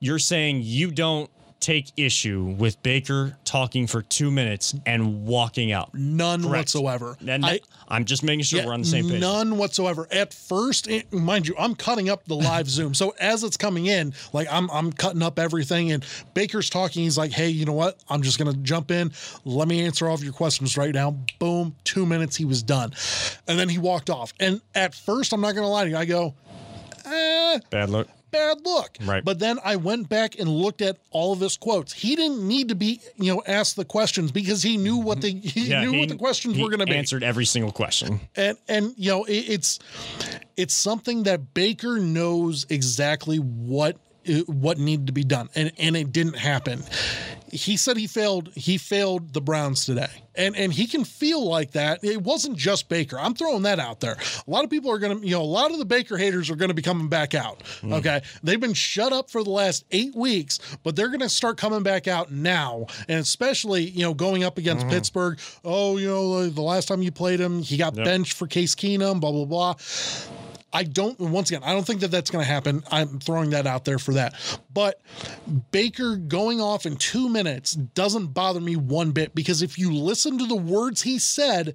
You're 0.00 0.18
saying 0.18 0.60
you 0.62 0.90
don't 0.90 1.30
take 1.60 1.92
issue 1.96 2.54
with 2.58 2.82
Baker 2.82 3.36
talking 3.44 3.86
for 3.86 4.02
two 4.02 4.30
minutes 4.30 4.74
and 4.86 5.26
walking 5.26 5.72
out. 5.72 5.94
None 5.94 6.42
Correct. 6.42 6.56
whatsoever. 6.56 7.16
And 7.26 7.44
I- 7.44 7.60
I'm 7.88 8.04
just 8.04 8.22
making 8.22 8.44
sure 8.44 8.60
Yeah, 8.60 8.66
we're 8.66 8.72
on 8.72 8.80
the 8.80 8.86
same 8.86 9.08
page. 9.08 9.20
None 9.20 9.56
whatsoever. 9.58 10.08
At 10.10 10.32
first, 10.32 10.88
it- 10.88 11.12
mind 11.12 11.46
you, 11.48 11.54
I'm 11.58 11.74
cutting 11.74 12.08
up 12.08 12.24
the 12.26 12.36
live 12.36 12.68
Zoom. 12.70 12.94
So 12.94 13.14
as 13.20 13.44
it's 13.44 13.56
coming 13.56 13.86
in, 13.86 14.14
like 14.32 14.48
I'm 14.50 14.70
I'm 14.70 14.92
cutting 14.92 15.22
up 15.22 15.38
everything. 15.38 15.92
And 15.92 16.04
Baker's 16.34 16.70
talking. 16.70 17.02
He's 17.02 17.18
like, 17.18 17.32
"Hey, 17.32 17.48
you 17.50 17.64
know 17.66 17.72
what? 17.72 17.98
I'm 18.08 18.22
just 18.22 18.38
gonna 18.38 18.54
jump 18.54 18.90
in. 18.90 19.12
Let 19.44 19.68
me 19.68 19.84
answer 19.84 20.08
all 20.08 20.14
of 20.14 20.24
your 20.24 20.32
questions 20.32 20.76
right 20.76 20.94
now." 20.94 21.16
Boom. 21.38 21.74
Two 21.84 22.06
minutes. 22.06 22.36
He 22.36 22.44
was 22.44 22.62
done, 22.62 22.92
and 23.48 23.58
then 23.58 23.68
he 23.68 23.78
walked 23.78 24.08
off. 24.10 24.32
And 24.40 24.60
at 24.74 24.94
first, 24.94 25.32
I'm 25.32 25.40
not 25.40 25.54
gonna 25.54 25.68
lie 25.68 25.84
to 25.84 25.90
you. 25.90 25.96
I 25.96 26.04
go, 26.04 26.34
eh, 27.04 27.58
Bad 27.70 27.90
look. 27.90 28.08
Bad 28.30 28.58
look. 28.64 28.96
Right. 29.04 29.24
But 29.24 29.38
then 29.38 29.58
I 29.64 29.76
went 29.76 30.08
back 30.08 30.38
and 30.38 30.48
looked 30.48 30.82
at 30.82 30.96
all 31.10 31.32
of 31.32 31.40
his 31.40 31.56
quotes. 31.56 31.92
He 31.92 32.16
didn't 32.16 32.46
need 32.46 32.68
to 32.68 32.74
be, 32.74 33.00
you 33.16 33.34
know, 33.34 33.42
asked 33.46 33.76
the 33.76 33.84
questions 33.84 34.32
because 34.32 34.62
he 34.62 34.76
knew 34.76 34.96
what 34.98 35.20
the 35.20 35.30
he 35.32 35.68
Yeah, 35.68 35.82
knew 35.82 35.92
he- 35.92 36.00
what 36.00 36.08
the 36.08 36.16
questions 36.16 36.58
were 36.58 36.68
going 36.68 36.80
to 36.80 36.86
be 36.86 36.96
Answered 36.96 37.22
every 37.22 37.44
single 37.46 37.72
question. 37.72 38.20
and 38.36 38.56
and 38.68 38.94
you 38.96 39.10
know 39.10 39.24
it, 39.24 39.32
it's 39.48 39.78
it's 40.56 40.74
something 40.74 41.24
that 41.24 41.54
Baker 41.54 41.98
knows 41.98 42.66
exactly 42.68 43.38
what 43.38 43.96
what 44.46 44.78
needed 44.78 45.06
to 45.06 45.12
be 45.12 45.24
done 45.24 45.48
and 45.54 45.72
and 45.78 45.96
it 45.96 46.12
didn't 46.12 46.36
happen. 46.36 46.82
He 47.52 47.76
said 47.76 47.96
he 47.96 48.06
failed 48.06 48.50
he 48.54 48.78
failed 48.78 49.32
the 49.32 49.40
Browns 49.40 49.84
today. 49.84 50.08
And 50.34 50.56
and 50.56 50.72
he 50.72 50.86
can 50.86 51.04
feel 51.04 51.44
like 51.44 51.72
that. 51.72 52.02
It 52.02 52.22
wasn't 52.22 52.56
just 52.56 52.88
Baker. 52.88 53.18
I'm 53.18 53.34
throwing 53.34 53.62
that 53.62 53.78
out 53.78 54.00
there. 54.00 54.16
A 54.46 54.50
lot 54.50 54.64
of 54.64 54.70
people 54.70 54.90
are 54.90 54.98
going 54.98 55.20
to, 55.20 55.26
you 55.26 55.34
know, 55.34 55.42
a 55.42 55.44
lot 55.44 55.70
of 55.72 55.78
the 55.78 55.84
Baker 55.84 56.16
haters 56.16 56.50
are 56.50 56.56
going 56.56 56.68
to 56.68 56.74
be 56.74 56.82
coming 56.82 57.08
back 57.08 57.34
out. 57.34 57.62
Hmm. 57.80 57.94
Okay? 57.94 58.22
They've 58.42 58.60
been 58.60 58.74
shut 58.74 59.12
up 59.12 59.30
for 59.30 59.42
the 59.42 59.50
last 59.50 59.84
8 59.90 60.14
weeks, 60.14 60.60
but 60.82 60.96
they're 60.96 61.08
going 61.08 61.20
to 61.20 61.28
start 61.28 61.56
coming 61.58 61.82
back 61.82 62.08
out 62.08 62.30
now. 62.30 62.86
And 63.08 63.18
especially, 63.18 63.82
you 63.90 64.02
know, 64.02 64.14
going 64.14 64.44
up 64.44 64.56
against 64.56 64.84
hmm. 64.84 64.90
Pittsburgh, 64.90 65.38
oh, 65.64 65.98
you 65.98 66.06
know, 66.06 66.48
the 66.48 66.62
last 66.62 66.86
time 66.86 67.02
you 67.02 67.12
played 67.12 67.40
him, 67.40 67.62
he 67.62 67.76
got 67.76 67.90
Yep. 67.96 68.04
benched 68.04 68.32
for 68.34 68.46
Case 68.46 68.74
Keenum, 68.74 69.20
blah 69.20 69.32
blah 69.32 69.44
blah. 69.44 69.74
I 70.72 70.84
don't, 70.84 71.18
once 71.18 71.50
again, 71.50 71.62
I 71.64 71.72
don't 71.72 71.84
think 71.84 72.00
that 72.00 72.12
that's 72.12 72.30
going 72.30 72.44
to 72.44 72.50
happen. 72.50 72.84
I'm 72.92 73.18
throwing 73.18 73.50
that 73.50 73.66
out 73.66 73.84
there 73.84 73.98
for 73.98 74.14
that. 74.14 74.34
But 74.72 75.00
Baker 75.72 76.16
going 76.16 76.60
off 76.60 76.86
in 76.86 76.96
two 76.96 77.28
minutes 77.28 77.74
doesn't 77.74 78.28
bother 78.28 78.60
me 78.60 78.76
one 78.76 79.10
bit 79.10 79.34
because 79.34 79.62
if 79.62 79.78
you 79.78 79.94
listen 79.94 80.38
to 80.38 80.46
the 80.46 80.56
words 80.56 81.02
he 81.02 81.18
said, 81.18 81.74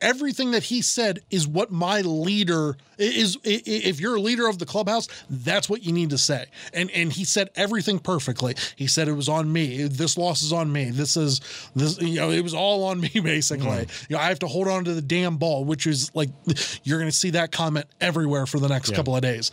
everything 0.00 0.50
that 0.50 0.64
he 0.64 0.82
said 0.82 1.20
is 1.30 1.46
what 1.46 1.70
my 1.70 2.00
leader 2.00 2.76
is. 2.98 3.38
If 3.44 4.00
you're 4.00 4.16
a 4.16 4.20
leader 4.20 4.48
of 4.48 4.58
the 4.58 4.66
clubhouse, 4.66 5.08
that's 5.30 5.68
what 5.68 5.82
you 5.84 5.92
need 5.92 6.10
to 6.10 6.18
say. 6.18 6.46
And 6.72 6.90
and 6.90 7.12
he 7.12 7.24
said 7.24 7.50
everything 7.56 7.98
perfectly. 7.98 8.54
He 8.76 8.86
said 8.86 9.08
it 9.08 9.12
was 9.12 9.28
on 9.28 9.52
me. 9.52 9.84
This 9.84 10.18
loss 10.18 10.42
is 10.42 10.52
on 10.52 10.72
me. 10.72 10.90
This 10.90 11.16
is 11.16 11.40
this. 11.74 12.00
You 12.00 12.20
know, 12.20 12.30
it 12.30 12.42
was 12.42 12.54
all 12.54 12.84
on 12.84 13.00
me 13.00 13.08
basically. 13.14 13.66
Mm. 13.66 14.10
You 14.10 14.16
know, 14.16 14.22
I 14.22 14.26
have 14.26 14.40
to 14.40 14.48
hold 14.48 14.68
on 14.68 14.84
to 14.84 14.94
the 14.94 15.02
damn 15.02 15.36
ball, 15.36 15.64
which 15.64 15.86
is 15.86 16.14
like 16.14 16.30
you're 16.82 16.98
going 16.98 17.10
to 17.10 17.16
see 17.16 17.30
that 17.30 17.52
comment 17.52 17.86
everywhere 18.00 18.46
for 18.46 18.58
the 18.58 18.68
next 18.68 18.90
yeah. 18.90 18.96
couple 18.96 19.16
of 19.16 19.22
days. 19.22 19.50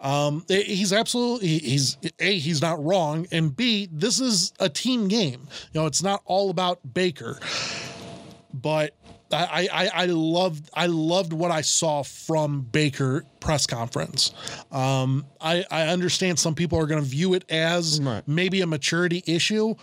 Um, 0.00 0.44
he's 0.48 0.92
absolutely 0.92 1.58
he's 1.58 1.96
a 2.24 2.38
he's 2.38 2.60
not 2.62 2.82
wrong, 2.82 3.26
and 3.30 3.54
b 3.54 3.88
this 3.92 4.20
is 4.20 4.52
a 4.58 4.68
team 4.68 5.08
game. 5.08 5.48
You 5.72 5.80
know, 5.80 5.86
it's 5.86 6.02
not 6.02 6.22
all 6.24 6.50
about 6.50 6.80
Baker, 6.94 7.38
but 8.52 8.94
I, 9.32 9.68
I, 9.72 9.90
I 10.02 10.06
loved 10.06 10.70
I 10.74 10.86
loved 10.86 11.32
what 11.32 11.50
I 11.50 11.60
saw 11.60 12.02
from 12.02 12.62
Baker 12.62 13.24
press 13.44 13.66
conference. 13.66 14.32
Um, 14.72 15.26
I, 15.38 15.64
I 15.70 15.88
understand 15.88 16.38
some 16.38 16.54
people 16.54 16.78
are 16.78 16.86
going 16.86 17.02
to 17.02 17.08
view 17.08 17.34
it 17.34 17.44
as 17.50 18.00
right. 18.00 18.26
maybe 18.26 18.62
a 18.62 18.66
maturity 18.66 19.22
issue, 19.26 19.74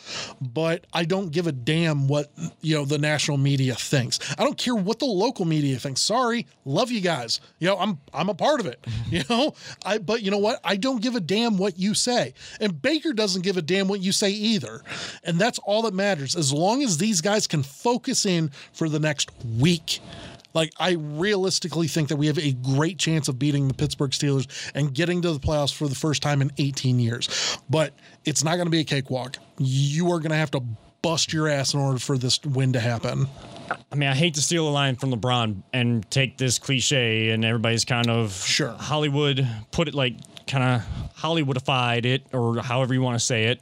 but 0.41 0.87
I 0.91 1.05
don't 1.05 1.31
give 1.31 1.45
a 1.45 1.51
damn 1.51 2.07
what 2.07 2.31
you 2.61 2.75
know 2.75 2.85
the 2.85 2.97
national 2.97 3.37
media 3.37 3.75
thinks. 3.75 4.19
I 4.37 4.43
don't 4.43 4.57
care 4.57 4.75
what 4.75 4.97
the 4.97 5.05
local 5.05 5.45
media 5.45 5.77
thinks. 5.77 6.01
Sorry, 6.01 6.47
love 6.65 6.91
you 6.91 7.01
guys. 7.01 7.39
You 7.59 7.67
know, 7.67 7.77
I'm 7.77 7.99
I'm 8.13 8.29
a 8.29 8.33
part 8.33 8.59
of 8.59 8.65
it. 8.65 8.85
You 9.11 9.23
know, 9.29 9.53
I 9.85 9.97
but 9.97 10.21
you 10.21 10.31
know 10.31 10.37
what? 10.37 10.61
I 10.63 10.77
don't 10.77 11.01
give 11.01 11.17
a 11.17 11.19
damn 11.19 11.57
what 11.57 11.77
you 11.77 11.93
say, 11.93 12.33
and 12.61 12.81
Baker 12.81 13.11
doesn't 13.11 13.41
give 13.41 13.57
a 13.57 13.61
damn 13.61 13.89
what 13.89 13.99
you 13.99 14.13
say 14.13 14.29
either. 14.29 14.81
And 15.25 15.37
that's 15.37 15.59
all 15.59 15.81
that 15.81 15.93
matters. 15.93 16.37
As 16.37 16.53
long 16.53 16.81
as 16.81 16.97
these 16.97 17.19
guys 17.19 17.45
can 17.45 17.61
focus 17.61 18.25
in 18.25 18.51
for 18.71 18.87
the 18.87 18.99
next 18.99 19.29
week 19.59 19.99
like 20.53 20.71
I 20.77 20.91
realistically 20.91 21.87
think 21.87 22.09
that 22.09 22.17
we 22.17 22.27
have 22.27 22.37
a 22.37 22.51
great 22.53 22.97
chance 22.97 23.27
of 23.27 23.39
beating 23.39 23.67
the 23.67 23.73
Pittsburgh 23.73 24.11
Steelers 24.11 24.47
and 24.75 24.93
getting 24.93 25.21
to 25.21 25.31
the 25.31 25.39
playoffs 25.39 25.73
for 25.73 25.87
the 25.87 25.95
first 25.95 26.21
time 26.21 26.41
in 26.41 26.51
18 26.57 26.99
years. 26.99 27.57
But 27.69 27.93
it's 28.25 28.43
not 28.43 28.55
going 28.55 28.65
to 28.65 28.71
be 28.71 28.81
a 28.81 28.85
cakewalk. 28.85 29.37
You 29.57 30.11
are 30.11 30.19
going 30.19 30.31
to 30.31 30.37
have 30.37 30.51
to 30.51 30.61
bust 31.01 31.33
your 31.33 31.47
ass 31.47 31.73
in 31.73 31.79
order 31.79 31.97
for 31.97 32.17
this 32.17 32.39
win 32.43 32.73
to 32.73 32.79
happen. 32.79 33.27
I 33.91 33.95
mean, 33.95 34.09
I 34.09 34.15
hate 34.15 34.35
to 34.35 34.41
steal 34.41 34.67
a 34.67 34.69
line 34.69 34.95
from 34.95 35.11
LeBron 35.11 35.63
and 35.73 36.09
take 36.11 36.37
this 36.37 36.59
cliche 36.59 37.29
and 37.29 37.43
everybody's 37.43 37.85
kind 37.85 38.09
of 38.09 38.33
sure 38.33 38.73
Hollywood 38.73 39.47
put 39.71 39.87
it 39.87 39.93
like 39.93 40.15
kind 40.45 40.63
of 40.63 41.15
Hollywoodified 41.17 42.05
it 42.05 42.27
or 42.33 42.61
however 42.61 42.93
you 42.93 43.01
want 43.01 43.19
to 43.19 43.25
say 43.25 43.45
it 43.45 43.61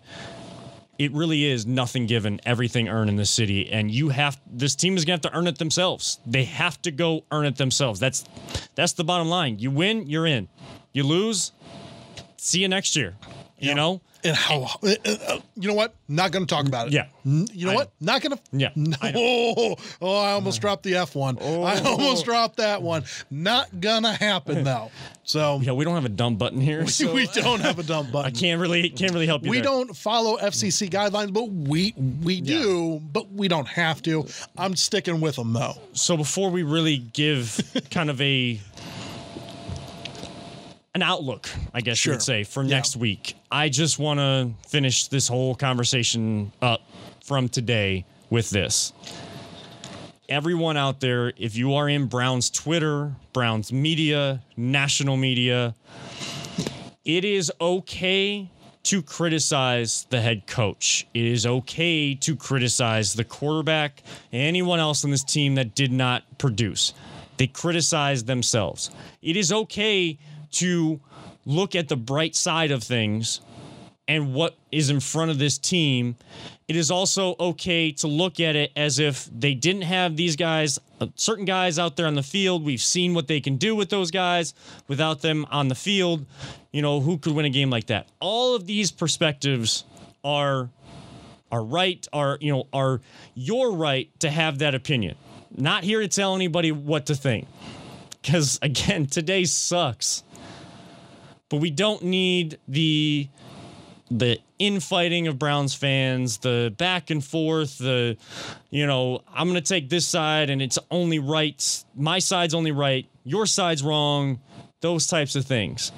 it 0.99 1.13
really 1.13 1.45
is 1.45 1.65
nothing 1.65 2.05
given, 2.05 2.41
everything 2.45 2.89
earned 2.89 3.09
in 3.09 3.15
this 3.15 3.29
city. 3.29 3.71
And 3.71 3.89
you 3.89 4.09
have 4.09 4.39
this 4.45 4.75
team 4.75 4.97
is 4.97 5.05
gonna 5.05 5.13
have 5.13 5.21
to 5.21 5.35
earn 5.35 5.47
it 5.47 5.57
themselves. 5.57 6.19
They 6.25 6.43
have 6.43 6.79
to 6.83 6.91
go 6.91 7.23
earn 7.31 7.45
it 7.45 7.55
themselves. 7.55 8.01
That's 8.01 8.25
that's 8.75 8.93
the 8.93 9.05
bottom 9.05 9.29
line. 9.29 9.57
You 9.59 9.71
win, 9.71 10.07
you're 10.07 10.27
in. 10.27 10.49
You 10.91 11.03
lose, 11.03 11.53
see 12.35 12.59
you 12.59 12.67
next 12.67 12.95
year. 12.95 13.15
You 13.57 13.75
know? 13.75 14.01
And 14.23 14.35
how 14.35 14.63
uh, 14.83 14.95
uh, 15.05 15.39
you 15.55 15.67
know 15.67 15.73
what? 15.73 15.93
Not 16.07 16.31
going 16.31 16.45
to 16.45 16.53
talk 16.53 16.67
about 16.67 16.87
it. 16.87 16.93
Yeah. 16.93 17.07
You 17.23 17.65
know 17.65 17.71
I 17.71 17.75
what? 17.75 17.91
know. 17.99 18.13
not 18.13 18.21
going 18.21 18.37
to 18.37 18.43
yeah 18.51 18.69
no. 18.75 18.97
I 19.01 19.13
oh 19.15 19.75
i 20.01 20.31
almost 20.31 20.61
dropped 20.61 20.83
the 20.83 20.95
f 20.95 21.15
one. 21.15 21.37
Oh. 21.39 21.63
i 21.63 21.79
almost 21.81 22.25
dropped 22.25 22.57
that 22.57 22.81
one. 22.81 23.03
Not 23.29 23.79
gonna 23.79 24.13
happen 24.13 24.63
though. 24.63 24.91
So 25.23 25.59
yeah 25.61 25.73
we 25.73 25.85
don't 25.85 25.95
have 25.95 26.05
a 26.05 26.09
dumb 26.09 26.35
button 26.37 26.59
here 26.59 26.81
we, 26.81 26.87
so. 26.87 27.13
we 27.13 27.27
don't 27.27 27.61
have 27.61 27.79
a 27.79 27.83
dumb 27.83 28.11
button. 28.11 28.31
i 28.31 28.31
can't 28.31 28.59
really 28.59 28.89
can't 28.89 29.13
really 29.13 29.27
help 29.27 29.43
you 29.43 29.51
we 29.51 29.57
there. 29.57 29.65
don't 29.65 29.95
follow 29.95 30.37
fcc 30.37 30.89
guidelines 30.89 31.31
but 31.31 31.49
we 31.49 31.93
we 32.23 32.41
do 32.41 32.93
yeah. 32.93 33.07
but 33.11 33.31
we 33.31 33.47
don't 33.47 33.67
have 33.67 34.01
to. 34.03 34.25
I'm 34.57 34.75
sticking 34.75 35.21
with 35.21 35.35
them 35.35 35.53
though. 35.53 35.75
So 35.93 36.17
before 36.17 36.49
we 36.49 36.63
really 36.63 36.97
give 36.97 37.59
kind 37.91 38.09
of 38.09 38.19
a 38.21 38.59
an 40.95 41.01
outlook, 41.01 41.49
I 41.73 41.81
guess 41.81 41.97
sure. 41.97 42.13
you 42.13 42.15
would 42.15 42.23
say, 42.23 42.43
for 42.43 42.63
yeah. 42.63 42.75
next 42.75 42.95
week. 42.95 43.35
I 43.51 43.69
just 43.69 43.99
want 43.99 44.19
to 44.19 44.51
finish 44.67 45.07
this 45.07 45.27
whole 45.27 45.55
conversation 45.55 46.51
up 46.61 46.81
from 47.23 47.49
today 47.49 48.05
with 48.29 48.49
this. 48.49 48.93
Everyone 50.27 50.77
out 50.77 50.99
there, 50.99 51.33
if 51.37 51.55
you 51.55 51.73
are 51.73 51.89
in 51.89 52.05
Brown's 52.05 52.49
Twitter, 52.49 53.13
Brown's 53.33 53.73
media, 53.73 54.41
national 54.55 55.17
media, 55.17 55.73
it 57.03 57.25
is 57.25 57.51
okay 57.59 58.49
to 58.83 59.01
criticize 59.01 60.05
the 60.09 60.21
head 60.21 60.47
coach. 60.47 61.07
It 61.13 61.25
is 61.25 61.45
okay 61.45 62.15
to 62.15 62.35
criticize 62.35 63.13
the 63.13 63.23
quarterback, 63.23 64.03
anyone 64.31 64.79
else 64.79 65.03
on 65.03 65.11
this 65.11 65.23
team 65.23 65.55
that 65.55 65.75
did 65.75 65.91
not 65.91 66.23
produce. 66.37 66.93
They 67.37 67.47
criticize 67.47 68.23
themselves. 68.23 68.91
It 69.21 69.37
is 69.37 69.51
okay 69.51 70.19
to 70.51 70.99
look 71.45 71.75
at 71.75 71.87
the 71.87 71.95
bright 71.95 72.35
side 72.35 72.71
of 72.71 72.83
things 72.83 73.41
and 74.09 74.33
what 74.33 74.57
is 74.71 74.89
in 74.89 74.99
front 74.99 75.29
of 75.29 75.37
this 75.37 75.59
team, 75.59 76.15
it 76.67 76.75
is 76.75 76.89
also 76.89 77.35
okay 77.39 77.91
to 77.91 78.07
look 78.07 78.39
at 78.39 78.55
it 78.55 78.71
as 78.75 78.97
if 78.97 79.29
they 79.31 79.53
didn't 79.53 79.83
have 79.83 80.15
these 80.15 80.35
guys, 80.35 80.79
uh, 80.99 81.05
certain 81.15 81.45
guys 81.45 81.77
out 81.77 81.95
there 81.95 82.07
on 82.07 82.15
the 82.15 82.23
field. 82.23 82.65
We've 82.65 82.81
seen 82.81 83.13
what 83.13 83.27
they 83.27 83.39
can 83.39 83.57
do 83.57 83.75
with 83.75 83.89
those 83.89 84.09
guys 84.09 84.55
without 84.87 85.21
them 85.21 85.45
on 85.51 85.67
the 85.67 85.75
field. 85.75 86.25
You 86.71 86.81
know, 86.81 87.01
who 87.01 87.19
could 87.19 87.33
win 87.33 87.45
a 87.45 87.51
game 87.51 87.69
like 87.69 87.85
that? 87.87 88.07
All 88.19 88.55
of 88.55 88.65
these 88.65 88.91
perspectives 88.91 89.83
are 90.23 90.69
are 91.51 91.63
right, 91.63 92.07
are, 92.11 92.37
you 92.41 92.51
know, 92.51 92.67
are 92.73 93.01
your 93.33 93.71
right 93.73 94.09
to 94.19 94.29
have 94.29 94.59
that 94.59 94.75
opinion. 94.75 95.15
Not 95.55 95.83
here 95.83 95.99
to 95.99 96.07
tell 96.07 96.35
anybody 96.35 96.71
what 96.71 97.07
to 97.07 97.15
think. 97.15 97.47
Cuz 98.23 98.57
again, 98.63 99.05
today 99.17 99.45
sucks 99.45 100.23
but 101.49 101.57
we 101.57 101.71
don't 101.71 102.03
need 102.03 102.59
the 102.67 103.27
the 104.11 104.39
infighting 104.57 105.27
of 105.27 105.37
Browns 105.37 105.75
fans, 105.75 106.39
the 106.39 106.73
back 106.77 107.11
and 107.11 107.23
forth, 107.23 107.77
the 107.77 108.17
you 108.69 108.87
know, 108.87 109.21
I'm 109.31 109.47
going 109.47 109.61
to 109.61 109.67
take 109.67 109.89
this 109.89 110.07
side 110.07 110.49
and 110.49 110.61
it's 110.61 110.79
only 110.89 111.19
right, 111.19 111.83
my 111.95 112.19
side's 112.19 112.53
only 112.53 112.71
right, 112.71 113.07
your 113.23 113.45
side's 113.45 113.83
wrong, 113.83 114.39
those 114.81 115.07
types 115.07 115.35
of 115.35 115.45
things. 115.45 115.91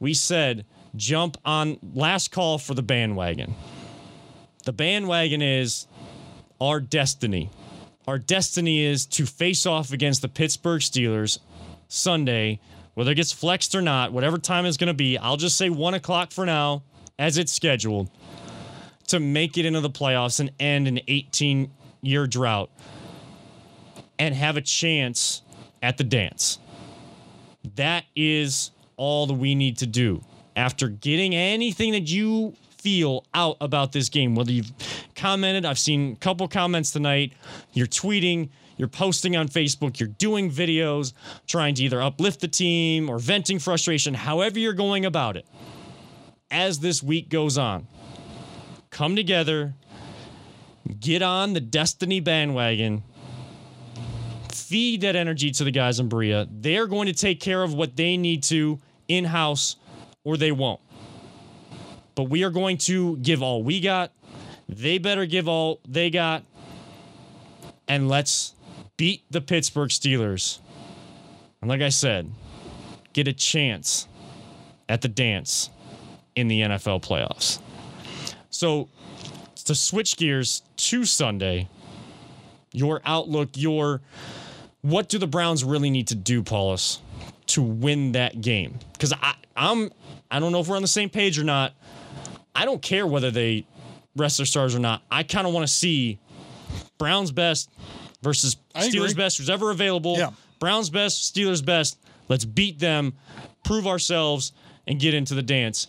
We 0.00 0.14
said 0.14 0.64
jump 0.96 1.36
on 1.44 1.78
last 1.94 2.32
call 2.32 2.58
for 2.58 2.74
the 2.74 2.82
bandwagon. 2.82 3.54
The 4.64 4.72
bandwagon 4.72 5.42
is 5.42 5.86
our 6.60 6.80
destiny. 6.80 7.50
Our 8.06 8.18
destiny 8.18 8.84
is 8.84 9.06
to 9.06 9.26
face 9.26 9.66
off 9.66 9.92
against 9.92 10.22
the 10.22 10.28
Pittsburgh 10.28 10.80
Steelers 10.80 11.38
Sunday 11.88 12.60
whether 12.94 13.12
it 13.12 13.14
gets 13.14 13.32
flexed 13.32 13.74
or 13.74 13.82
not, 13.82 14.12
whatever 14.12 14.38
time 14.38 14.66
is 14.66 14.76
going 14.76 14.88
to 14.88 14.94
be, 14.94 15.18
I'll 15.18 15.36
just 15.36 15.56
say 15.56 15.70
one 15.70 15.94
o'clock 15.94 16.30
for 16.30 16.44
now, 16.44 16.82
as 17.18 17.38
it's 17.38 17.52
scheduled, 17.52 18.10
to 19.08 19.20
make 19.20 19.58
it 19.58 19.66
into 19.66 19.80
the 19.80 19.90
playoffs 19.90 20.40
and 20.40 20.50
end 20.60 20.88
an 20.88 21.00
18 21.08 21.70
year 22.02 22.26
drought 22.26 22.70
and 24.18 24.34
have 24.34 24.56
a 24.56 24.60
chance 24.60 25.42
at 25.82 25.96
the 25.96 26.04
dance. 26.04 26.58
That 27.76 28.04
is 28.14 28.70
all 28.96 29.26
that 29.26 29.34
we 29.34 29.54
need 29.54 29.78
to 29.78 29.86
do. 29.86 30.22
After 30.54 30.88
getting 30.88 31.34
anything 31.34 31.92
that 31.92 32.08
you 32.08 32.54
feel 32.78 33.24
out 33.32 33.56
about 33.60 33.92
this 33.92 34.08
game, 34.08 34.34
whether 34.34 34.52
you've 34.52 34.72
commented, 35.14 35.64
I've 35.64 35.78
seen 35.78 36.12
a 36.12 36.16
couple 36.16 36.46
comments 36.48 36.90
tonight, 36.90 37.32
you're 37.72 37.86
tweeting, 37.86 38.50
you're 38.76 38.88
posting 38.88 39.36
on 39.36 39.48
Facebook, 39.48 40.00
you're 40.00 40.08
doing 40.08 40.50
videos, 40.50 41.12
trying 41.46 41.74
to 41.76 41.84
either 41.84 42.02
uplift 42.02 42.40
the 42.40 42.48
team 42.48 43.08
or 43.08 43.18
venting 43.18 43.58
frustration, 43.58 44.14
however 44.14 44.58
you're 44.58 44.72
going 44.72 45.04
about 45.04 45.36
it. 45.36 45.46
As 46.50 46.80
this 46.80 47.02
week 47.02 47.28
goes 47.28 47.56
on, 47.56 47.86
come 48.90 49.16
together, 49.16 49.74
get 51.00 51.22
on 51.22 51.52
the 51.54 51.60
Destiny 51.60 52.20
bandwagon, 52.20 53.02
feed 54.52 55.02
that 55.02 55.16
energy 55.16 55.50
to 55.50 55.64
the 55.64 55.70
guys 55.70 56.00
in 56.00 56.08
Berea. 56.08 56.46
They're 56.50 56.86
going 56.86 57.06
to 57.06 57.14
take 57.14 57.40
care 57.40 57.62
of 57.62 57.74
what 57.74 57.96
they 57.96 58.16
need 58.16 58.42
to 58.44 58.80
in 59.08 59.24
house 59.24 59.76
or 60.24 60.36
they 60.36 60.52
won't. 60.52 60.80
But 62.14 62.24
we 62.24 62.44
are 62.44 62.50
going 62.50 62.78
to 62.78 63.16
give 63.18 63.42
all 63.42 63.62
we 63.62 63.80
got. 63.80 64.12
They 64.68 64.98
better 64.98 65.26
give 65.26 65.48
all 65.48 65.80
they 65.88 66.10
got. 66.10 66.44
And 67.88 68.08
let's 68.08 68.54
beat 69.02 69.24
the 69.32 69.40
Pittsburgh 69.40 69.90
Steelers. 69.90 70.60
And 71.60 71.68
like 71.68 71.80
I 71.80 71.88
said, 71.88 72.30
get 73.12 73.26
a 73.26 73.32
chance 73.32 74.06
at 74.88 75.00
the 75.00 75.08
dance 75.08 75.70
in 76.36 76.46
the 76.46 76.60
NFL 76.60 77.02
playoffs. 77.02 77.58
So 78.50 78.88
to 79.64 79.74
switch 79.74 80.16
gears 80.16 80.62
to 80.76 81.04
Sunday, 81.04 81.68
your 82.70 83.00
outlook, 83.04 83.48
your 83.56 84.02
what 84.82 85.08
do 85.08 85.18
the 85.18 85.26
Browns 85.26 85.64
really 85.64 85.90
need 85.90 86.06
to 86.06 86.14
do, 86.14 86.44
Paulus, 86.44 87.00
to 87.46 87.60
win 87.60 88.12
that 88.12 88.40
game? 88.40 88.78
Because 88.92 89.12
I 89.14 89.34
I'm 89.56 89.90
I 90.30 90.38
don't 90.38 90.52
know 90.52 90.60
if 90.60 90.68
we're 90.68 90.76
on 90.76 90.82
the 90.82 90.86
same 90.86 91.10
page 91.10 91.40
or 91.40 91.44
not. 91.44 91.74
I 92.54 92.64
don't 92.64 92.80
care 92.80 93.04
whether 93.04 93.32
they 93.32 93.66
rest 94.14 94.36
their 94.36 94.46
stars 94.46 94.76
or 94.76 94.78
not. 94.78 95.02
I 95.10 95.24
kind 95.24 95.44
of 95.44 95.52
want 95.52 95.66
to 95.66 95.72
see 95.72 96.20
Browns 96.98 97.32
best 97.32 97.68
versus 98.22 98.56
I 98.74 98.88
Steelers 98.88 99.10
agree. 99.10 99.14
best, 99.24 99.38
who's 99.38 99.50
ever 99.50 99.70
available. 99.70 100.16
Yeah. 100.18 100.30
Browns 100.58 100.90
best, 100.90 101.34
Steelers 101.34 101.64
best. 101.64 101.98
Let's 102.28 102.44
beat 102.44 102.78
them, 102.78 103.14
prove 103.64 103.86
ourselves, 103.86 104.52
and 104.86 104.98
get 105.00 105.12
into 105.14 105.34
the 105.34 105.42
dance. 105.42 105.88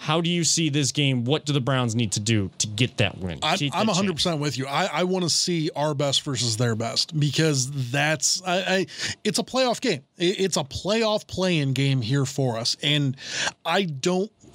How 0.00 0.20
do 0.20 0.30
you 0.30 0.44
see 0.44 0.68
this 0.68 0.92
game? 0.92 1.24
What 1.24 1.44
do 1.44 1.52
the 1.52 1.60
Browns 1.60 1.94
need 1.94 2.12
to 2.12 2.20
do 2.20 2.50
to 2.58 2.66
get 2.68 2.96
that 2.98 3.18
win? 3.18 3.40
I'm 3.42 3.58
that 3.58 3.72
100 3.74 3.94
chance? 3.94 4.12
percent 4.14 4.40
with 4.40 4.56
you. 4.56 4.66
I, 4.66 4.86
I 4.92 5.04
want 5.04 5.24
to 5.24 5.28
see 5.30 5.70
our 5.76 5.92
best 5.94 6.22
versus 6.22 6.56
their 6.56 6.74
best 6.76 7.18
because 7.18 7.90
that's 7.90 8.40
I, 8.46 8.56
I 8.58 8.86
it's 9.24 9.38
a 9.38 9.42
playoff 9.42 9.80
game. 9.80 10.02
It- 10.16 10.40
It's 10.40 10.56
a 10.56 10.62
playoff 10.64 11.26
playing 11.26 11.72
game 11.72 12.00
here 12.00 12.24
for 12.24 12.56
us, 12.58 12.76
and 12.82 13.16
I 13.64 13.84
don't. 13.84 14.30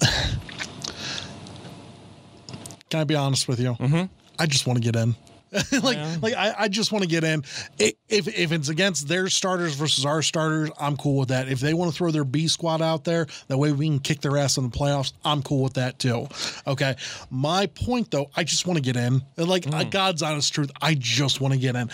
Can 2.90 3.00
I 3.00 3.04
be 3.04 3.14
honest 3.14 3.48
with 3.48 3.60
you? 3.60 3.72
Mm-hmm. 3.74 4.04
I 4.38 4.46
just 4.46 4.66
want 4.66 4.78
to 4.78 4.92
get 4.92 4.96
in. 5.00 5.14
like, 5.82 5.98
like 6.22 6.34
I, 6.34 6.54
I 6.58 6.68
just 6.68 6.92
want 6.92 7.02
to 7.02 7.08
get 7.08 7.24
in. 7.24 7.44
If 7.78 8.28
if 8.28 8.52
it's 8.52 8.68
against 8.68 9.08
their 9.08 9.28
starters 9.28 9.74
versus 9.74 10.04
our 10.04 10.22
starters, 10.22 10.70
I'm 10.78 10.96
cool 10.96 11.18
with 11.18 11.28
that. 11.28 11.48
If 11.48 11.60
they 11.60 11.74
want 11.74 11.92
to 11.92 11.96
throw 11.96 12.10
their 12.10 12.24
B 12.24 12.48
squad 12.48 12.82
out 12.82 13.04
there, 13.04 13.26
that 13.48 13.58
way 13.58 13.72
we 13.72 13.86
can 13.86 14.00
kick 14.00 14.20
their 14.20 14.36
ass 14.36 14.56
in 14.56 14.70
the 14.70 14.76
playoffs. 14.76 15.12
I'm 15.24 15.42
cool 15.42 15.62
with 15.62 15.74
that 15.74 15.98
too. 15.98 16.28
Okay. 16.66 16.96
My 17.30 17.66
point 17.66 18.10
though, 18.10 18.30
I 18.36 18.44
just 18.44 18.66
want 18.66 18.78
to 18.78 18.82
get 18.82 18.96
in. 18.96 19.22
Like 19.36 19.72
uh, 19.72 19.84
God's 19.84 20.22
honest 20.22 20.52
truth, 20.52 20.70
I 20.80 20.94
just 20.94 21.40
want 21.40 21.54
to 21.54 21.60
get 21.60 21.76
in. 21.76 21.90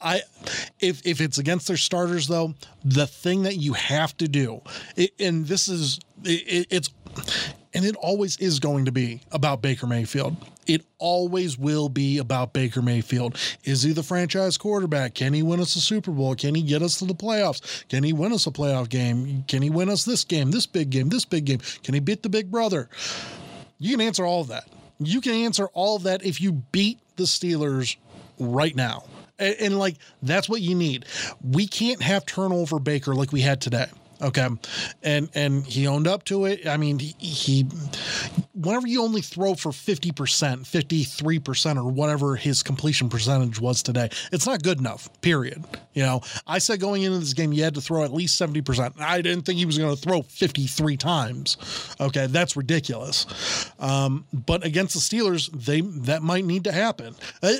I 0.00 0.22
if 0.80 1.06
if 1.06 1.20
it's 1.20 1.38
against 1.38 1.68
their 1.68 1.76
starters 1.76 2.28
though, 2.28 2.54
the 2.84 3.06
thing 3.06 3.42
that 3.42 3.56
you 3.56 3.74
have 3.74 4.16
to 4.18 4.28
do, 4.28 4.60
it, 4.96 5.12
and 5.20 5.46
this 5.46 5.68
is 5.68 6.00
it, 6.24 6.66
it's 6.70 6.90
and 7.74 7.84
it 7.84 7.96
always 7.96 8.36
is 8.36 8.60
going 8.60 8.84
to 8.84 8.92
be 8.92 9.20
about 9.32 9.60
Baker 9.60 9.86
Mayfield. 9.86 10.36
It 10.66 10.86
always 10.98 11.58
will 11.58 11.88
be 11.88 12.18
about 12.18 12.52
Baker 12.52 12.80
Mayfield. 12.80 13.36
Is 13.64 13.82
he 13.82 13.92
the 13.92 14.02
franchise 14.02 14.56
quarterback? 14.56 15.14
Can 15.14 15.34
he 15.34 15.42
win 15.42 15.60
us 15.60 15.76
a 15.76 15.80
Super 15.80 16.12
Bowl? 16.12 16.34
Can 16.36 16.54
he 16.54 16.62
get 16.62 16.82
us 16.82 16.98
to 17.00 17.04
the 17.04 17.14
playoffs? 17.14 17.86
Can 17.88 18.04
he 18.04 18.12
win 18.12 18.32
us 18.32 18.46
a 18.46 18.50
playoff 18.50 18.88
game? 18.88 19.44
Can 19.48 19.60
he 19.60 19.70
win 19.70 19.90
us 19.90 20.04
this 20.04 20.24
game, 20.24 20.52
this 20.52 20.66
big 20.66 20.90
game, 20.90 21.08
this 21.08 21.24
big 21.24 21.44
game? 21.44 21.58
Can 21.82 21.94
he 21.94 22.00
beat 22.00 22.22
the 22.22 22.28
big 22.28 22.50
brother? 22.50 22.88
You 23.78 23.96
can 23.96 24.06
answer 24.06 24.24
all 24.24 24.40
of 24.40 24.48
that. 24.48 24.68
You 25.00 25.20
can 25.20 25.32
answer 25.32 25.66
all 25.74 25.96
of 25.96 26.04
that 26.04 26.24
if 26.24 26.40
you 26.40 26.52
beat 26.52 27.00
the 27.16 27.24
Steelers 27.24 27.96
right 28.38 28.74
now. 28.74 29.04
And, 29.38 29.56
and, 29.60 29.78
like 29.78 29.96
that's 30.22 30.48
what 30.48 30.60
you 30.60 30.76
need. 30.76 31.06
We 31.42 31.66
can't 31.66 32.00
have 32.00 32.24
turnover 32.24 32.78
Baker 32.78 33.14
like 33.14 33.32
we 33.32 33.40
had 33.40 33.60
today. 33.60 33.86
Okay. 34.22 34.48
And 35.02 35.28
and 35.34 35.66
he 35.66 35.86
owned 35.86 36.06
up 36.06 36.24
to 36.24 36.44
it. 36.46 36.66
I 36.66 36.76
mean, 36.76 36.98
he, 36.98 37.14
he 37.18 37.66
whenever 38.54 38.86
you 38.86 39.02
only 39.02 39.20
throw 39.20 39.54
for 39.54 39.70
50%, 39.70 40.12
53% 40.12 41.76
or 41.76 41.90
whatever 41.90 42.36
his 42.36 42.62
completion 42.62 43.08
percentage 43.08 43.60
was 43.60 43.82
today, 43.82 44.08
it's 44.32 44.46
not 44.46 44.62
good 44.62 44.78
enough. 44.78 45.08
Period. 45.20 45.64
You 45.92 46.02
know, 46.02 46.20
I 46.46 46.58
said 46.58 46.80
going 46.80 47.02
into 47.02 47.18
this 47.18 47.34
game 47.34 47.52
you 47.52 47.64
had 47.64 47.74
to 47.74 47.80
throw 47.80 48.04
at 48.04 48.12
least 48.12 48.40
70%. 48.40 49.00
I 49.00 49.20
didn't 49.20 49.44
think 49.44 49.58
he 49.58 49.66
was 49.66 49.78
going 49.78 49.94
to 49.94 50.00
throw 50.00 50.22
53 50.22 50.96
times. 50.96 51.56
Okay, 52.00 52.26
that's 52.26 52.56
ridiculous. 52.56 53.26
Um, 53.78 54.24
but 54.32 54.64
against 54.64 54.94
the 54.94 55.00
Steelers, 55.00 55.50
they 55.52 55.80
that 56.04 56.22
might 56.22 56.44
need 56.44 56.64
to 56.64 56.72
happen. 56.72 57.14
Uh, 57.42 57.52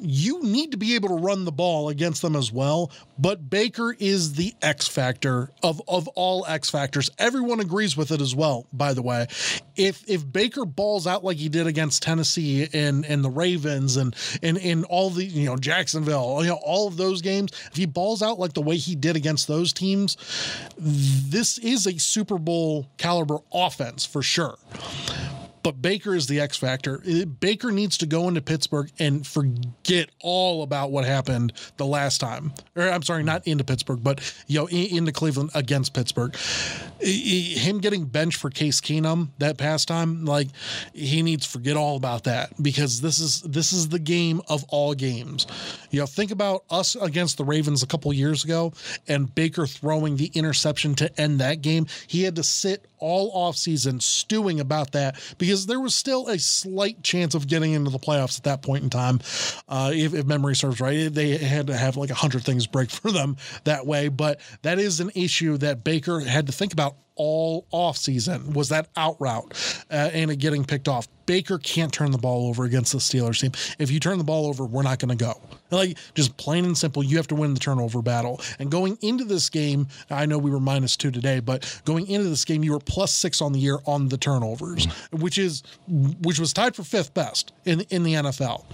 you 0.00 0.42
need 0.42 0.70
to 0.72 0.76
be 0.76 0.94
able 0.94 1.08
to 1.08 1.14
run 1.14 1.44
the 1.44 1.52
ball 1.52 1.88
against 1.88 2.22
them 2.22 2.36
as 2.36 2.52
well. 2.52 2.90
But 3.18 3.50
Baker 3.50 3.96
is 3.98 4.34
the 4.34 4.54
X 4.62 4.86
factor 4.86 5.50
of 5.62 5.77
of 5.86 6.08
all 6.08 6.44
X 6.46 6.70
factors. 6.70 7.10
Everyone 7.18 7.60
agrees 7.60 7.96
with 7.96 8.10
it 8.10 8.20
as 8.20 8.34
well. 8.34 8.66
By 8.72 8.94
the 8.94 9.02
way, 9.02 9.26
if 9.76 10.08
if 10.08 10.30
Baker 10.30 10.64
balls 10.64 11.06
out 11.06 11.24
like 11.24 11.36
he 11.36 11.48
did 11.48 11.66
against 11.66 12.02
Tennessee 12.02 12.68
and 12.72 13.04
and 13.04 13.24
the 13.24 13.30
Ravens 13.30 13.96
and 13.96 14.14
and 14.42 14.56
in 14.58 14.84
all 14.84 15.10
the 15.10 15.24
you 15.24 15.46
know 15.46 15.56
Jacksonville, 15.56 16.38
you 16.42 16.48
know 16.48 16.60
all 16.62 16.88
of 16.88 16.96
those 16.96 17.22
games, 17.22 17.52
if 17.70 17.76
he 17.76 17.86
balls 17.86 18.22
out 18.22 18.38
like 18.38 18.54
the 18.54 18.62
way 18.62 18.76
he 18.76 18.94
did 18.94 19.16
against 19.16 19.48
those 19.48 19.72
teams, 19.72 20.16
this 20.76 21.58
is 21.58 21.86
a 21.86 21.98
Super 21.98 22.38
Bowl 22.38 22.86
caliber 22.96 23.38
offense 23.52 24.04
for 24.04 24.22
sure 24.22 24.56
but 25.62 25.80
Baker 25.82 26.14
is 26.14 26.26
the 26.26 26.40
X 26.40 26.56
factor. 26.56 27.02
Baker 27.40 27.70
needs 27.70 27.98
to 27.98 28.06
go 28.06 28.28
into 28.28 28.40
Pittsburgh 28.40 28.90
and 28.98 29.26
forget 29.26 30.10
all 30.20 30.62
about 30.62 30.90
what 30.90 31.04
happened 31.04 31.52
the 31.76 31.86
last 31.86 32.18
time. 32.18 32.52
Or 32.76 32.88
I'm 32.88 33.02
sorry, 33.02 33.22
not 33.22 33.46
into 33.46 33.64
Pittsburgh, 33.64 34.02
but 34.02 34.20
you 34.46 34.58
know, 34.58 34.68
in- 34.68 34.98
into 34.98 35.12
Cleveland 35.12 35.50
against 35.54 35.94
Pittsburgh. 35.94 36.36
Him 37.00 37.78
getting 37.78 38.04
benched 38.06 38.38
for 38.38 38.50
Case 38.50 38.80
Keenum 38.80 39.28
that 39.38 39.56
past 39.56 39.88
time, 39.88 40.24
like 40.24 40.48
he 40.92 41.22
needs 41.22 41.46
to 41.46 41.50
forget 41.50 41.76
all 41.76 41.96
about 41.96 42.24
that 42.24 42.60
because 42.62 43.00
this 43.00 43.20
is 43.20 43.42
this 43.42 43.72
is 43.72 43.88
the 43.88 43.98
game 43.98 44.42
of 44.48 44.64
all 44.68 44.94
games. 44.94 45.46
You 45.90 46.00
know, 46.00 46.06
think 46.06 46.30
about 46.30 46.64
us 46.70 46.96
against 46.96 47.38
the 47.38 47.44
Ravens 47.44 47.82
a 47.82 47.86
couple 47.86 48.12
years 48.12 48.44
ago 48.44 48.72
and 49.06 49.32
Baker 49.34 49.66
throwing 49.66 50.16
the 50.16 50.30
interception 50.34 50.94
to 50.96 51.20
end 51.20 51.40
that 51.40 51.62
game. 51.62 51.86
He 52.06 52.22
had 52.22 52.36
to 52.36 52.42
sit 52.42 52.86
all 52.98 53.32
offseason 53.32 54.02
stewing 54.02 54.60
about 54.60 54.92
that 54.92 55.16
because 55.38 55.47
there 55.66 55.80
was 55.80 55.94
still 55.94 56.28
a 56.28 56.38
slight 56.38 57.02
chance 57.02 57.34
of 57.34 57.46
getting 57.46 57.72
into 57.72 57.90
the 57.90 57.98
playoffs 57.98 58.38
at 58.38 58.44
that 58.44 58.62
point 58.62 58.84
in 58.84 58.90
time. 58.90 59.20
Uh, 59.68 59.90
if, 59.94 60.14
if 60.14 60.26
memory 60.26 60.54
serves 60.54 60.80
right, 60.80 61.12
they 61.12 61.36
had 61.36 61.66
to 61.68 61.76
have 61.76 61.96
like 61.96 62.10
a 62.10 62.14
hundred 62.14 62.44
things 62.44 62.66
break 62.66 62.90
for 62.98 63.10
them 63.10 63.36
that 63.64 63.86
way. 63.86 64.08
But 64.08 64.40
that 64.62 64.78
is 64.78 65.00
an 65.00 65.10
issue 65.14 65.56
that 65.58 65.84
Baker 65.84 66.20
had 66.20 66.46
to 66.46 66.52
think 66.52 66.72
about 66.72 66.96
all 67.18 67.66
offseason 67.72 68.54
was 68.54 68.68
that 68.68 68.88
out 68.96 69.16
route 69.20 69.84
uh, 69.90 70.10
and 70.12 70.30
it 70.30 70.36
getting 70.36 70.64
picked 70.64 70.88
off. 70.88 71.08
Baker 71.26 71.58
can't 71.58 71.92
turn 71.92 72.12
the 72.12 72.18
ball 72.18 72.48
over 72.48 72.64
against 72.64 72.92
the 72.92 72.98
Steelers 72.98 73.40
team. 73.40 73.52
If 73.78 73.90
you 73.90 74.00
turn 74.00 74.18
the 74.18 74.24
ball 74.24 74.46
over, 74.46 74.64
we're 74.64 74.82
not 74.82 74.98
going 74.98 75.16
to 75.16 75.24
go. 75.24 75.40
Like 75.70 75.98
just 76.14 76.36
plain 76.36 76.64
and 76.64 76.76
simple, 76.76 77.02
you 77.02 77.16
have 77.16 77.26
to 77.28 77.34
win 77.34 77.54
the 77.54 77.60
turnover 77.60 78.02
battle. 78.02 78.40
And 78.58 78.70
going 78.70 78.98
into 79.02 79.24
this 79.24 79.48
game, 79.48 79.88
I 80.10 80.26
know 80.26 80.38
we 80.38 80.50
were 80.50 80.60
minus 80.60 80.96
two 80.96 81.10
today, 81.10 81.40
but 81.40 81.80
going 81.84 82.06
into 82.08 82.28
this 82.28 82.44
game, 82.44 82.64
you 82.64 82.72
were 82.72 82.78
plus 82.78 83.12
six 83.12 83.40
on 83.40 83.52
the 83.52 83.58
year 83.58 83.78
on 83.86 84.08
the 84.08 84.16
turnovers, 84.16 84.86
which 85.12 85.38
is 85.38 85.62
which 85.88 86.38
was 86.38 86.52
tied 86.52 86.74
for 86.74 86.82
fifth 86.82 87.14
best 87.14 87.52
in 87.64 87.80
in 87.90 88.02
the 88.02 88.14
NFL. 88.14 88.64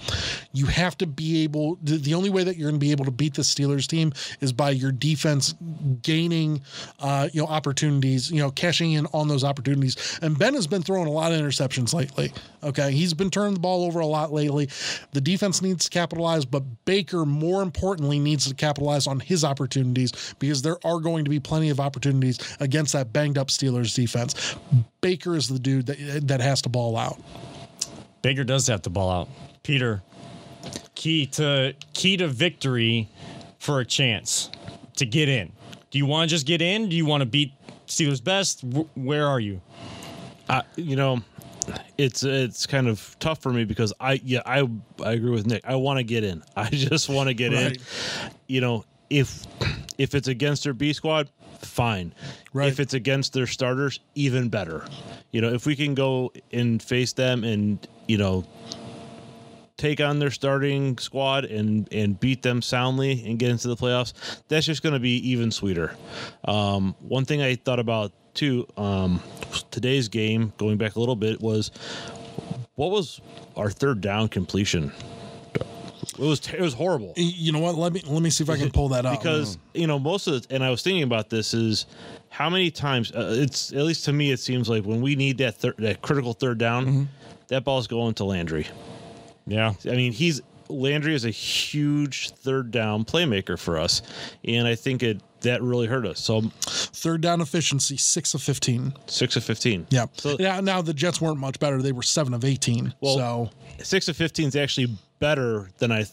You 0.52 0.66
have 0.66 0.96
to 0.98 1.06
be 1.06 1.42
able. 1.44 1.78
The, 1.82 1.96
the 1.96 2.14
only 2.14 2.30
way 2.30 2.44
that 2.44 2.56
you're 2.56 2.70
going 2.70 2.80
to 2.80 2.84
be 2.84 2.92
able 2.92 3.04
to 3.04 3.10
beat 3.10 3.34
the 3.34 3.42
Steelers 3.42 3.86
team 3.86 4.12
is 4.40 4.52
by 4.52 4.70
your 4.70 4.92
defense 4.92 5.54
gaining, 6.02 6.62
uh, 7.00 7.28
you 7.32 7.40
know, 7.42 7.48
opportunities. 7.48 8.30
You 8.30 8.38
know, 8.38 8.50
cashing 8.50 8.92
in 8.92 9.06
on 9.12 9.28
those 9.28 9.44
opportunities. 9.44 10.18
And 10.22 10.38
Ben 10.38 10.54
has 10.54 10.66
been 10.66 10.82
throwing 10.82 11.06
a 11.06 11.12
lot 11.12 11.32
of 11.32 11.40
interceptions 11.40 11.94
lately. 11.94 12.32
Okay, 12.62 12.92
he's 12.92 13.14
been 13.14 13.30
turning 13.30 13.54
the 13.54 13.60
ball 13.60 13.84
over 13.84 14.00
a 14.00 14.06
lot 14.06 14.32
lately. 14.32 14.68
The 15.12 15.20
defense 15.20 15.60
needs 15.60 15.84
to 15.84 15.90
capitalize, 15.90 16.44
but 16.44 16.62
Baker, 16.84 17.24
more 17.24 17.62
importantly, 17.62 18.18
needs 18.18 18.46
to 18.48 18.54
capitalize 18.54 19.06
on 19.06 19.20
his 19.20 19.44
opportunities 19.44 20.34
because 20.38 20.62
there 20.62 20.76
are 20.84 20.98
going 21.00 21.24
to 21.24 21.30
be 21.30 21.40
plenty 21.40 21.70
of 21.70 21.80
opportunities 21.80 22.38
against 22.60 22.92
that 22.92 23.12
banged 23.12 23.38
up 23.38 23.48
Steelers 23.48 23.94
defense. 23.94 24.54
Baker 25.00 25.36
is 25.36 25.48
the 25.48 25.58
dude 25.58 25.86
that 25.86 26.28
that 26.28 26.40
has 26.40 26.62
to 26.62 26.68
ball 26.68 26.96
out. 26.96 27.18
Baker 28.22 28.44
does 28.44 28.66
have 28.66 28.82
to 28.82 28.90
ball 28.90 29.10
out. 29.10 29.28
Peter, 29.62 30.02
key 30.94 31.26
to 31.26 31.74
key 31.92 32.16
to 32.18 32.28
victory 32.28 33.08
for 33.58 33.80
a 33.80 33.84
chance 33.84 34.50
to 34.96 35.06
get 35.06 35.28
in. 35.28 35.52
Do 35.90 35.98
you 35.98 36.06
want 36.06 36.28
to 36.28 36.34
just 36.34 36.46
get 36.46 36.60
in? 36.60 36.88
Do 36.88 36.96
you 36.96 37.06
want 37.06 37.22
to 37.22 37.26
beat 37.26 37.52
Steelers 37.86 38.22
best? 38.22 38.60
Wh- 38.62 38.96
Where 38.96 39.26
are 39.26 39.40
you? 39.40 39.60
I, 40.48 40.62
you 40.76 40.96
know, 40.96 41.20
it's 41.98 42.22
it's 42.24 42.66
kind 42.66 42.88
of 42.88 43.16
tough 43.20 43.40
for 43.40 43.52
me 43.52 43.64
because 43.64 43.92
I 44.00 44.20
yeah 44.24 44.42
I 44.46 44.68
I 45.04 45.12
agree 45.12 45.30
with 45.30 45.46
Nick. 45.46 45.62
I 45.64 45.76
want 45.76 45.98
to 45.98 46.04
get 46.04 46.24
in. 46.24 46.42
I 46.56 46.68
just 46.70 47.08
want 47.08 47.28
to 47.28 47.34
get 47.34 47.52
Right. 47.52 47.76
in. 47.76 47.82
You 48.46 48.60
know, 48.60 48.84
if 49.10 49.46
if 49.98 50.14
it's 50.14 50.28
against 50.28 50.64
their 50.64 50.72
B 50.74 50.92
squad, 50.92 51.30
fine. 51.60 52.14
Right. 52.52 52.68
If 52.68 52.80
it's 52.80 52.94
against 52.94 53.32
their 53.32 53.46
starters, 53.46 54.00
even 54.14 54.48
better. 54.48 54.84
You 55.30 55.40
know, 55.40 55.52
if 55.52 55.66
we 55.66 55.76
can 55.76 55.94
go 55.94 56.32
and 56.52 56.82
face 56.82 57.12
them 57.12 57.44
and 57.44 57.86
you 58.08 58.18
know 58.18 58.44
take 59.76 60.00
on 60.00 60.18
their 60.20 60.30
starting 60.30 60.96
squad 60.98 61.44
and 61.44 61.88
and 61.92 62.18
beat 62.18 62.42
them 62.42 62.62
soundly 62.62 63.24
and 63.26 63.38
get 63.38 63.50
into 63.50 63.68
the 63.68 63.76
playoffs, 63.76 64.12
that's 64.48 64.66
just 64.66 64.82
going 64.82 64.92
to 64.94 65.00
be 65.00 65.16
even 65.30 65.50
sweeter. 65.50 65.94
Um, 66.44 66.94
one 67.00 67.24
thing 67.24 67.42
I 67.42 67.56
thought 67.56 67.80
about 67.80 68.12
too, 68.34 68.66
um, 68.76 69.22
today's 69.70 70.08
game, 70.08 70.52
going 70.58 70.76
back 70.76 70.96
a 70.96 71.00
little 71.00 71.16
bit, 71.16 71.40
was 71.40 71.70
what 72.74 72.90
was 72.90 73.20
our 73.56 73.70
third 73.70 74.00
down 74.00 74.28
completion? 74.28 74.92
It 76.02 76.18
was 76.18 76.46
it 76.52 76.60
was 76.60 76.74
horrible 76.74 77.14
You 77.16 77.50
know 77.52 77.58
what? 77.58 77.76
Let 77.76 77.92
me 77.92 78.02
let 78.06 78.22
me 78.22 78.30
see 78.30 78.44
if 78.44 78.50
I 78.50 78.56
can 78.56 78.70
pull 78.70 78.90
that 78.90 79.06
up 79.06 79.18
because 79.18 79.58
you 79.72 79.86
know 79.86 79.98
most 79.98 80.26
of 80.26 80.46
the 80.46 80.54
and 80.54 80.62
I 80.62 80.70
was 80.70 80.82
thinking 80.82 81.02
about 81.02 81.30
this 81.30 81.54
is 81.54 81.86
how 82.28 82.50
many 82.50 82.70
times 82.70 83.10
uh, 83.12 83.34
it's 83.38 83.72
at 83.72 83.82
least 83.82 84.04
to 84.04 84.12
me 84.12 84.30
it 84.30 84.38
seems 84.38 84.68
like 84.68 84.84
when 84.84 85.00
we 85.00 85.16
need 85.16 85.38
that 85.38 85.56
thir- 85.56 85.74
that 85.78 86.02
critical 86.02 86.32
third 86.32 86.58
down, 86.58 87.08
that 87.48 87.64
ball's 87.64 87.86
going 87.86 88.14
to 88.14 88.24
Landry. 88.24 88.66
Yeah. 89.46 89.74
I 89.86 89.96
mean, 89.96 90.12
he's 90.12 90.40
Landry 90.68 91.14
is 91.14 91.24
a 91.24 91.30
huge 91.30 92.30
third 92.30 92.70
down 92.70 93.04
playmaker 93.04 93.58
for 93.58 93.78
us, 93.78 94.02
and 94.44 94.66
I 94.66 94.74
think 94.74 95.02
it 95.02 95.20
that 95.44 95.62
really 95.62 95.86
hurt 95.86 96.04
us. 96.06 96.20
So 96.20 96.42
Third 96.60 97.20
down 97.22 97.40
efficiency, 97.40 97.96
six 97.96 98.34
of 98.34 98.42
15. 98.42 98.92
six 99.06 99.36
of 99.36 99.44
fifteen. 99.44 99.86
Yeah. 99.90 100.06
So 100.14 100.36
yeah. 100.38 100.60
Now 100.60 100.82
the 100.82 100.92
Jets 100.94 101.20
weren't 101.20 101.38
much 101.38 101.58
better. 101.58 101.80
They 101.80 101.92
were 101.92 102.02
seven 102.02 102.34
of 102.34 102.44
18. 102.44 102.92
Well, 103.00 103.16
so, 103.16 103.50
six 103.82 104.08
of 104.08 104.16
fifteen 104.16 104.48
is 104.48 104.56
actually 104.56 104.88
better 105.20 105.70
than 105.78 105.90
I 105.92 106.04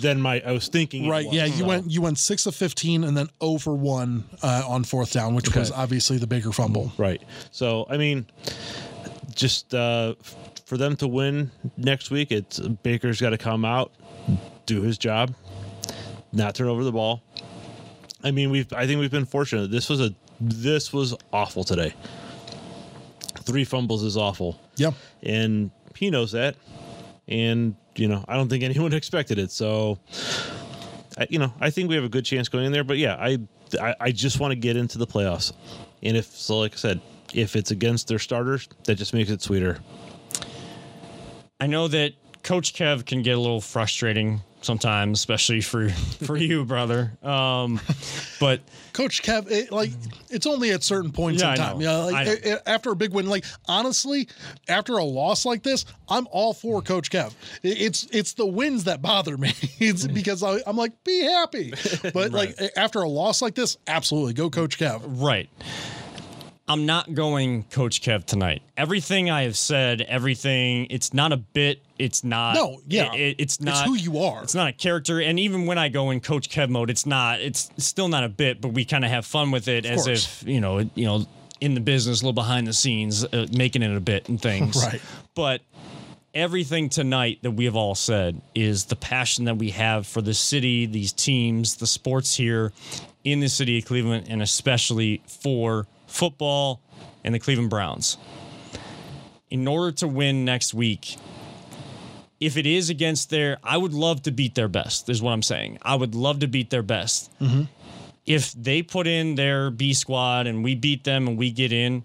than 0.00 0.20
my 0.20 0.40
I 0.46 0.52
was 0.52 0.68
thinking. 0.68 1.06
right. 1.08 1.26
was. 1.26 1.34
Yeah. 1.34 1.44
You 1.44 1.52
So, 1.58 1.66
went, 1.66 1.90
you 1.90 2.00
went 2.00 2.18
six 2.18 2.46
of 2.46 2.54
15 2.54 3.04
and 3.04 3.14
then 3.14 3.28
over 3.42 3.74
one 3.74 4.24
uh, 4.42 4.62
on 4.66 4.84
fourth 4.84 5.12
down, 5.12 5.34
which 5.34 5.54
was 5.54 5.70
obviously 5.70 6.16
the 6.16 6.26
bigger 6.26 6.50
fumble. 6.50 6.92
right. 6.96 7.22
So 7.50 7.86
I 7.90 7.98
mean, 7.98 8.26
just 9.34 9.74
uh, 9.74 10.14
for 10.64 10.76
them 10.78 10.96
to 10.96 11.08
win 11.08 11.50
next 11.76 12.10
week, 12.10 12.32
it's 12.32 12.58
Baker's 12.58 13.20
got 13.20 13.30
to 13.30 13.38
come 13.38 13.64
out, 13.66 13.92
do 14.64 14.80
his 14.82 14.96
job, 14.98 15.34
not 16.32 16.54
turn 16.54 16.68
over 16.68 16.82
the 16.84 16.92
ball. 16.92 17.22
I 18.26 18.32
mean, 18.32 18.50
we've 18.50 18.72
I 18.72 18.88
think 18.88 18.98
we've 18.98 19.10
been 19.10 19.24
fortunate. 19.24 19.70
This 19.70 19.88
was 19.88 20.00
a 20.00 20.12
this 20.40 20.92
was 20.92 21.14
awful 21.32 21.62
today. 21.62 21.94
Three 23.44 23.64
fumbles 23.64 24.02
is 24.02 24.16
awful. 24.16 24.60
Yeah. 24.74 24.90
and 25.22 25.70
he 25.94 26.10
knows 26.10 26.32
that. 26.32 26.56
And 27.28 27.76
you 27.94 28.08
know, 28.08 28.24
I 28.26 28.34
don't 28.34 28.48
think 28.48 28.64
anyone 28.72 28.92
expected 28.92 29.38
it. 29.38 29.52
So, 29.52 30.00
I, 31.16 31.28
you 31.30 31.38
know, 31.38 31.52
I 31.60 31.70
think 31.70 31.88
we 31.88 31.94
have 31.94 32.02
a 32.02 32.08
good 32.08 32.24
chance 32.24 32.48
going 32.48 32.64
in 32.64 32.72
there. 32.72 32.82
But 32.82 32.98
yeah, 32.98 33.14
I 33.14 33.38
I, 33.80 33.94
I 34.00 34.10
just 34.10 34.40
want 34.40 34.50
to 34.50 34.56
get 34.56 34.76
into 34.76 34.98
the 34.98 35.06
playoffs. 35.06 35.52
And 36.02 36.16
if 36.16 36.26
so, 36.26 36.58
like 36.58 36.72
I 36.72 36.76
said, 36.76 37.00
if 37.32 37.54
it's 37.54 37.70
against 37.70 38.08
their 38.08 38.18
starters, 38.18 38.68
that 38.86 38.96
just 38.96 39.14
makes 39.14 39.30
it 39.30 39.40
sweeter. 39.40 39.78
I 41.60 41.68
know 41.68 41.86
that 41.86 42.14
Coach 42.42 42.74
Kev 42.74 43.06
can 43.06 43.22
get 43.22 43.36
a 43.36 43.40
little 43.40 43.60
frustrating 43.60 44.40
sometimes, 44.66 45.18
especially 45.20 45.60
for 45.62 45.88
for 45.88 46.36
you, 46.36 46.64
brother. 46.64 47.12
Um, 47.22 47.80
but 48.40 48.60
Coach 48.92 49.22
Kev, 49.22 49.50
it, 49.50 49.72
like 49.72 49.90
it's 50.28 50.44
only 50.46 50.72
at 50.72 50.82
certain 50.82 51.12
points 51.12 51.40
Yeah, 51.42 51.52
in 51.52 51.56
time. 51.56 51.80
Yeah, 51.80 51.96
like 51.98 52.14
I 52.14 52.24
know. 52.24 52.32
a- 52.44 52.52
a- 52.56 52.68
after 52.68 52.90
a 52.90 52.96
big 52.96 53.12
win, 53.12 53.26
like 53.28 53.44
honestly, 53.66 54.28
after 54.68 54.94
a 54.98 55.04
loss 55.04 55.44
like 55.46 55.62
this, 55.62 55.84
I'm 56.08 56.26
all 56.30 56.52
for 56.52 56.82
Coach 56.82 57.10
Kev. 57.10 57.32
It- 57.62 57.80
It's 57.80 58.04
it's 58.10 58.34
the 58.34 58.46
wins 58.46 58.84
that 58.84 59.00
bother 59.00 59.38
me. 59.38 59.52
It's 59.78 60.06
because 60.06 60.42
I, 60.42 60.58
I'm 60.66 60.76
like, 60.76 60.92
be 61.04 61.22
happy. 61.22 61.72
But 62.12 62.32
like 62.32 62.58
after 62.76 62.98
a 63.00 63.08
loss 63.08 63.40
like 63.40 63.54
this, 63.54 63.76
absolutely 63.86 64.32
go 64.34 64.50
Coach 64.50 64.78
Kev. 64.78 65.00
Right. 65.04 65.48
I'm 66.68 66.84
not 66.84 67.14
going 67.14 67.62
Coach 67.70 68.02
Kev 68.02 68.24
tonight. 68.24 68.60
Everything 68.76 69.30
I 69.30 69.42
have 69.44 69.56
said, 69.56 70.00
everything, 70.00 70.88
it's 70.90 71.14
not 71.14 71.32
a 71.32 71.36
bit. 71.36 71.80
It's 71.98 72.22
not. 72.24 72.54
No, 72.54 72.80
yeah. 72.86 73.12
it- 73.14 73.20
it- 73.20 73.36
it's 73.38 73.60
not. 73.60 73.86
who 73.86 73.94
you 73.94 74.18
are. 74.18 74.42
It's 74.42 74.54
not 74.54 74.68
a 74.68 74.72
character. 74.72 75.20
And 75.20 75.38
even 75.40 75.66
when 75.66 75.78
I 75.78 75.88
go 75.88 76.10
in 76.10 76.20
Coach 76.20 76.48
Kev 76.50 76.68
mode, 76.68 76.90
it's 76.90 77.06
not. 77.06 77.40
It's 77.40 77.70
still 77.78 78.08
not 78.08 78.24
a 78.24 78.28
bit, 78.28 78.60
but 78.60 78.68
we 78.74 78.84
kind 78.84 79.04
of 79.04 79.10
have 79.10 79.24
fun 79.26 79.50
with 79.50 79.68
it 79.68 79.86
as 79.86 80.04
course. 80.04 80.42
if 80.42 80.48
you 80.48 80.60
know, 80.60 80.78
you 80.94 81.04
know, 81.06 81.26
in 81.60 81.74
the 81.74 81.80
business, 81.80 82.20
a 82.20 82.24
little 82.24 82.34
behind 82.34 82.66
the 82.66 82.72
scenes, 82.74 83.24
uh, 83.24 83.46
making 83.52 83.82
it 83.82 83.96
a 83.96 84.00
bit 84.00 84.28
and 84.28 84.40
things. 84.40 84.76
Right. 84.86 85.00
But 85.34 85.62
everything 86.34 86.90
tonight 86.90 87.38
that 87.42 87.52
we 87.52 87.64
have 87.64 87.76
all 87.76 87.94
said 87.94 88.42
is 88.54 88.84
the 88.84 88.96
passion 88.96 89.46
that 89.46 89.56
we 89.56 89.70
have 89.70 90.06
for 90.06 90.20
the 90.20 90.34
city, 90.34 90.84
these 90.84 91.12
teams, 91.12 91.76
the 91.76 91.86
sports 91.86 92.36
here 92.36 92.72
in 93.24 93.40
the 93.40 93.48
city 93.48 93.78
of 93.78 93.86
Cleveland, 93.86 94.26
and 94.28 94.42
especially 94.42 95.22
for 95.26 95.86
football 96.06 96.80
and 97.24 97.34
the 97.34 97.38
Cleveland 97.38 97.70
Browns. 97.70 98.18
In 99.48 99.66
order 99.66 99.92
to 99.98 100.08
win 100.08 100.44
next 100.44 100.74
week, 100.74 101.16
if 102.40 102.56
it 102.56 102.66
is 102.66 102.90
against 102.90 103.30
their, 103.30 103.58
I 103.62 103.76
would 103.76 103.94
love 103.94 104.22
to 104.22 104.30
beat 104.30 104.54
their 104.54 104.68
best, 104.68 105.08
is 105.08 105.22
what 105.22 105.32
I'm 105.32 105.42
saying. 105.42 105.78
I 105.82 105.94
would 105.94 106.14
love 106.14 106.40
to 106.40 106.46
beat 106.46 106.70
their 106.70 106.82
best. 106.82 107.32
Mm-hmm. 107.40 107.62
If 108.26 108.52
they 108.52 108.82
put 108.82 109.06
in 109.06 109.36
their 109.36 109.70
B 109.70 109.94
squad 109.94 110.46
and 110.46 110.64
we 110.64 110.74
beat 110.74 111.04
them 111.04 111.28
and 111.28 111.38
we 111.38 111.50
get 111.50 111.72
in, 111.72 112.04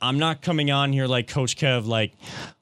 I'm 0.00 0.18
not 0.18 0.42
coming 0.42 0.70
on 0.70 0.92
here 0.92 1.06
like 1.06 1.26
Coach 1.26 1.56
Kev, 1.56 1.86
like, 1.86 2.12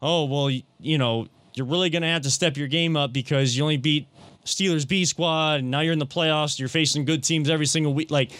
oh, 0.00 0.24
well, 0.24 0.50
you 0.78 0.98
know, 0.98 1.26
you're 1.54 1.66
really 1.66 1.90
going 1.90 2.02
to 2.02 2.08
have 2.08 2.22
to 2.22 2.30
step 2.30 2.56
your 2.56 2.68
game 2.68 2.96
up 2.96 3.12
because 3.12 3.56
you 3.56 3.62
only 3.62 3.76
beat 3.76 4.06
Steelers 4.44 4.86
B 4.86 5.04
squad 5.04 5.60
and 5.60 5.70
now 5.70 5.80
you're 5.80 5.92
in 5.92 5.98
the 5.98 6.06
playoffs. 6.06 6.58
You're 6.58 6.68
facing 6.68 7.04
good 7.04 7.24
teams 7.24 7.50
every 7.50 7.66
single 7.66 7.92
week. 7.92 8.10
Like, 8.10 8.30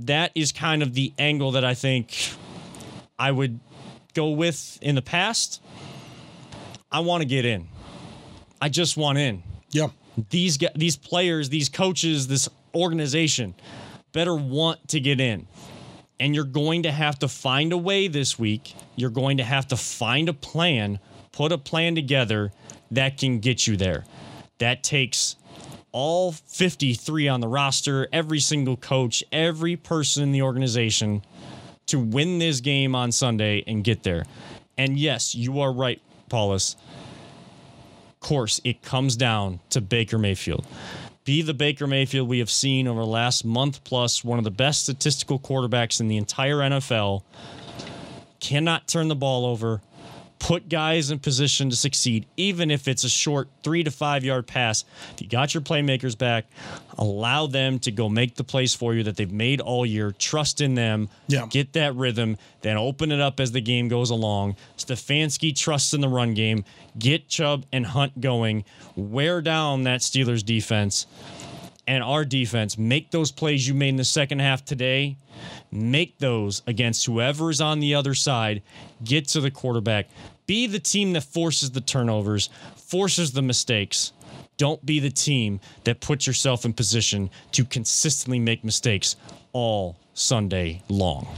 that 0.00 0.32
is 0.34 0.52
kind 0.52 0.82
of 0.82 0.94
the 0.94 1.12
angle 1.18 1.52
that 1.52 1.64
I 1.64 1.74
think 1.74 2.32
I 3.18 3.30
would 3.30 3.60
go 4.14 4.30
with 4.30 4.78
in 4.82 4.96
the 4.96 5.02
past. 5.02 5.62
I 6.92 7.00
want 7.00 7.22
to 7.22 7.26
get 7.26 7.44
in. 7.44 7.68
I 8.60 8.68
just 8.68 8.96
want 8.96 9.18
in. 9.18 9.42
Yeah. 9.70 9.88
These 10.30 10.58
these 10.74 10.96
players, 10.96 11.48
these 11.48 11.68
coaches, 11.68 12.26
this 12.28 12.48
organization 12.74 13.54
better 14.12 14.34
want 14.34 14.88
to 14.88 15.00
get 15.00 15.20
in. 15.20 15.46
And 16.18 16.34
you're 16.34 16.44
going 16.44 16.82
to 16.82 16.92
have 16.92 17.18
to 17.20 17.28
find 17.28 17.72
a 17.72 17.78
way 17.78 18.08
this 18.08 18.38
week. 18.38 18.74
You're 18.96 19.10
going 19.10 19.38
to 19.38 19.44
have 19.44 19.68
to 19.68 19.76
find 19.76 20.28
a 20.28 20.34
plan, 20.34 20.98
put 21.32 21.52
a 21.52 21.58
plan 21.58 21.94
together 21.94 22.52
that 22.90 23.16
can 23.16 23.38
get 23.38 23.66
you 23.66 23.76
there. 23.76 24.04
That 24.58 24.82
takes 24.82 25.36
all 25.92 26.32
53 26.32 27.28
on 27.28 27.40
the 27.40 27.48
roster, 27.48 28.08
every 28.12 28.40
single 28.40 28.76
coach, 28.76 29.24
every 29.32 29.76
person 29.76 30.24
in 30.24 30.32
the 30.32 30.42
organization 30.42 31.22
to 31.86 31.98
win 31.98 32.38
this 32.38 32.60
game 32.60 32.94
on 32.94 33.10
Sunday 33.12 33.64
and 33.66 33.82
get 33.82 34.02
there. 34.02 34.24
And 34.76 34.98
yes, 34.98 35.34
you 35.34 35.60
are 35.60 35.72
right, 35.72 36.00
Paulus. 36.30 36.76
Of 38.08 38.20
course, 38.20 38.60
it 38.64 38.82
comes 38.82 39.16
down 39.16 39.60
to 39.70 39.82
Baker 39.82 40.16
Mayfield. 40.16 40.66
Be 41.24 41.42
the 41.42 41.52
Baker 41.54 41.86
Mayfield 41.86 42.28
we 42.28 42.38
have 42.38 42.50
seen 42.50 42.88
over 42.88 43.00
the 43.00 43.06
last 43.06 43.44
month 43.44 43.84
plus, 43.84 44.24
one 44.24 44.38
of 44.38 44.44
the 44.44 44.50
best 44.50 44.84
statistical 44.84 45.38
quarterbacks 45.38 46.00
in 46.00 46.08
the 46.08 46.16
entire 46.16 46.56
NFL. 46.56 47.22
Cannot 48.40 48.88
turn 48.88 49.08
the 49.08 49.14
ball 49.14 49.44
over, 49.44 49.82
put 50.40 50.68
guys 50.68 51.12
in 51.12 51.20
position 51.20 51.70
to 51.70 51.76
succeed, 51.76 52.26
even 52.36 52.70
if 52.70 52.88
it's 52.88 53.04
a 53.04 53.08
short 53.08 53.48
three 53.62 53.84
to 53.84 53.90
five 53.90 54.24
yard 54.24 54.48
pass. 54.48 54.84
If 55.12 55.20
you 55.20 55.28
got 55.28 55.54
your 55.54 55.60
playmakers 55.60 56.18
back, 56.18 56.46
allow 56.98 57.46
them 57.46 57.78
to 57.80 57.92
go 57.92 58.08
make 58.08 58.34
the 58.34 58.42
plays 58.42 58.74
for 58.74 58.92
you 58.94 59.04
that 59.04 59.16
they've 59.16 59.30
made 59.30 59.60
all 59.60 59.86
year. 59.86 60.12
Trust 60.18 60.60
in 60.60 60.74
them. 60.74 61.08
Yeah. 61.28 61.46
Get 61.48 61.74
that 61.74 61.94
rhythm, 61.94 62.38
then 62.62 62.76
open 62.76 63.12
it 63.12 63.20
up 63.20 63.38
as 63.38 63.52
the 63.52 63.60
game 63.60 63.86
goes 63.86 64.10
along. 64.10 64.56
Stefanski 64.76 65.54
trusts 65.54 65.94
in 65.94 66.00
the 66.00 66.08
run 66.08 66.34
game. 66.34 66.64
Get 66.98 67.28
Chubb 67.28 67.66
and 67.72 67.86
Hunt 67.86 68.20
going. 68.20 68.64
Wear 68.96 69.40
down 69.42 69.84
that 69.84 70.00
Steelers 70.00 70.44
defense 70.44 71.06
and 71.90 72.04
our 72.04 72.24
defense. 72.24 72.78
Make 72.78 73.10
those 73.10 73.32
plays 73.32 73.66
you 73.66 73.74
made 73.74 73.88
in 73.88 73.96
the 73.96 74.04
second 74.04 74.38
half 74.38 74.64
today. 74.64 75.16
Make 75.72 76.18
those 76.18 76.62
against 76.68 77.04
whoever 77.04 77.50
is 77.50 77.60
on 77.60 77.80
the 77.80 77.96
other 77.96 78.14
side. 78.14 78.62
Get 79.02 79.26
to 79.28 79.40
the 79.40 79.50
quarterback. 79.50 80.08
Be 80.50 80.66
the 80.66 80.80
team 80.80 81.12
that 81.12 81.20
forces 81.20 81.70
the 81.70 81.80
turnovers, 81.80 82.50
forces 82.74 83.30
the 83.30 83.40
mistakes. 83.40 84.12
Don't 84.56 84.84
be 84.84 84.98
the 84.98 85.08
team 85.08 85.60
that 85.84 86.00
puts 86.00 86.26
yourself 86.26 86.64
in 86.64 86.72
position 86.72 87.30
to 87.52 87.64
consistently 87.64 88.40
make 88.40 88.64
mistakes 88.64 89.14
all 89.52 89.96
Sunday 90.12 90.82
long. 90.88 91.28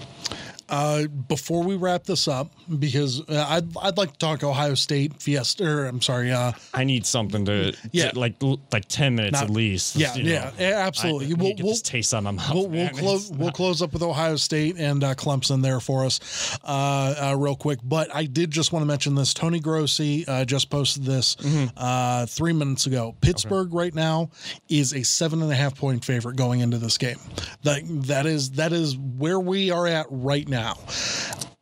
Uh, 0.73 1.07
before 1.07 1.63
we 1.63 1.77
wrap 1.77 2.05
this 2.05 2.27
up, 2.27 2.51
because 2.79 3.21
uh, 3.29 3.45
I'd, 3.47 3.77
I'd 3.77 3.99
like 3.99 4.13
to 4.13 4.19
talk 4.19 4.43
Ohio 4.43 4.73
State 4.75 5.21
Fiesta. 5.21 5.65
Or, 5.69 5.85
I'm 5.87 6.01
sorry. 6.01 6.33
Uh, 6.33 6.53
I 6.73 6.85
need 6.85 7.05
something 7.05 7.45
to, 7.45 7.77
Yeah. 7.93 8.11
to- 8.13 8.19
like 8.19 8.37
like 8.73 8.87
ten 8.89 9.15
minutes 9.17 9.35
Not- 9.35 9.45
at 9.45 9.51
least. 9.51 9.97
yeah, 9.97 10.15
you 10.15 10.25
yeah, 10.25 10.45
know. 10.45 10.51
yeah, 10.59 10.87
absolutely. 10.87 11.27
I, 11.27 11.29
I 11.29 11.33
We'll- 11.35 11.39
need 11.49 11.57
to 11.59 11.63
get 11.63 11.67
we'll- 11.67 11.77
taste 11.77 12.15
of 12.15 12.23
my 12.25 12.31
mouth. 12.31 12.55
We'll, 12.55 12.69
we'll 12.69 12.89
close. 12.89 13.29
It's 13.31 13.39
We'll 13.39 13.53
close 13.63 13.83
up 13.83 13.93
with 13.93 14.03
Ohio 14.03 14.37
State 14.37 14.77
and 14.79 15.05
uh, 15.05 15.15
Clemson 15.15 15.61
there 15.63 15.79
for 15.79 16.07
us, 16.07 16.59
uh, 16.65 17.33
uh, 17.33 17.37
real 17.39 17.55
quick. 17.55 17.81
But 17.85 18.09
I 18.15 18.25
did 18.25 18.51
just 18.51 18.73
want 18.73 18.83
to 18.83 18.87
mention 18.87 19.15
this. 19.15 19.35
Tony 19.35 19.61
Grossi 19.61 20.27
uh, 20.27 20.47
just 20.47 20.71
posted 20.71 21.05
this 21.05 21.37
Mm-hmm. 21.37 21.67
uh, 21.77 22.25
three 22.27 22.55
minutes 22.55 22.87
ago. 22.87 23.15
Pittsburgh 23.21 23.75
right 23.75 23.95
now 23.95 24.31
is 24.71 24.95
a 24.95 25.03
seven 25.03 25.43
and 25.43 25.53
a 25.53 25.55
half 25.55 25.77
point 25.77 26.03
favorite 26.03 26.37
going 26.37 26.61
into 26.61 26.79
this 26.79 26.97
game. 26.97 27.19
That 27.63 27.83
that 28.07 28.25
is 28.25 28.53
that 28.53 28.73
is 28.73 28.97
where 28.97 29.39
we 29.39 29.71
are 29.71 29.87
at 29.87 30.07
right 30.09 30.49
now. 30.49 30.62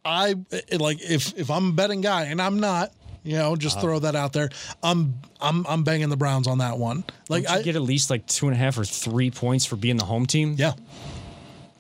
I 0.05 0.35
like 0.73 1.01
if 1.03 1.37
if 1.39 1.51
I'm 1.51 1.69
a 1.71 1.73
betting 1.73 2.01
guy, 2.01 2.25
and 2.25 2.41
I'm 2.41 2.61
not. 2.61 2.93
You 3.23 3.37
know, 3.37 3.55
just 3.55 3.77
Uh-huh. 3.77 3.87
throw 3.87 3.99
that 3.99 4.17
out 4.17 4.33
there. 4.33 4.49
I'm 4.83 5.21
I'm 5.43 5.67
I'm 5.67 5.85
banging 5.85 6.09
the 6.09 6.17
Browns 6.17 6.47
on 6.47 6.59
that 6.59 6.79
one. 6.79 7.05
Like 7.29 7.47
I 7.51 7.61
get 7.61 7.77
at 7.77 7.83
least 7.83 8.09
like 8.09 8.27
two 8.27 8.47
and 8.47 8.55
a 8.55 8.59
half 8.59 8.79
or 8.79 8.85
three 8.87 9.31
points 9.31 9.67
for 9.67 9.77
being 9.77 9.99
the 9.99 10.07
home 10.07 10.25
team. 10.25 10.55
yeah. 10.57 10.73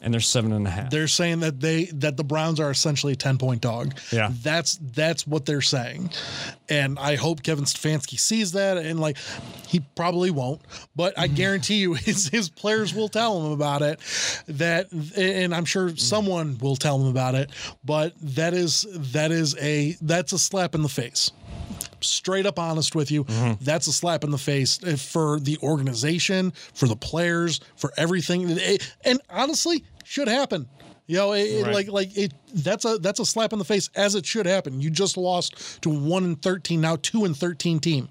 And 0.03 0.12
they're 0.12 0.20
seven 0.20 0.53
and 0.53 0.66
a 0.66 0.70
half. 0.70 0.90
they're 0.90 1.09
saying 1.09 1.40
that 1.40 1.61
they 1.61 1.84
that 1.86 2.16
the 2.16 2.24
Browns 2.24 2.59
are 2.61 2.70
essentially 2.70 3.12
a 3.12 3.16
10 3.16 3.38
point 3.38 3.61
dog. 3.61 3.94
Yeah. 4.12 4.30
That's 4.42 4.78
that's 4.80 5.26
what 5.26 5.46
they're 5.46 5.61
saying. 5.61 6.11
And 6.68 6.98
I 6.98 7.16
hope 7.16 7.42
Kevin 7.42 7.64
Stefanski 7.64 8.18
sees 8.18 8.53
that 8.53 8.76
and 8.78 9.01
like 9.01 9.16
he 9.66 9.80
probably 9.94 10.30
won't, 10.30 10.62
but 10.96 11.18
I 11.18 11.26
guarantee 11.26 11.76
you 11.76 11.94
his 11.94 12.28
his 12.28 12.48
players 12.48 12.94
will 12.94 13.09
tell 13.09 13.44
him 13.44 13.53
about 13.53 13.82
it 13.82 14.01
that 14.48 14.90
and 15.16 15.55
I'm 15.55 15.64
sure 15.64 15.96
someone 15.96 16.59
will 16.59 16.76
tell 16.76 16.98
him 17.01 17.09
about 17.09 17.34
it, 17.34 17.51
but 17.84 18.14
that 18.22 18.55
is 18.55 18.86
that 19.12 19.32
is 19.32 19.57
a 19.59 19.96
that's 20.01 20.32
a 20.32 20.38
slap 20.38 20.74
in 20.74 20.82
the 20.82 20.88
face. 20.88 21.30
Straight 22.01 22.47
up 22.47 22.59
honest 22.59 22.95
with 22.95 23.11
you. 23.11 23.25
That's 23.61 23.87
a 23.87 23.93
slap 23.93 24.25
in 24.25 24.31
the 24.31 24.39
face 24.39 24.83
uh, 24.85 24.97
for 24.97 25.39
the 25.41 25.59
organization, 25.62 26.53
for 26.75 26.87
the 26.87 26.97
players, 26.97 27.61
for 27.77 27.93
everything. 27.97 28.59
And 29.05 29.21
honestly, 29.31 29.85
should 30.05 30.29
happen. 30.29 30.68
You 31.07 31.16
know, 31.16 31.33
it, 31.33 31.43
it- 31.43 31.64
Right. 31.66 31.75
like 31.75 31.89
like 31.89 32.16
it. 32.16 32.33
That's 32.55 32.85
a 32.85 32.99
that's 32.99 33.18
a 33.21 33.27
slap 33.27 33.53
in 33.53 33.59
the 33.59 33.64
face 33.64 33.91
as 33.97 34.14
it 34.14 34.25
should 34.25 34.47
happen. 34.47 34.81
You 34.81 34.91
just 34.91 35.16
lost 35.16 35.81
to 35.83 35.91
one 35.91 36.25
and 36.25 36.41
thirteen, 36.43 36.81
now 36.81 36.97
two 36.97 37.25
and 37.25 37.37
thirteen 37.37 37.81
team. 37.81 38.09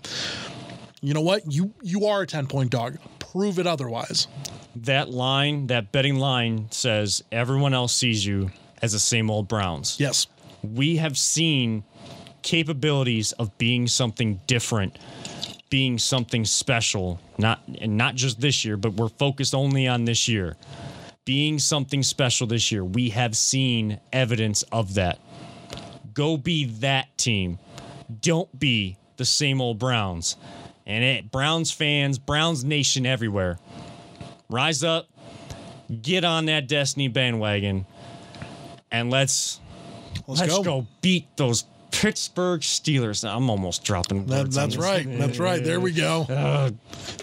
You 1.01 1.14
know 1.14 1.22
what? 1.22 1.43
You 1.51 1.74
you 1.82 2.05
are 2.07 2.22
a 2.24 2.28
ten 2.28 2.45
point 2.47 2.72
dog. 2.72 2.97
Prove 3.20 3.57
it 3.60 3.68
otherwise. 3.68 4.28
That 4.76 5.10
line, 5.10 5.68
that 5.68 5.91
betting 5.91 6.18
line 6.18 6.68
says 6.72 7.24
everyone 7.32 7.74
else 7.74 7.93
sees 7.93 8.26
you 8.26 8.51
as 8.82 8.91
the 8.91 8.99
same 8.99 9.30
old 9.32 9.47
Browns. 9.47 9.97
Yes. 9.99 10.28
we 10.62 10.97
have 10.97 11.18
seen 11.18 11.84
capabilities 12.41 13.31
of 13.33 13.57
being 13.57 13.87
something 13.87 14.39
different, 14.47 14.97
being 15.69 15.97
something 15.97 16.45
special. 16.45 17.19
Not 17.37 17.61
and 17.79 17.97
not 17.97 18.15
just 18.15 18.39
this 18.41 18.65
year, 18.65 18.77
but 18.77 18.93
we're 18.93 19.09
focused 19.09 19.55
only 19.55 19.87
on 19.87 20.05
this 20.05 20.27
year. 20.27 20.57
Being 21.25 21.59
something 21.59 22.01
special 22.03 22.47
this 22.47 22.71
year. 22.71 22.83
We 22.83 23.09
have 23.09 23.37
seen 23.37 23.99
evidence 24.11 24.63
of 24.71 24.95
that. 24.95 25.19
Go 26.13 26.37
be 26.37 26.65
that 26.65 27.15
team. 27.17 27.59
Don't 28.21 28.57
be 28.57 28.97
the 29.17 29.25
same 29.25 29.61
old 29.61 29.77
Browns. 29.77 30.37
And 30.87 31.03
it 31.03 31.31
Browns 31.31 31.71
fans, 31.71 32.17
Browns 32.17 32.63
nation 32.63 33.05
everywhere. 33.05 33.59
Rise 34.49 34.83
up, 34.83 35.07
get 36.01 36.23
on 36.23 36.45
that 36.45 36.67
Destiny 36.67 37.07
bandwagon, 37.07 37.85
and 38.91 39.11
let's 39.11 39.59
Let's, 40.29 40.41
Let's 40.41 40.57
go. 40.57 40.63
go. 40.63 40.87
beat 41.01 41.25
those 41.37 41.63
Pittsburgh 41.91 42.61
Steelers. 42.61 43.27
I'm 43.27 43.49
almost 43.49 43.83
dropping 43.83 44.25
That, 44.27 44.51
that's 44.51 44.77
right. 44.77 45.05
That's 45.17 45.39
right. 45.39 45.63
There 45.63 45.79
we 45.79 45.91
go. 45.91 46.21
Uh, 46.29 46.71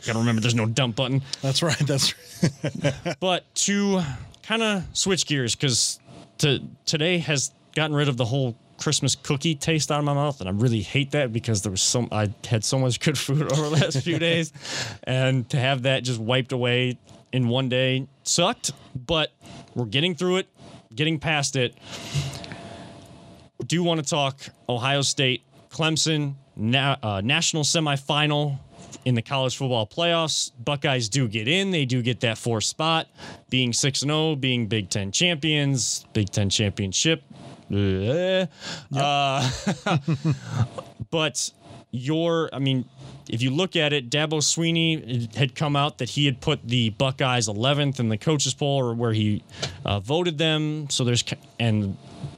gotta 0.04 0.18
remember 0.18 0.40
there's 0.40 0.54
no 0.54 0.66
dump 0.66 0.96
button. 0.96 1.22
That's 1.42 1.62
right. 1.62 1.78
That's 1.78 2.14
Right. 2.42 2.94
But 3.20 3.52
to 3.66 4.02
kind 4.42 4.62
of 4.62 4.84
switch 4.92 5.26
gears, 5.26 5.54
because 5.54 5.98
to, 6.38 6.60
today 6.84 7.18
has 7.18 7.52
gotten 7.74 7.96
rid 7.96 8.08
of 8.08 8.16
the 8.16 8.24
whole 8.24 8.56
Christmas 8.78 9.14
cookie 9.14 9.54
taste 9.54 9.90
out 9.90 9.98
of 9.98 10.04
my 10.04 10.12
mouth, 10.12 10.40
and 10.40 10.48
I 10.48 10.52
really 10.52 10.82
hate 10.82 11.12
that 11.12 11.32
because 11.32 11.62
there 11.62 11.70
was 11.70 11.80
some 11.80 12.08
I 12.12 12.30
had 12.46 12.62
so 12.62 12.78
much 12.78 13.00
good 13.00 13.16
food 13.16 13.42
over 13.52 13.62
the 13.62 13.70
last 13.70 14.02
few 14.02 14.18
days, 14.18 14.52
and 15.04 15.48
to 15.50 15.58
have 15.58 15.82
that 15.82 16.02
just 16.04 16.20
wiped 16.20 16.52
away 16.52 16.98
in 17.32 17.48
one 17.48 17.68
day 17.68 18.06
sucked. 18.22 18.72
But 18.94 19.32
we're 19.74 19.86
getting 19.86 20.14
through 20.14 20.36
it, 20.38 20.48
getting 20.94 21.18
past 21.18 21.56
it. 21.56 21.74
Do 23.64 23.82
want 23.82 24.02
to 24.02 24.08
talk 24.08 24.40
Ohio 24.68 25.02
State, 25.02 25.42
Clemson, 25.70 26.34
na- 26.56 26.96
uh, 27.02 27.20
national 27.22 27.62
semifinal 27.64 28.58
in 29.04 29.14
the 29.14 29.22
college 29.22 29.56
football 29.56 29.86
playoffs. 29.86 30.50
Buckeyes 30.64 31.08
do 31.08 31.28
get 31.28 31.46
in. 31.48 31.70
They 31.70 31.84
do 31.84 32.02
get 32.02 32.20
that 32.20 32.38
fourth 32.38 32.64
spot, 32.64 33.08
being 33.48 33.72
6 33.72 34.00
0, 34.00 34.36
being 34.36 34.66
Big 34.66 34.90
Ten 34.90 35.12
champions, 35.12 36.04
Big 36.12 36.30
Ten 36.30 36.50
championship. 36.50 37.22
Uh, 37.72 38.46
uh, 38.94 39.50
but 41.10 41.50
your, 41.90 42.50
I 42.52 42.58
mean, 42.58 42.84
if 43.28 43.42
you 43.42 43.50
look 43.50 43.76
at 43.76 43.92
it, 43.92 44.10
Dabo 44.10 44.40
Swinney 44.40 45.34
had 45.34 45.54
come 45.54 45.76
out 45.76 45.98
that 45.98 46.10
he 46.10 46.26
had 46.26 46.40
put 46.40 46.66
the 46.66 46.90
Buckeyes 46.90 47.48
11th 47.48 47.98
in 47.98 48.08
the 48.08 48.16
coaches 48.16 48.54
poll, 48.54 48.80
or 48.80 48.94
where 48.94 49.12
he 49.12 49.42
uh, 49.84 50.00
voted 50.00 50.38
them. 50.38 50.88
So 50.90 51.04
there's 51.04 51.24
and 51.58 51.96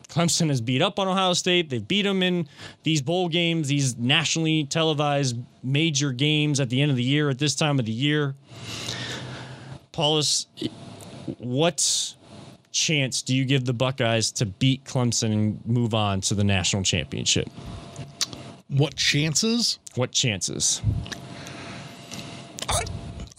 Clemson 0.09 0.49
has 0.49 0.61
beat 0.61 0.81
up 0.81 0.99
on 0.99 1.07
Ohio 1.07 1.35
State. 1.35 1.69
They've 1.69 1.87
beat 1.87 2.03
them 2.03 2.23
in 2.23 2.49
these 2.83 3.03
bowl 3.03 3.29
games, 3.29 3.69
these 3.69 3.97
nationally 3.97 4.65
televised 4.65 5.37
major 5.63 6.13
games 6.13 6.61
at 6.61 6.71
the 6.71 6.81
end 6.81 6.91
of 6.91 6.97
the 6.97 7.03
year, 7.03 7.29
at 7.29 7.39
this 7.39 7.55
time 7.55 7.79
of 7.79 7.87
the 7.87 7.93
year. 7.93 8.35
Paulus, 9.93 10.47
what 11.39 12.15
chance 12.71 13.23
do 13.23 13.35
you 13.35 13.45
give 13.45 13.65
the 13.65 13.73
Buckeyes 13.73 14.31
to 14.33 14.47
beat 14.47 14.85
Clemson 14.85 15.33
and 15.33 15.67
move 15.67 15.95
on 15.95 16.21
to 16.23 16.35
the 16.35 16.45
national 16.45 16.83
championship? 16.83 17.49
what 18.69 18.95
chances? 18.97 19.79
What 19.95 20.13
chances? 20.13 20.83
I 22.69 22.85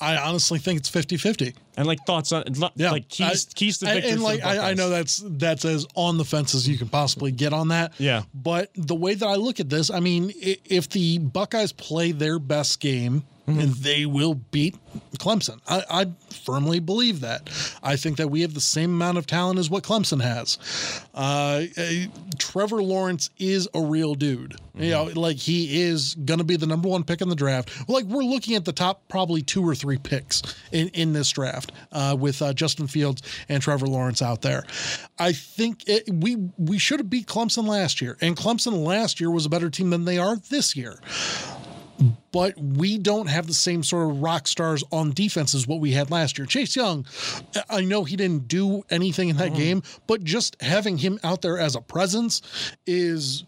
honestly 0.01 0.59
think 0.59 0.79
it's 0.79 0.89
50 0.89 1.17
50. 1.17 1.53
And 1.77 1.87
like 1.87 1.99
thoughts 2.05 2.31
on 2.31 2.43
Yeah. 2.75 2.91
like 2.91 3.07
keys 3.09 3.47
I- 3.49 3.53
keys 3.55 3.77
to 3.79 3.89
I- 3.89 3.93
victory. 3.95 4.11
And 4.11 4.19
for 4.19 4.23
like 4.25 4.43
I, 4.43 4.71
I 4.71 4.73
know 4.73 4.89
that's 4.89 5.23
that's 5.25 5.65
as 5.65 5.85
on 5.95 6.17
the 6.17 6.25
fence 6.25 6.53
as 6.55 6.67
you 6.67 6.77
can 6.77 6.89
possibly 6.89 7.31
get 7.31 7.53
on 7.53 7.69
that. 7.69 7.93
Yeah. 7.97 8.23
But 8.33 8.69
the 8.75 8.95
way 8.95 9.13
that 9.15 9.25
I 9.27 9.35
look 9.35 9.59
at 9.59 9.69
this, 9.69 9.89
I 9.89 9.99
mean, 9.99 10.31
if 10.35 10.89
the 10.89 11.17
Buckeyes 11.19 11.71
play 11.71 12.11
their 12.11 12.39
best 12.39 12.79
game, 12.79 13.23
Mm-hmm. 13.49 13.59
and 13.61 13.73
they 13.75 14.05
will 14.05 14.35
beat 14.35 14.77
Clemson. 15.17 15.59
I, 15.67 15.83
I 15.89 16.05
firmly 16.43 16.79
believe 16.79 17.21
that. 17.21 17.49
I 17.81 17.95
think 17.95 18.17
that 18.17 18.27
we 18.27 18.41
have 18.41 18.53
the 18.53 18.61
same 18.61 18.91
amount 18.91 19.17
of 19.17 19.25
talent 19.25 19.57
as 19.57 19.69
what 19.69 19.83
Clemson 19.83 20.21
has. 20.21 20.57
Uh, 21.15 21.63
uh, 21.77 21.91
Trevor 22.37 22.83
Lawrence 22.83 23.31
is 23.39 23.67
a 23.73 23.81
real 23.81 24.13
dude. 24.13 24.55
You 24.75 24.91
know, 24.91 25.03
like 25.15 25.35
he 25.35 25.81
is 25.81 26.15
going 26.15 26.37
to 26.37 26.45
be 26.45 26.55
the 26.55 26.65
number 26.65 26.87
one 26.87 27.03
pick 27.03 27.19
in 27.19 27.27
the 27.27 27.35
draft. 27.35 27.89
Like 27.89 28.05
we're 28.05 28.23
looking 28.23 28.55
at 28.55 28.63
the 28.63 28.71
top 28.71 29.05
probably 29.09 29.41
two 29.41 29.67
or 29.67 29.75
three 29.75 29.97
picks 29.97 30.41
in, 30.71 30.87
in 30.89 31.11
this 31.11 31.29
draft 31.31 31.73
uh, 31.91 32.15
with 32.17 32.41
uh, 32.41 32.53
Justin 32.53 32.87
Fields 32.87 33.21
and 33.49 33.61
Trevor 33.61 33.87
Lawrence 33.87 34.21
out 34.21 34.41
there. 34.41 34.63
I 35.17 35.33
think 35.33 35.83
it, 35.87 36.03
we 36.09 36.37
we 36.57 36.77
should 36.77 36.99
have 36.99 37.09
beat 37.09 37.27
Clemson 37.27 37.67
last 37.67 37.99
year, 37.99 38.15
and 38.21 38.37
Clemson 38.37 38.85
last 38.85 39.19
year 39.19 39.29
was 39.29 39.45
a 39.45 39.49
better 39.49 39.69
team 39.69 39.89
than 39.89 40.05
they 40.05 40.17
are 40.17 40.37
this 40.37 40.77
year 40.77 40.99
but 42.31 42.57
we 42.57 42.97
don't 42.97 43.27
have 43.27 43.47
the 43.47 43.53
same 43.53 43.83
sort 43.83 44.09
of 44.09 44.21
rock 44.21 44.47
stars 44.47 44.83
on 44.91 45.11
defense 45.11 45.55
as 45.55 45.67
what 45.67 45.79
we 45.79 45.91
had 45.91 46.11
last 46.11 46.37
year. 46.37 46.45
Chase 46.45 46.75
Young, 46.75 47.05
I 47.69 47.81
know 47.81 48.03
he 48.03 48.15
didn't 48.15 48.47
do 48.47 48.83
anything 48.89 49.29
in 49.29 49.37
that 49.37 49.49
mm-hmm. 49.49 49.57
game, 49.57 49.83
but 50.07 50.23
just 50.23 50.61
having 50.61 50.97
him 50.97 51.19
out 51.23 51.41
there 51.41 51.57
as 51.57 51.75
a 51.75 51.81
presence 51.81 52.41
is 52.85 53.45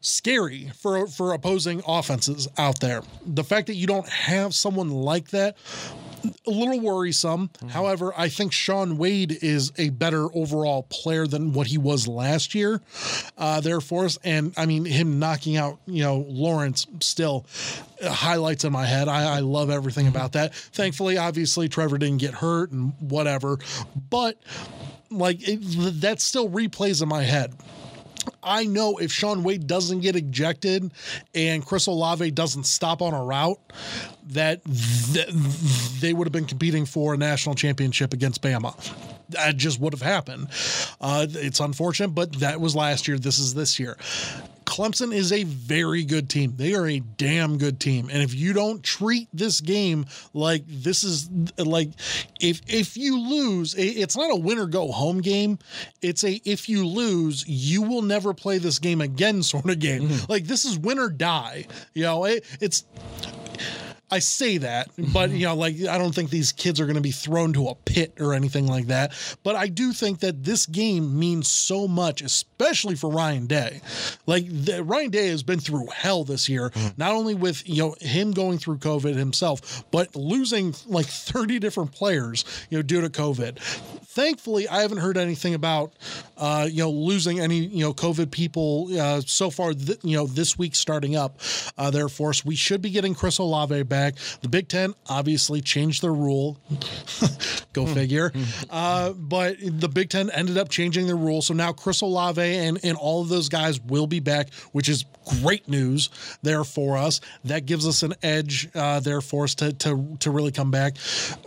scary 0.00 0.70
for 0.76 1.06
for 1.06 1.32
opposing 1.32 1.82
offenses 1.86 2.48
out 2.56 2.80
there. 2.80 3.02
The 3.26 3.44
fact 3.44 3.66
that 3.66 3.74
you 3.74 3.86
don't 3.86 4.08
have 4.08 4.54
someone 4.54 4.90
like 4.90 5.30
that 5.30 5.56
a 6.46 6.50
little 6.50 6.80
worrisome. 6.80 7.50
However, 7.70 8.12
I 8.16 8.28
think 8.28 8.52
Shaun 8.52 8.98
Wade 8.98 9.38
is 9.42 9.72
a 9.78 9.90
better 9.90 10.26
overall 10.34 10.84
player 10.84 11.26
than 11.26 11.52
what 11.52 11.66
he 11.66 11.78
was 11.78 12.08
last 12.08 12.54
year. 12.54 12.80
Uh, 13.36 13.60
there 13.60 13.80
for 13.80 14.04
us, 14.04 14.18
and 14.24 14.52
I 14.56 14.66
mean 14.66 14.84
him 14.84 15.18
knocking 15.18 15.56
out 15.56 15.78
you 15.86 16.02
know 16.02 16.24
Lawrence 16.28 16.86
still 17.00 17.46
uh, 18.02 18.10
highlights 18.10 18.64
in 18.64 18.72
my 18.72 18.86
head. 18.86 19.08
I, 19.08 19.36
I 19.36 19.40
love 19.40 19.70
everything 19.70 20.06
about 20.06 20.32
that. 20.32 20.54
Thankfully, 20.54 21.18
obviously 21.18 21.68
Trevor 21.68 21.98
didn't 21.98 22.18
get 22.18 22.34
hurt 22.34 22.70
and 22.70 22.92
whatever, 23.00 23.58
but 24.10 24.38
like 25.10 25.38
it, 25.40 25.58
that 26.00 26.20
still 26.20 26.48
replays 26.48 27.02
in 27.02 27.08
my 27.08 27.22
head. 27.22 27.54
I 28.42 28.64
know 28.64 28.98
if 28.98 29.12
Shaun 29.12 29.42
Wade 29.42 29.66
doesn't 29.66 30.00
get 30.00 30.16
ejected 30.16 30.90
and 31.34 31.64
Chris 31.64 31.86
Olave 31.86 32.30
doesn't 32.32 32.64
stop 32.64 33.02
on 33.02 33.14
a 33.14 33.22
route, 33.22 33.60
that 34.28 34.60
th- 34.64 35.28
they 36.00 36.12
would 36.12 36.26
have 36.26 36.32
been 36.32 36.46
competing 36.46 36.86
for 36.86 37.14
a 37.14 37.16
national 37.16 37.54
championship 37.54 38.12
against 38.12 38.42
Bama. 38.42 38.74
That 39.30 39.56
just 39.56 39.80
would 39.80 39.92
have 39.92 40.02
happened. 40.02 40.48
Uh, 41.00 41.26
it's 41.28 41.60
unfortunate, 41.60 42.08
but 42.08 42.40
that 42.40 42.60
was 42.60 42.74
last 42.74 43.08
year. 43.08 43.18
This 43.18 43.38
is 43.38 43.54
this 43.54 43.78
year. 43.78 43.96
Clemson 44.68 45.14
is 45.14 45.32
a 45.32 45.44
very 45.44 46.04
good 46.04 46.28
team. 46.28 46.52
They 46.56 46.74
are 46.74 46.86
a 46.86 47.00
damn 47.00 47.56
good 47.56 47.80
team. 47.80 48.10
And 48.12 48.22
if 48.22 48.34
you 48.34 48.52
don't 48.52 48.82
treat 48.82 49.28
this 49.32 49.62
game 49.62 50.04
like 50.34 50.62
this 50.68 51.04
is 51.04 51.30
like 51.56 51.88
if 52.38 52.60
if 52.68 52.96
you 52.96 53.18
lose, 53.18 53.74
it's 53.78 54.16
not 54.16 54.30
a 54.30 54.36
win 54.36 54.58
or 54.58 54.66
go 54.66 54.92
home 54.92 55.22
game. 55.22 55.58
It's 56.02 56.22
a 56.22 56.40
if 56.44 56.68
you 56.68 56.86
lose, 56.86 57.44
you 57.48 57.80
will 57.80 58.02
never 58.02 58.34
play 58.34 58.58
this 58.58 58.78
game 58.78 59.00
again 59.00 59.42
sort 59.42 59.70
of 59.70 59.78
game. 59.78 60.10
Like 60.28 60.44
this 60.44 60.66
is 60.66 60.78
win 60.78 60.98
or 60.98 61.08
die. 61.08 61.66
You 61.94 62.02
know, 62.02 62.24
it, 62.26 62.44
it's 62.60 62.84
I 64.10 64.20
say 64.20 64.56
that, 64.58 64.88
but 65.12 65.30
you 65.30 65.44
know, 65.46 65.54
like 65.54 65.76
I 65.84 65.98
don't 65.98 66.14
think 66.14 66.30
these 66.30 66.50
kids 66.52 66.80
are 66.80 66.86
going 66.86 66.96
to 66.96 67.02
be 67.02 67.10
thrown 67.10 67.52
to 67.52 67.68
a 67.68 67.74
pit 67.74 68.14
or 68.18 68.32
anything 68.32 68.66
like 68.66 68.86
that. 68.86 69.12
But 69.42 69.54
I 69.54 69.68
do 69.68 69.92
think 69.92 70.20
that 70.20 70.44
this 70.44 70.64
game 70.64 71.18
means 71.18 71.48
so 71.48 71.86
much, 71.86 72.22
especially 72.22 72.94
for 72.94 73.10
Ryan 73.10 73.46
Day. 73.46 73.82
Like 74.26 74.46
the, 74.48 74.82
Ryan 74.82 75.10
Day 75.10 75.28
has 75.28 75.42
been 75.42 75.60
through 75.60 75.88
hell 75.94 76.24
this 76.24 76.48
year, 76.48 76.72
not 76.96 77.12
only 77.12 77.34
with 77.34 77.68
you 77.68 77.82
know 77.82 77.96
him 78.00 78.30
going 78.32 78.56
through 78.56 78.78
COVID 78.78 79.14
himself, 79.14 79.84
but 79.90 80.16
losing 80.16 80.74
like 80.86 81.06
thirty 81.06 81.58
different 81.58 81.92
players, 81.92 82.46
you 82.70 82.78
know, 82.78 82.82
due 82.82 83.02
to 83.02 83.10
COVID. 83.10 83.58
Thankfully, 84.06 84.66
I 84.68 84.80
haven't 84.80 84.98
heard 84.98 85.18
anything 85.18 85.52
about 85.52 85.92
uh, 86.38 86.66
you 86.70 86.82
know 86.82 86.90
losing 86.90 87.40
any 87.40 87.58
you 87.58 87.84
know 87.84 87.92
COVID 87.92 88.30
people 88.30 88.88
uh, 88.98 89.20
so 89.20 89.50
far. 89.50 89.74
Th- 89.74 89.98
you 90.02 90.16
know, 90.16 90.26
this 90.26 90.58
week 90.58 90.74
starting 90.74 91.14
up 91.14 91.38
uh, 91.76 91.90
their 91.90 92.08
force, 92.08 92.42
we 92.42 92.56
should 92.56 92.80
be 92.80 92.88
getting 92.88 93.14
Chris 93.14 93.36
Olave 93.36 93.82
back 93.82 93.97
back. 93.98 94.14
The 94.42 94.48
Big 94.48 94.68
Ten 94.68 94.94
obviously 95.08 95.60
changed 95.60 96.02
their 96.02 96.12
rule. 96.12 96.58
Go 97.72 97.86
figure. 97.86 98.32
Uh, 98.70 99.12
but 99.12 99.56
the 99.60 99.88
Big 99.88 100.10
Ten 100.10 100.30
ended 100.30 100.56
up 100.56 100.68
changing 100.68 101.06
their 101.06 101.16
rule. 101.16 101.42
So 101.42 101.54
now 101.54 101.72
Chris 101.72 102.00
Olave 102.00 102.40
and, 102.40 102.78
and 102.82 102.96
all 102.96 103.22
of 103.22 103.28
those 103.28 103.48
guys 103.48 103.80
will 103.80 104.06
be 104.06 104.20
back, 104.20 104.52
which 104.72 104.88
is 104.88 105.04
great 105.40 105.68
news 105.68 106.10
there 106.42 106.64
for 106.64 106.96
us. 106.96 107.20
That 107.44 107.66
gives 107.66 107.86
us 107.86 108.02
an 108.02 108.14
edge 108.22 108.68
uh, 108.74 109.00
there 109.00 109.20
for 109.20 109.44
us 109.44 109.54
to, 109.56 109.72
to, 109.72 110.16
to 110.20 110.30
really 110.30 110.52
come 110.52 110.70
back. 110.70 110.96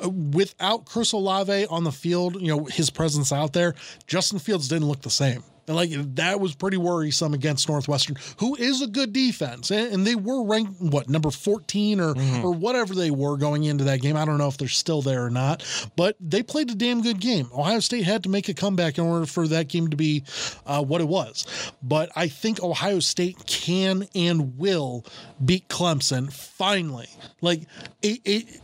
Uh, 0.03 0.09
without 0.09 0.85
Chris 0.85 1.13
Olave 1.13 1.65
on 1.67 1.83
the 1.83 1.91
field, 1.91 2.41
you 2.41 2.47
know, 2.47 2.65
his 2.65 2.89
presence 2.89 3.31
out 3.31 3.53
there, 3.53 3.75
Justin 4.07 4.39
Fields 4.39 4.67
didn't 4.67 4.87
look 4.87 5.01
the 5.01 5.09
same. 5.09 5.43
And 5.71 5.77
like 5.77 6.15
that 6.15 6.41
was 6.41 6.53
pretty 6.53 6.75
worrisome 6.75 7.33
against 7.33 7.69
Northwestern, 7.69 8.17
who 8.39 8.55
is 8.55 8.81
a 8.81 8.87
good 8.87 9.13
defense, 9.13 9.71
and, 9.71 9.93
and 9.93 10.05
they 10.05 10.15
were 10.15 10.43
ranked 10.43 10.81
what 10.81 11.07
number 11.07 11.31
fourteen 11.31 12.01
or 12.01 12.13
or 12.43 12.51
whatever 12.51 12.93
they 12.93 13.09
were 13.09 13.37
going 13.37 13.63
into 13.63 13.85
that 13.85 14.01
game. 14.01 14.17
I 14.17 14.25
don't 14.25 14.37
know 14.37 14.49
if 14.49 14.57
they're 14.57 14.67
still 14.67 15.01
there 15.01 15.25
or 15.25 15.29
not, 15.29 15.63
but 15.95 16.17
they 16.19 16.43
played 16.43 16.69
a 16.71 16.75
damn 16.75 17.01
good 17.01 17.21
game. 17.21 17.47
Ohio 17.53 17.79
State 17.79 18.03
had 18.03 18.23
to 18.23 18.29
make 18.29 18.49
a 18.49 18.53
comeback 18.53 18.97
in 18.97 19.05
order 19.05 19.25
for 19.25 19.47
that 19.47 19.69
game 19.69 19.89
to 19.89 19.95
be 19.95 20.23
uh, 20.65 20.83
what 20.83 20.99
it 20.99 21.07
was. 21.07 21.45
But 21.81 22.11
I 22.17 22.27
think 22.27 22.61
Ohio 22.61 22.99
State 22.99 23.45
can 23.47 24.07
and 24.13 24.57
will 24.57 25.05
beat 25.43 25.69
Clemson 25.69 26.33
finally. 26.33 27.07
Like 27.39 27.61
it, 28.01 28.19
it 28.25 28.61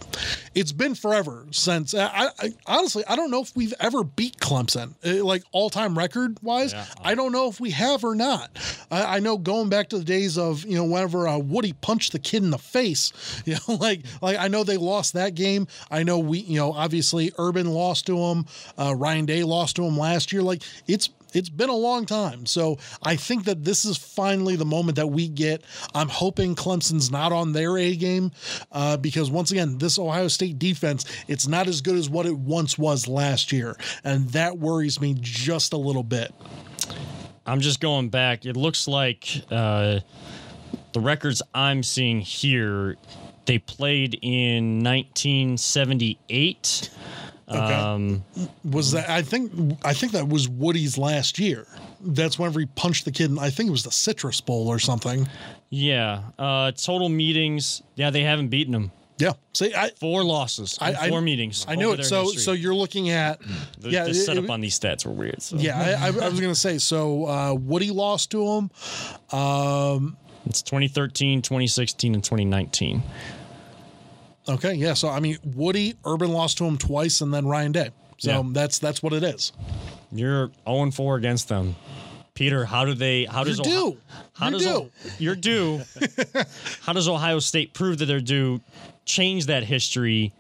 it's 0.53 0.74
been 0.74 0.93
forever 0.93 1.47
since. 1.51 1.93
I, 1.93 2.30
I 2.39 2.49
honestly 2.66 3.03
I 3.08 3.16
don't 3.16 3.32
know 3.32 3.41
if 3.41 3.55
we've 3.55 3.74
ever 3.80 4.03
beat 4.03 4.38
Clemson 4.39 4.95
uh, 5.05 5.24
like 5.24 5.43
all 5.53 5.70
time 5.70 5.97
record 5.97 6.38
wise. 6.41 6.74
Yeah. 6.74 6.86
I 7.04 7.16
don't 7.16 7.32
know 7.32 7.48
if 7.48 7.60
we 7.60 7.72
have 7.72 8.04
or 8.04 8.16
not. 8.16 8.50
I, 8.91 9.18
I 9.18 9.20
know 9.20 9.38
going 9.38 9.70
back 9.70 9.89
to 9.89 9.98
the 9.98 10.04
days 10.04 10.38
of 10.38 10.66
you 10.66 10.76
know 10.76 10.86
whenever 10.86 11.28
uh, 11.28 11.38
Woody 11.38 11.74
punched 11.74 12.12
the 12.12 12.20
kid 12.20 12.43
in 12.43 12.50
the 12.50 12.58
face, 12.58 13.41
you 13.45 13.56
know, 13.68 13.76
like 13.76 14.02
like 14.22 14.38
I 14.38 14.48
know 14.48 14.64
they 14.64 14.78
lost 14.78 15.14
that 15.14 15.36
game. 15.36 15.68
I 15.91 16.04
know 16.04 16.20
we 16.20 16.39
you 16.39 16.58
know 16.58 16.74
obviously 16.74 17.32
Urban 17.38 17.68
lost 17.68 18.08
to 18.08 18.18
him, 18.18 18.45
uh, 18.78 18.95
Ryan 18.95 19.26
Day 19.26 19.43
lost 19.43 19.76
to 19.78 19.84
him 19.84 19.98
last 19.98 20.32
year. 20.32 20.41
Like 20.41 20.64
it's 20.88 21.10
it's 21.34 21.50
been 21.50 21.70
a 21.70 21.76
long 21.76 22.06
time. 22.06 22.45
So 22.45 22.78
I 23.04 23.16
think 23.16 23.45
that 23.45 23.64
this 23.64 23.86
is 23.86 23.98
finally 23.98 24.56
the 24.56 24.66
moment 24.66 24.95
that 24.95 25.08
we 25.08 25.28
get. 25.28 25.64
I'm 25.93 26.10
hoping 26.10 26.56
Clemson's 26.56 27.12
not 27.12 27.32
on 27.32 27.54
their 27.54 27.78
A 27.78 27.95
game 27.95 28.32
uh, 28.72 28.98
because 28.98 29.30
once 29.30 29.52
again, 29.52 29.78
this 29.78 30.00
Ohio 30.00 30.28
State 30.30 30.58
defense, 30.58 31.06
it's 31.28 31.48
not 31.48 31.68
as 31.68 31.82
good 31.82 31.95
as 31.95 32.10
what 32.10 32.26
it 32.26 32.38
once 32.38 32.78
was 32.78 33.08
last 33.08 33.52
year. 33.52 33.76
And 34.04 34.30
that 34.30 34.58
worries 34.58 35.02
me 35.02 35.16
just 35.20 35.74
a 35.74 35.78
little 35.78 36.04
bit. 36.04 36.34
I'm 37.46 37.62
just 37.62 37.80
going 37.80 38.10
back. 38.10 38.46
It 38.46 38.58
looks 38.58 38.88
like 38.88 39.42
uh, 39.50 40.02
the 40.94 41.00
records 41.00 41.42
I'm 41.54 41.84
seeing 41.84 42.20
here, 42.20 42.98
they 43.46 43.60
played 43.60 44.20
in 44.22 44.84
1978. 44.84 46.90
Okay. 47.50 47.58
Um, 47.58 48.26
was 48.66 48.92
that 48.92 49.10
I 49.10 49.22
think 49.22 49.78
I 49.86 49.94
think 49.94 50.12
that 50.12 50.28
was 50.28 50.50
Woody's 50.50 50.98
last 50.98 51.40
year. 51.40 51.66
That's 52.02 52.38
whenever 52.38 52.60
he 52.60 52.66
punched 52.66 53.06
the 53.06 53.12
kid. 53.12 53.32
In, 53.32 53.40
I 53.40 53.50
think 53.50 53.70
it 53.70 53.72
was 53.72 53.84
the 53.84 53.92
Citrus 53.92 54.42
Bowl 54.42 54.68
or 54.68 54.80
something. 54.80 55.26
yeah. 55.70 56.24
Uh, 56.38 56.74
total 56.74 57.08
meetings. 57.08 57.82
Yeah, 57.96 58.10
they 58.10 58.24
haven't 58.24 58.50
beaten 58.50 58.74
them. 58.74 58.92
Yeah. 59.20 59.34
See, 59.53 59.74
I 59.74 59.89
Four 59.99 60.24
losses. 60.24 60.78
I- 60.80 60.89
in 60.91 60.95
I- 60.97 61.09
four 61.09 61.22
meetings. 61.22 61.65
I 61.68 61.76
know 61.76 61.91
over 61.93 62.01
it. 62.01 62.05
So 62.05 62.24
history. 62.24 62.41
so 62.41 62.51
you're 62.51 62.76
looking 62.76 63.09
at 63.09 63.39
the, 63.80 63.89
yeah 63.89 64.03
the 64.03 64.11
it- 64.11 64.13
setup 64.15 64.43
it- 64.45 64.49
on 64.49 64.61
these 64.61 64.80
stats 64.80 65.05
were 65.05 65.11
weird. 65.11 65.41
So. 65.41 65.57
yeah. 65.57 65.97
I, 65.99 66.05
I, 66.05 66.07
I 66.07 66.30
was 66.30 66.39
gonna 66.39 66.53
say 66.55 66.78
so. 66.78 67.26
Uh, 67.28 67.53
Woody 67.55 67.89
lost 67.91 68.30
to 68.32 68.45
him. 68.45 68.72
Um, 69.39 70.18
It's 70.45 70.61
2013, 70.61 71.41
2016, 71.41 72.13
and 72.13 72.24
2019. 72.24 73.01
okay. 74.49 74.74
Yeah. 74.74 74.93
So 74.93 75.09
I 75.09 75.20
mean, 75.20 75.38
Woody 75.43 75.95
Urban 76.05 76.32
lost 76.32 76.57
to 76.59 76.65
him 76.65 76.78
twice, 76.78 77.22
and 77.22 77.34
then 77.34 77.45
Ryan 77.45 77.72
Day. 77.72 77.89
So 78.20 78.30
Yeah. 78.32 78.43
that's 78.51 78.80
that's 78.80 79.01
what 79.03 79.13
it 79.13 79.24
is. 79.24 79.51
You're 80.11 80.51
0 80.68 80.91
4 80.91 81.15
against 81.18 81.49
them. 81.49 81.76
Peter, 82.34 82.65
how 82.65 82.86
do 82.86 82.93
they? 82.93 83.26
How 83.26 83.43
does 83.43 83.57
You're 83.57 83.68
Ohio- 83.68 83.91
due. 83.91 83.97
How 84.34 84.49
You're 84.49 84.59
does 84.59 84.68
due. 84.68 84.74
O- 84.76 84.89
you're 85.18 85.36
due? 85.36 85.82
how 86.82 86.93
does 86.93 87.07
Ohio 87.07 87.39
State 87.39 87.74
prove 87.74 87.97
that 87.97 88.05
they're 88.05 88.20
due? 88.22 88.61
Change 89.08 89.47
that 89.47 89.64
history, 89.64 90.34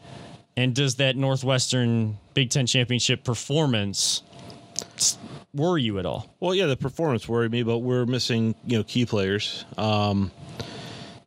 and 0.55 0.75
does 0.75 0.95
that 0.95 1.15
Northwestern 1.15 2.17
Big 2.33 2.49
Ten 2.49 2.67
championship 2.67 3.23
performance 3.23 4.21
worry 5.53 5.83
you 5.83 5.99
at 5.99 6.05
all? 6.05 6.35
Well, 6.39 6.53
yeah, 6.53 6.65
the 6.65 6.77
performance 6.77 7.27
worried 7.27 7.51
me, 7.51 7.63
but 7.63 7.79
we're 7.79 8.05
missing 8.05 8.55
you 8.65 8.77
know 8.77 8.83
key 8.83 9.05
players. 9.05 9.65
Um, 9.77 10.31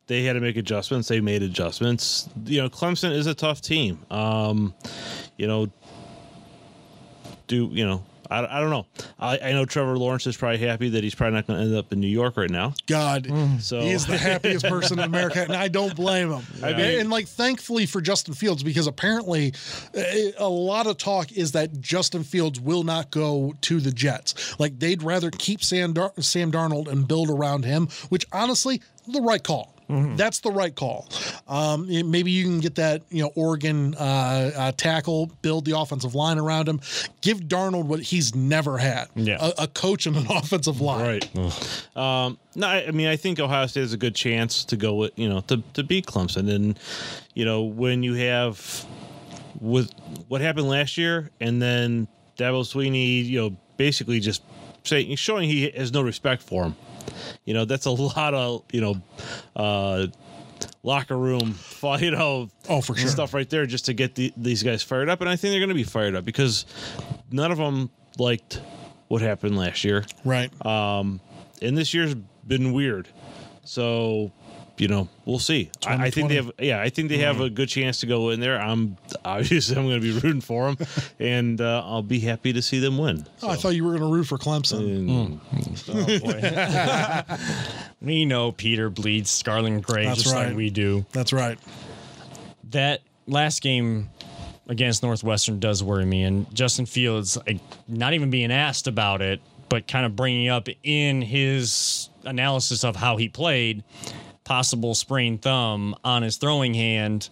they 0.06 0.24
had 0.24 0.34
to 0.34 0.40
make 0.40 0.56
adjustments. 0.56 1.08
They 1.08 1.20
made 1.20 1.42
adjustments. 1.42 2.28
You 2.44 2.62
know, 2.62 2.68
Clemson 2.68 3.12
is 3.12 3.26
a 3.26 3.34
tough 3.34 3.60
team. 3.60 3.98
Um, 4.10 4.74
you 5.36 5.46
know, 5.46 5.68
do 7.46 7.70
you 7.72 7.86
know? 7.86 8.04
I, 8.30 8.58
I 8.58 8.60
don't 8.60 8.70
know. 8.70 8.86
I, 9.18 9.38
I 9.38 9.52
know 9.52 9.64
Trevor 9.64 9.98
Lawrence 9.98 10.26
is 10.26 10.36
probably 10.36 10.58
happy 10.58 10.88
that 10.90 11.02
he's 11.02 11.14
probably 11.14 11.34
not 11.36 11.46
going 11.46 11.58
to 11.58 11.66
end 11.66 11.74
up 11.76 11.92
in 11.92 12.00
New 12.00 12.06
York 12.06 12.36
right 12.36 12.48
now. 12.50 12.74
God, 12.86 13.26
So 13.60 13.80
he 13.80 13.90
is 13.90 14.06
the 14.06 14.16
happiest 14.30 14.66
person 14.66 14.98
in 14.98 15.04
America, 15.04 15.42
and 15.42 15.52
I 15.54 15.68
don't 15.68 15.94
blame 15.96 16.30
him. 16.30 16.44
I 16.62 16.68
mean- 16.72 16.80
and, 16.80 17.00
and, 17.00 17.10
like, 17.10 17.26
thankfully 17.26 17.86
for 17.86 18.00
Justin 18.00 18.34
Fields, 18.34 18.62
because 18.62 18.86
apparently 18.86 19.52
uh, 19.96 20.02
a 20.38 20.48
lot 20.48 20.86
of 20.86 20.96
talk 20.98 21.32
is 21.32 21.52
that 21.52 21.80
Justin 21.80 22.22
Fields 22.24 22.60
will 22.60 22.84
not 22.84 23.10
go 23.10 23.54
to 23.62 23.80
the 23.80 23.90
Jets. 23.92 24.58
Like, 24.60 24.78
they'd 24.78 25.02
rather 25.02 25.30
keep 25.30 25.62
Sam, 25.64 25.92
Dar- 25.92 26.12
Sam 26.20 26.52
Darnold 26.52 26.88
and 26.88 27.06
build 27.08 27.30
around 27.30 27.64
him, 27.64 27.88
which 28.10 28.26
honestly, 28.32 28.80
the 29.08 29.20
right 29.22 29.42
call. 29.42 29.74
That's 30.16 30.40
the 30.40 30.50
right 30.52 30.74
call. 30.74 31.08
Um, 31.48 31.86
maybe 31.88 32.30
you 32.30 32.44
can 32.44 32.60
get 32.60 32.76
that, 32.76 33.02
you 33.10 33.22
know, 33.22 33.30
Oregon 33.34 33.94
uh, 33.96 34.50
uh, 34.56 34.72
tackle, 34.76 35.30
build 35.42 35.64
the 35.64 35.78
offensive 35.78 36.14
line 36.14 36.38
around 36.38 36.68
him, 36.68 36.80
give 37.20 37.40
Darnold 37.40 37.84
what 37.86 38.00
he's 38.00 38.34
never 38.34 38.78
had 38.78 39.08
Yeah. 39.16 39.38
a, 39.40 39.64
a 39.64 39.66
coach 39.66 40.06
and 40.06 40.16
an 40.16 40.26
offensive 40.30 40.80
line. 40.80 41.00
Right. 41.34 41.96
Um, 41.96 42.38
no, 42.54 42.66
I, 42.66 42.86
I 42.86 42.90
mean, 42.92 43.08
I 43.08 43.16
think 43.16 43.40
Ohio 43.40 43.66
State 43.66 43.80
has 43.80 43.92
a 43.92 43.96
good 43.96 44.14
chance 44.14 44.64
to 44.66 44.76
go 44.76 44.94
with, 44.94 45.18
you 45.18 45.28
know, 45.28 45.40
to, 45.42 45.62
to 45.74 45.82
beat 45.82 46.06
Clemson. 46.06 46.48
And, 46.54 46.78
you 47.34 47.44
know, 47.44 47.62
when 47.62 48.02
you 48.02 48.14
have 48.14 48.86
with 49.60 49.92
what 50.28 50.40
happened 50.40 50.68
last 50.68 50.96
year 50.96 51.30
and 51.40 51.60
then 51.60 52.08
Dabo 52.36 52.62
Swinney, 52.62 53.24
you 53.24 53.40
know, 53.40 53.56
basically 53.76 54.20
just 54.20 54.42
saying, 54.84 55.14
showing 55.16 55.48
he 55.48 55.68
has 55.70 55.92
no 55.92 56.00
respect 56.02 56.42
for 56.42 56.64
him. 56.64 56.76
You 57.44 57.54
know, 57.54 57.64
that's 57.64 57.86
a 57.86 57.90
lot 57.90 58.34
of, 58.34 58.64
you 58.72 58.80
know, 58.80 59.02
uh, 59.56 60.06
locker 60.82 61.16
room, 61.16 61.54
you 62.00 62.10
know, 62.10 62.48
Oh, 62.68 62.80
for 62.80 62.94
sure. 62.94 63.08
stuff 63.08 63.34
right 63.34 63.48
there 63.48 63.66
just 63.66 63.86
to 63.86 63.92
get 63.94 64.14
the, 64.14 64.32
these 64.36 64.62
guys 64.62 64.82
fired 64.82 65.08
up. 65.08 65.20
And 65.20 65.28
I 65.28 65.36
think 65.36 65.52
they're 65.52 65.60
going 65.60 65.68
to 65.70 65.74
be 65.74 65.84
fired 65.84 66.14
up 66.14 66.24
because 66.24 66.66
none 67.30 67.50
of 67.52 67.58
them 67.58 67.90
liked 68.18 68.60
what 69.08 69.22
happened 69.22 69.56
last 69.56 69.82
year 69.84 70.04
Right. 70.24 70.50
Um, 70.64 71.20
and 71.62 71.76
this 71.76 71.92
year's 71.94 72.14
been 72.46 72.72
weird. 72.72 73.08
So, 73.64 74.32
you 74.80 74.88
know, 74.88 75.08
we'll 75.24 75.38
see. 75.38 75.70
I, 75.86 76.06
I 76.06 76.10
think 76.10 76.28
they 76.28 76.36
have, 76.36 76.50
yeah, 76.58 76.80
I 76.80 76.88
think 76.88 77.08
they 77.08 77.18
have 77.18 77.40
a 77.40 77.50
good 77.50 77.68
chance 77.68 78.00
to 78.00 78.06
go 78.06 78.30
in 78.30 78.40
there. 78.40 78.60
I'm 78.60 78.96
obviously 79.24 79.76
I'm 79.76 79.86
going 79.86 80.00
to 80.00 80.12
be 80.12 80.18
rooting 80.20 80.40
for 80.40 80.72
them, 80.72 80.86
and 81.18 81.60
uh, 81.60 81.82
I'll 81.84 82.02
be 82.02 82.20
happy 82.20 82.52
to 82.52 82.62
see 82.62 82.78
them 82.78 82.98
win. 82.98 83.26
Oh, 83.42 83.50
I 83.50 83.56
thought 83.56 83.74
you 83.74 83.84
were 83.84 83.90
going 83.90 84.10
to 84.10 84.14
root 84.14 84.24
for 84.24 84.38
Clemson. 84.38 85.40
Oh 85.88 86.18
boy. 86.20 87.36
we 88.00 88.24
know 88.24 88.52
Peter 88.52 88.90
bleeds 88.90 89.30
scarlet 89.30 89.72
and 89.72 89.84
gray 89.84 90.06
That's 90.06 90.22
just 90.22 90.34
right. 90.34 90.48
like 90.48 90.56
we 90.56 90.70
do. 90.70 91.04
That's 91.12 91.32
right. 91.32 91.58
that 92.70 93.00
last 93.26 93.62
game 93.62 94.08
against 94.68 95.02
Northwestern 95.02 95.58
does 95.60 95.82
worry 95.82 96.06
me. 96.06 96.22
And 96.22 96.52
Justin 96.54 96.86
Fields, 96.86 97.36
like, 97.46 97.60
not 97.88 98.14
even 98.14 98.30
being 98.30 98.52
asked 98.52 98.86
about 98.86 99.20
it, 99.20 99.40
but 99.68 99.86
kind 99.86 100.06
of 100.06 100.16
bringing 100.16 100.48
up 100.48 100.68
in 100.82 101.22
his 101.22 102.08
analysis 102.24 102.84
of 102.84 102.96
how 102.96 103.16
he 103.16 103.28
played, 103.28 103.82
possible 104.50 104.94
sprained 104.94 105.42
thumb 105.42 105.94
on 106.04 106.22
his 106.22 106.36
throwing 106.36 106.74
hand. 106.74 107.30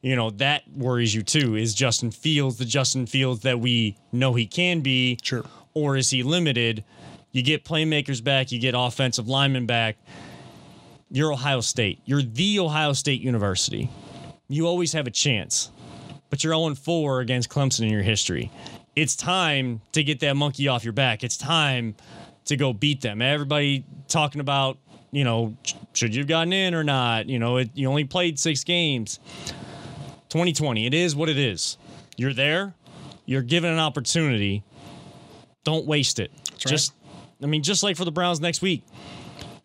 You 0.00 0.16
know, 0.16 0.30
that 0.30 0.62
worries 0.74 1.14
you 1.14 1.22
too. 1.22 1.56
Is 1.56 1.74
Justin 1.74 2.10
Fields 2.10 2.56
the 2.56 2.64
Justin 2.64 3.06
Fields 3.06 3.42
that 3.42 3.60
we 3.60 3.96
know 4.12 4.34
he 4.34 4.46
can 4.46 4.80
be? 4.80 5.18
Sure. 5.22 5.44
Or 5.74 5.96
is 5.96 6.10
he 6.10 6.22
limited? 6.22 6.84
You 7.32 7.42
get 7.42 7.64
playmakers 7.64 8.22
back, 8.22 8.52
you 8.52 8.58
get 8.58 8.74
offensive 8.76 9.28
linemen 9.28 9.66
back. 9.66 9.96
You're 11.10 11.32
Ohio 11.32 11.60
State. 11.60 12.00
You're 12.04 12.22
the 12.22 12.58
Ohio 12.58 12.94
State 12.94 13.20
University 13.20 13.90
you 14.52 14.66
always 14.66 14.92
have 14.92 15.06
a 15.06 15.10
chance, 15.10 15.70
but 16.30 16.44
you're 16.44 16.54
0 16.54 16.74
4 16.74 17.20
against 17.20 17.48
Clemson 17.48 17.84
in 17.84 17.90
your 17.90 18.02
history. 18.02 18.50
It's 18.94 19.16
time 19.16 19.80
to 19.92 20.04
get 20.04 20.20
that 20.20 20.36
monkey 20.36 20.68
off 20.68 20.84
your 20.84 20.92
back. 20.92 21.24
It's 21.24 21.38
time 21.38 21.94
to 22.44 22.56
go 22.56 22.72
beat 22.72 23.00
them. 23.00 23.22
Everybody 23.22 23.84
talking 24.08 24.40
about, 24.40 24.76
you 25.12 25.24
know, 25.24 25.54
should 25.92 26.14
you 26.14 26.22
have 26.22 26.28
gotten 26.28 26.52
in 26.52 26.74
or 26.74 26.82
not? 26.82 27.28
You 27.28 27.38
know, 27.38 27.58
it, 27.58 27.70
you 27.74 27.88
only 27.88 28.04
played 28.04 28.38
six 28.38 28.64
games. 28.64 29.20
2020, 30.30 30.86
it 30.86 30.94
is 30.94 31.14
what 31.14 31.28
it 31.28 31.38
is. 31.38 31.76
You're 32.16 32.32
there, 32.32 32.74
you're 33.26 33.42
given 33.42 33.70
an 33.70 33.78
opportunity. 33.78 34.64
Don't 35.64 35.86
waste 35.86 36.18
it. 36.18 36.32
right. 36.50 36.58
Just, 36.58 36.94
I 37.42 37.46
mean, 37.46 37.62
just 37.62 37.82
like 37.82 37.96
for 37.96 38.04
the 38.04 38.10
Browns 38.10 38.40
next 38.40 38.62
week, 38.62 38.84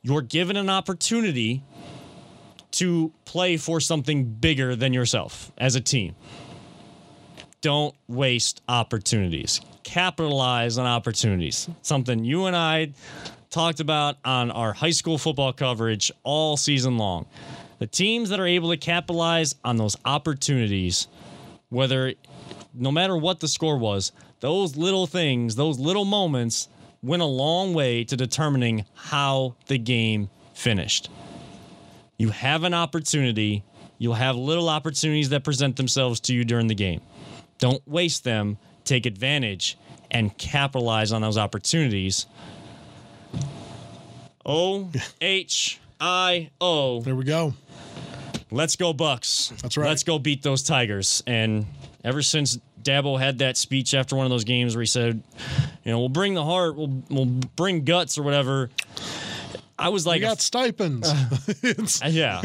you're 0.04 0.22
given 0.22 0.58
an 0.58 0.70
opportunity 0.70 1.64
to 2.72 3.12
play 3.26 3.58
for 3.58 3.80
something 3.80 4.26
bigger 4.26 4.76
than 4.76 4.94
yourself 4.94 5.52
as 5.58 5.76
a 5.76 5.82
team. 5.82 6.16
Don't 7.62 7.96
waste 8.08 8.62
opportunities. 8.70 9.62
Capitalize 9.84 10.78
on 10.78 10.86
opportunities. 10.86 11.70
Something 11.82 12.24
you 12.24 12.46
and 12.46 12.56
I 12.56 12.94
talked 13.58 13.80
about 13.80 14.18
on 14.24 14.52
our 14.52 14.72
high 14.72 14.92
school 14.92 15.18
football 15.18 15.52
coverage 15.52 16.12
all 16.22 16.58
season 16.58 17.00
long. 17.00 17.26
The 17.80 17.88
teams 17.88 18.30
that 18.30 18.40
are 18.40 18.46
able 18.46 18.70
to 18.70 18.78
capitalize 18.78 19.56
on 19.66 19.78
those 19.78 19.98
opportunities, 20.06 21.08
whether 21.70 22.14
no 22.76 22.92
matter 22.92 23.18
what 23.18 23.40
the 23.40 23.48
score 23.48 23.76
was, 23.76 24.12
those 24.42 24.78
little 24.78 25.08
things, 25.08 25.56
those 25.56 25.80
little 25.80 26.06
moments 26.06 26.68
went 27.02 27.24
a 27.24 27.26
long 27.26 27.74
way 27.74 28.04
to 28.04 28.16
determining 28.16 28.86
how 28.94 29.56
the 29.66 29.80
game 29.80 30.30
finished. 30.54 31.10
You 32.20 32.30
have 32.30 32.64
an 32.64 32.76
opportunity, 32.76 33.64
you'll 33.98 34.14
have 34.14 34.36
little 34.36 34.70
opportunities 34.70 35.30
that 35.30 35.44
present 35.44 35.78
themselves 35.78 36.20
to 36.22 36.34
you 36.36 36.44
during 36.44 36.68
the 36.68 36.76
game. 36.76 37.02
Don't 37.58 37.82
waste 37.88 38.24
them, 38.24 38.60
take 38.84 39.08
advantage 39.08 39.80
and 40.12 40.38
capitalize 40.38 41.12
on 41.12 41.24
those 41.24 41.40
opportunities. 41.40 42.28
O 44.46 44.90
H 45.22 45.80
I 46.00 46.50
O. 46.62 47.02
There 47.02 47.16
we 47.16 47.26
go. 47.26 47.54
Let's 48.50 48.76
go 48.76 48.94
Bucks. 48.94 49.52
That's 49.62 49.78
right. 49.78 49.88
Let's 49.88 50.04
go 50.04 50.20
beat 50.20 50.42
those 50.42 50.64
Tigers. 50.64 51.22
And 51.28 51.66
ever 52.04 52.22
since 52.22 52.60
Dabo 52.82 53.20
had 53.20 53.40
that 53.40 53.58
speech 53.58 53.94
after 53.94 54.16
one 54.16 54.26
of 54.26 54.30
those 54.30 54.46
games 54.46 54.76
where 54.76 54.82
he 54.82 54.88
said, 54.88 55.22
you 55.84 55.92
know, 55.92 56.00
we'll 56.00 56.08
bring 56.08 56.34
the 56.34 56.46
heart, 56.46 56.76
we'll 56.76 57.04
we'll 57.10 57.26
bring 57.26 57.84
guts 57.84 58.18
or 58.18 58.24
whatever. 58.24 58.70
I 59.80 59.90
was 59.90 60.08
like, 60.08 60.22
We 60.22 60.28
got 60.28 60.42
stipends. 60.42 61.08
It's- 61.64 62.02
uh, 62.04 62.08
yeah, 62.08 62.42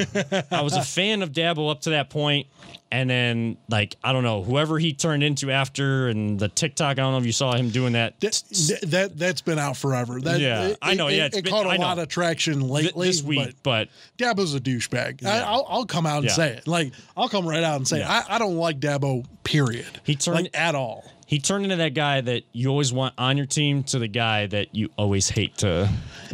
I 0.51 0.61
was 0.63 0.75
a 0.77 0.83
fan 0.83 1.23
of 1.23 1.33
Dabo 1.33 1.71
up 1.71 1.81
to 1.83 1.91
that 1.91 2.11
point, 2.11 2.47
and 2.91 3.09
then 3.09 3.57
like 3.71 3.97
I 4.05 4.13
don't 4.13 4.23
know 4.23 4.43
whoever 4.43 4.79
he 4.79 4.93
turned 4.93 5.23
into 5.23 5.51
after, 5.51 6.09
and 6.09 6.39
the 6.39 6.49
TikTok. 6.49 6.91
I 6.99 7.03
don't 7.03 7.13
know 7.13 7.19
if 7.19 7.25
you 7.27 7.33
saw 7.33 7.55
him 7.57 7.71
doing 7.71 7.95
that. 7.95 8.21
that, 8.21 8.79
that 8.89 9.19
that's 9.19 9.41
been 9.41 9.59
out 9.59 9.79
forever. 9.79 10.21
That, 10.21 10.41
Yeah, 10.41 10.67
it- 10.69 10.79
I 10.83 10.93
know, 10.95 11.09
It, 11.09 11.15
yeah, 11.17 11.25
it, 11.27 11.33
been- 11.33 11.45
caught 11.45 11.65
a 11.67 11.81
lot 11.81 11.99
of 11.99 12.09
traction 12.09 12.61
th- 12.61 12.71
lately. 12.71 13.07
this 13.07 13.23
week, 13.23 13.55
but, 13.63 13.89
but 14.19 14.27
Dabo's 14.37 14.55
a 14.55 14.61
douchebag. 14.61 15.25
I, 15.25 15.41
I'll, 15.41 15.65
I'll 15.69 15.87
come 15.87 16.05
out 16.05 16.19
and 16.19 16.27
Yeah. 16.27 16.33
say 16.33 16.53
it. 16.57 16.69
Like 16.69 16.93
I'll 17.17 17.31
come 17.31 17.49
right 17.49 17.63
out 17.63 17.77
and 17.77 17.89
say 17.89 18.01
Yeah. 18.01 18.25
I, 18.29 18.37
I 18.37 18.39
don't 18.39 18.57
like 18.57 18.79
Dabo. 18.79 19.25
Period. 19.45 19.87
He 20.05 20.17
turned- 20.17 20.37
like 20.43 20.51
at 20.59 20.75
all. 20.75 21.11
he 21.27 21.39
turned 21.39 21.65
into 21.65 21.77
that 21.77 21.95
guy 21.95 22.21
that 22.21 22.43
you 22.53 22.69
always 22.69 22.93
want 22.93 23.15
on 23.17 23.37
your 23.39 23.47
team 23.47 23.83
to 23.85 23.99
the 23.99 24.07
guy 24.09 24.47
that 24.49 24.75
you 24.75 24.91
always 24.99 25.31
hate 25.31 25.57
to, 25.59 25.89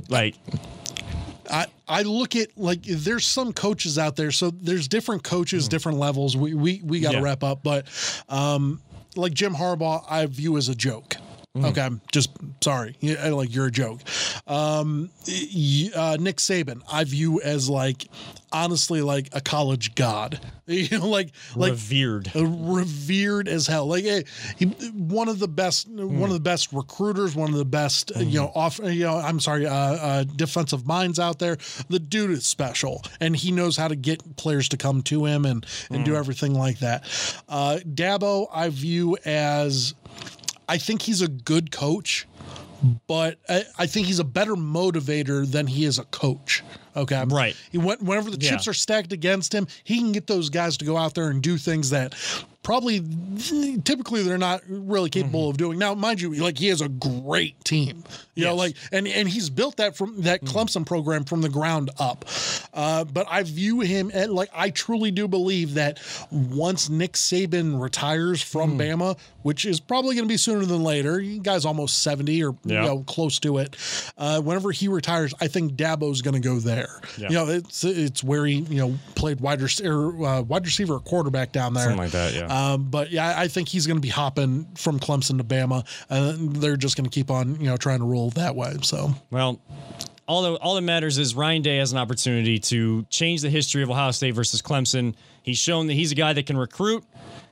like. 0.09 0.35
I, 1.51 1.67
I 1.89 2.03
look 2.03 2.37
at 2.37 2.57
like 2.57 2.83
there's 2.83 3.27
some 3.27 3.53
coaches 3.53 3.99
out 3.99 4.17
there. 4.17 4.31
So 4.31 4.51
there's 4.51 4.89
different 4.89 5.23
coaches, 5.25 5.69
different 5.69 5.99
levels. 5.99 6.37
We 6.37 6.55
we, 6.55 6.81
we 6.85 7.01
got 7.01 7.13
to 7.13 7.19
Mm. 7.19 7.21
Yeah. 7.21 7.25
wrap 7.25 7.43
up, 7.45 7.63
but 7.63 7.87
um, 8.29 8.81
like 9.17 9.33
Jim 9.35 9.55
Harbaugh, 9.55 10.05
I 10.09 10.27
view 10.27 10.57
as 10.57 10.69
a 10.69 10.75
joke. 10.75 11.17
Mm. 11.57 11.65
Okay, 11.71 11.81
I'm 11.81 12.01
just 12.13 12.31
sorry. 12.63 12.95
Yeah, 13.01 13.31
like 13.31 13.55
you're 13.55 13.67
a 13.67 13.71
joke. 13.71 14.01
Um, 14.47 15.11
uh, 15.27 16.17
Nick 16.21 16.37
Saban, 16.37 16.83
I 16.93 17.05
view 17.05 17.41
as 17.41 17.69
like 17.71 18.07
honestly 18.53 19.03
like 19.03 19.29
a 19.33 19.41
college 19.41 19.95
god. 19.95 20.41
You 20.69 20.99
know, 20.99 21.09
like 21.09 21.31
like 21.57 21.71
revered. 21.71 22.31
uh, 22.37 22.45
revered 22.45 23.49
as 23.49 23.67
hell. 23.67 23.87
Like 23.87 24.05
eh, 24.05 24.25
he, 24.59 24.67
one 24.67 25.31
of 25.31 25.39
the 25.39 25.49
best, 25.49 25.89
one 25.89 26.25
of 26.29 26.35
the 26.35 26.41
best 26.41 26.75
recruiters, 26.75 27.35
one 27.35 27.49
of 27.51 27.57
the 27.57 27.65
best, 27.65 28.13
uh, 28.15 28.21
you 28.21 28.39
know, 28.41 28.53
off, 28.55 28.79
you 28.85 29.05
know, 29.05 29.17
I'm 29.17 29.41
sorry, 29.41 29.65
uh, 29.65 29.73
uh, 29.75 30.25
defensive 30.25 30.87
minds 30.87 31.19
out 31.19 31.39
there. 31.39 31.57
The 31.89 31.99
dude 31.99 32.33
is 32.33 32.45
special, 32.47 33.03
and 33.19 33.35
he 33.35 33.51
knows 33.51 33.79
how 33.79 33.89
to 33.89 33.97
get 33.97 34.37
players 34.37 34.69
to 34.69 34.77
come 34.77 35.01
to 35.05 35.25
him 35.25 35.47
and 35.47 35.65
and 35.91 36.05
do 36.05 36.15
everything 36.15 36.53
like 36.53 36.81
that. 36.81 37.05
Uh, 37.49 37.79
Dabo, 37.89 38.49
I 38.53 38.69
view 38.69 39.17
as, 39.25 39.95
I 40.69 40.79
think 40.79 41.03
he's 41.03 41.23
a 41.23 41.29
good 41.29 41.71
coach 41.71 42.27
but 43.07 43.39
I, 43.49 43.65
I 43.79 43.87
think 43.87 44.07
he's 44.07 44.21
a 44.21 44.25
better 44.25 44.55
motivator 44.55 45.51
than 45.51 45.67
he 45.67 45.85
is 45.85 45.99
a 45.99 46.05
coach. 46.05 46.63
Okay, 46.95 47.25
Right. 47.27 47.57
He 47.73 47.79
went 47.79 48.03
whenever 48.03 48.31
the 48.31 48.39
Yeah. 48.41 48.51
chips 48.51 48.69
are 48.69 48.73
stacked 48.75 49.13
against 49.13 49.53
him, 49.53 49.67
he 49.85 49.99
can 49.99 50.13
get 50.13 50.27
those 50.27 50.49
guys 50.51 50.77
to 50.79 50.85
go 50.85 50.97
out 50.97 51.15
there 51.15 51.29
and 51.29 51.43
do 51.43 51.59
things 51.59 51.91
that 51.91 52.15
probably 52.69 53.01
typically 53.85 54.23
they're 54.23 54.37
not 54.37 54.61
really 54.69 55.09
capable 55.09 55.39
Mm-hmm. 55.45 55.51
of 55.51 55.57
doing. 55.57 55.79
Now, 55.79 55.95
mind 55.95 56.21
you, 56.21 56.35
like 56.35 56.59
he 56.59 56.69
has 56.69 56.81
a 56.83 56.89
great 56.89 57.65
team, 57.65 58.05
you 58.35 58.45
know, 58.45 58.55
like 58.55 58.77
and 58.93 59.09
and 59.09 59.27
he's 59.29 59.49
built 59.49 59.77
that 59.79 59.97
from 59.97 60.21
that 60.23 60.43
Mm-hmm. 60.43 60.57
Clemson 60.59 60.87
program 60.87 61.25
from 61.25 61.41
the 61.41 61.49
ground 61.49 61.91
up. 61.99 62.27
Uh, 62.75 63.05
but 63.05 63.27
I 63.31 63.43
view 63.43 63.81
him 63.81 64.11
at, 64.13 64.31
like 64.31 64.51
I 64.55 64.69
truly 64.71 65.11
do 65.11 65.27
believe 65.29 65.75
that 65.75 65.99
once 66.31 66.91
Nick 66.91 67.13
Saban 67.15 67.81
retires 67.81 68.43
from 68.43 68.69
Mm. 68.69 68.79
Bama, 68.99 69.19
which 69.43 69.65
is 69.65 69.81
probably 69.81 70.15
going 70.15 70.27
to 70.27 70.33
be 70.33 70.37
sooner 70.37 70.67
than 70.67 70.83
later, 70.83 71.21
you 71.21 71.41
guys 71.41 71.65
almost 71.65 72.03
seventy 72.03 72.45
or 72.45 72.55
Yeah. 72.65 72.83
you 72.83 72.89
know 72.89 72.99
close 73.01 73.39
to 73.41 73.59
it. 73.59 73.77
Uh, 74.19 74.41
whenever 74.43 74.73
he 74.73 74.89
retires, 74.89 75.33
I 75.41 75.49
think 75.49 75.73
Dabo's 75.73 76.21
going 76.23 76.35
to 76.41 76.47
go 76.47 76.59
there. 76.59 77.01
Yeah. 77.17 77.29
You 77.31 77.35
know, 77.35 77.49
it's 77.49 77.83
it's 77.85 78.23
where 78.23 78.45
he 78.45 78.57
you 78.69 78.77
know 78.81 78.99
played 79.15 79.41
wide 79.41 79.63
receiver, 79.63 80.25
uh, 80.27 80.43
wide 80.43 80.67
receiver, 80.67 80.99
quarterback 81.01 81.53
down 81.53 81.73
there. 81.75 81.85
Something 81.85 81.99
like 82.03 82.11
that, 82.13 82.35
yeah. 82.35 82.47
Um, 82.59 82.91
but 82.91 83.13
yeah, 83.13 83.35
I 83.39 83.47
think 83.47 83.69
he's 83.69 83.87
going 83.87 83.99
to 83.99 84.03
be 84.03 84.09
hopping 84.09 84.67
from 84.77 84.99
Clemson 84.99 85.39
to 85.39 85.45
Bama, 85.45 85.87
and 86.11 86.57
they're 86.57 86.77
just 86.77 86.97
going 86.97 87.05
to 87.05 87.11
keep 87.11 87.31
on 87.31 87.61
you 87.61 87.69
know 87.69 87.77
trying 87.77 88.01
to 88.01 88.05
roll 88.05 88.31
that 88.31 88.57
way. 88.57 88.77
So 88.83 89.15
Well, 89.31 89.61
all 90.27 90.43
that 90.43 90.59
all 90.61 90.75
that 90.75 90.83
matters 90.83 91.19
is 91.19 91.37
Ryan 91.37 91.63
Day 91.63 91.77
has 91.77 91.93
an 91.93 91.99
opportunity 91.99 92.59
to 92.59 93.05
change 93.11 93.43
the 93.43 93.51
history 93.51 93.85
of 93.85 93.91
Ohio 93.91 94.11
State 94.11 94.33
versus 94.33 94.61
Clemson. 94.61 95.15
He's 95.43 95.59
shown 95.59 95.87
that 95.87 95.95
he's 95.95 96.11
a 96.11 96.17
guy 96.17 96.33
that 96.33 96.47
can 96.47 96.57
recruit. 96.57 97.05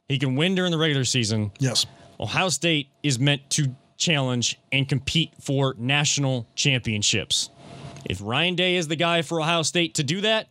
He 0.08 0.18
can 0.18 0.34
win 0.34 0.56
during 0.56 0.72
the 0.72 0.78
regular 0.78 1.04
season. 1.04 1.52
yes, 1.60 1.86
Ohio 2.18 2.48
State 2.48 2.90
is 3.04 3.20
meant 3.20 3.48
to 3.50 3.76
challenge 3.96 4.58
and 4.72 4.88
compete 4.88 5.32
for 5.40 5.76
national 5.78 6.48
championships. 6.56 7.50
If 8.04 8.18
Ryan 8.20 8.56
Day 8.56 8.74
is 8.74 8.88
the 8.88 8.96
guy 8.96 9.22
for 9.22 9.40
Ohio 9.40 9.62
State 9.62 9.94
to 9.94 10.02
do 10.02 10.20
that, 10.22 10.48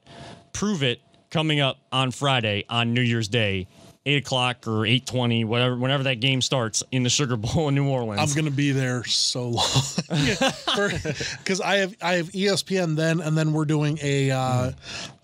prove 0.54 0.82
it 0.82 1.02
coming 1.30 1.60
up 1.60 1.78
on 1.92 2.12
Friday 2.12 2.64
on 2.70 2.94
New 2.94 3.02
Year's 3.02 3.28
Day, 3.28 3.68
eight 4.06 4.18
o'clock 4.18 4.68
or 4.68 4.86
eight 4.86 5.06
twenty, 5.06 5.44
whatever, 5.44 5.76
whenever 5.76 6.04
that 6.04 6.20
game 6.20 6.42
starts 6.42 6.84
in 6.92 7.04
the 7.04 7.10
Sugar 7.10 7.38
Bowl 7.38 7.70
in 7.70 7.76
New 7.76 7.88
Orleans. 7.90 8.20
I'm 8.22 8.36
going 8.36 8.52
to 8.52 8.56
be 8.56 8.72
there 8.72 9.04
so 9.04 9.50
long 9.50 9.66
because 11.40 11.62
I 11.62 11.78
have 11.78 11.96
I 12.02 12.14
have 12.16 12.30
ESPN 12.30 12.96
then, 12.96 13.22
and 13.22 13.38
then 13.38 13.54
we're 13.54 13.66
doing 13.66 13.98
a 14.02 14.32
uh, 14.32 14.72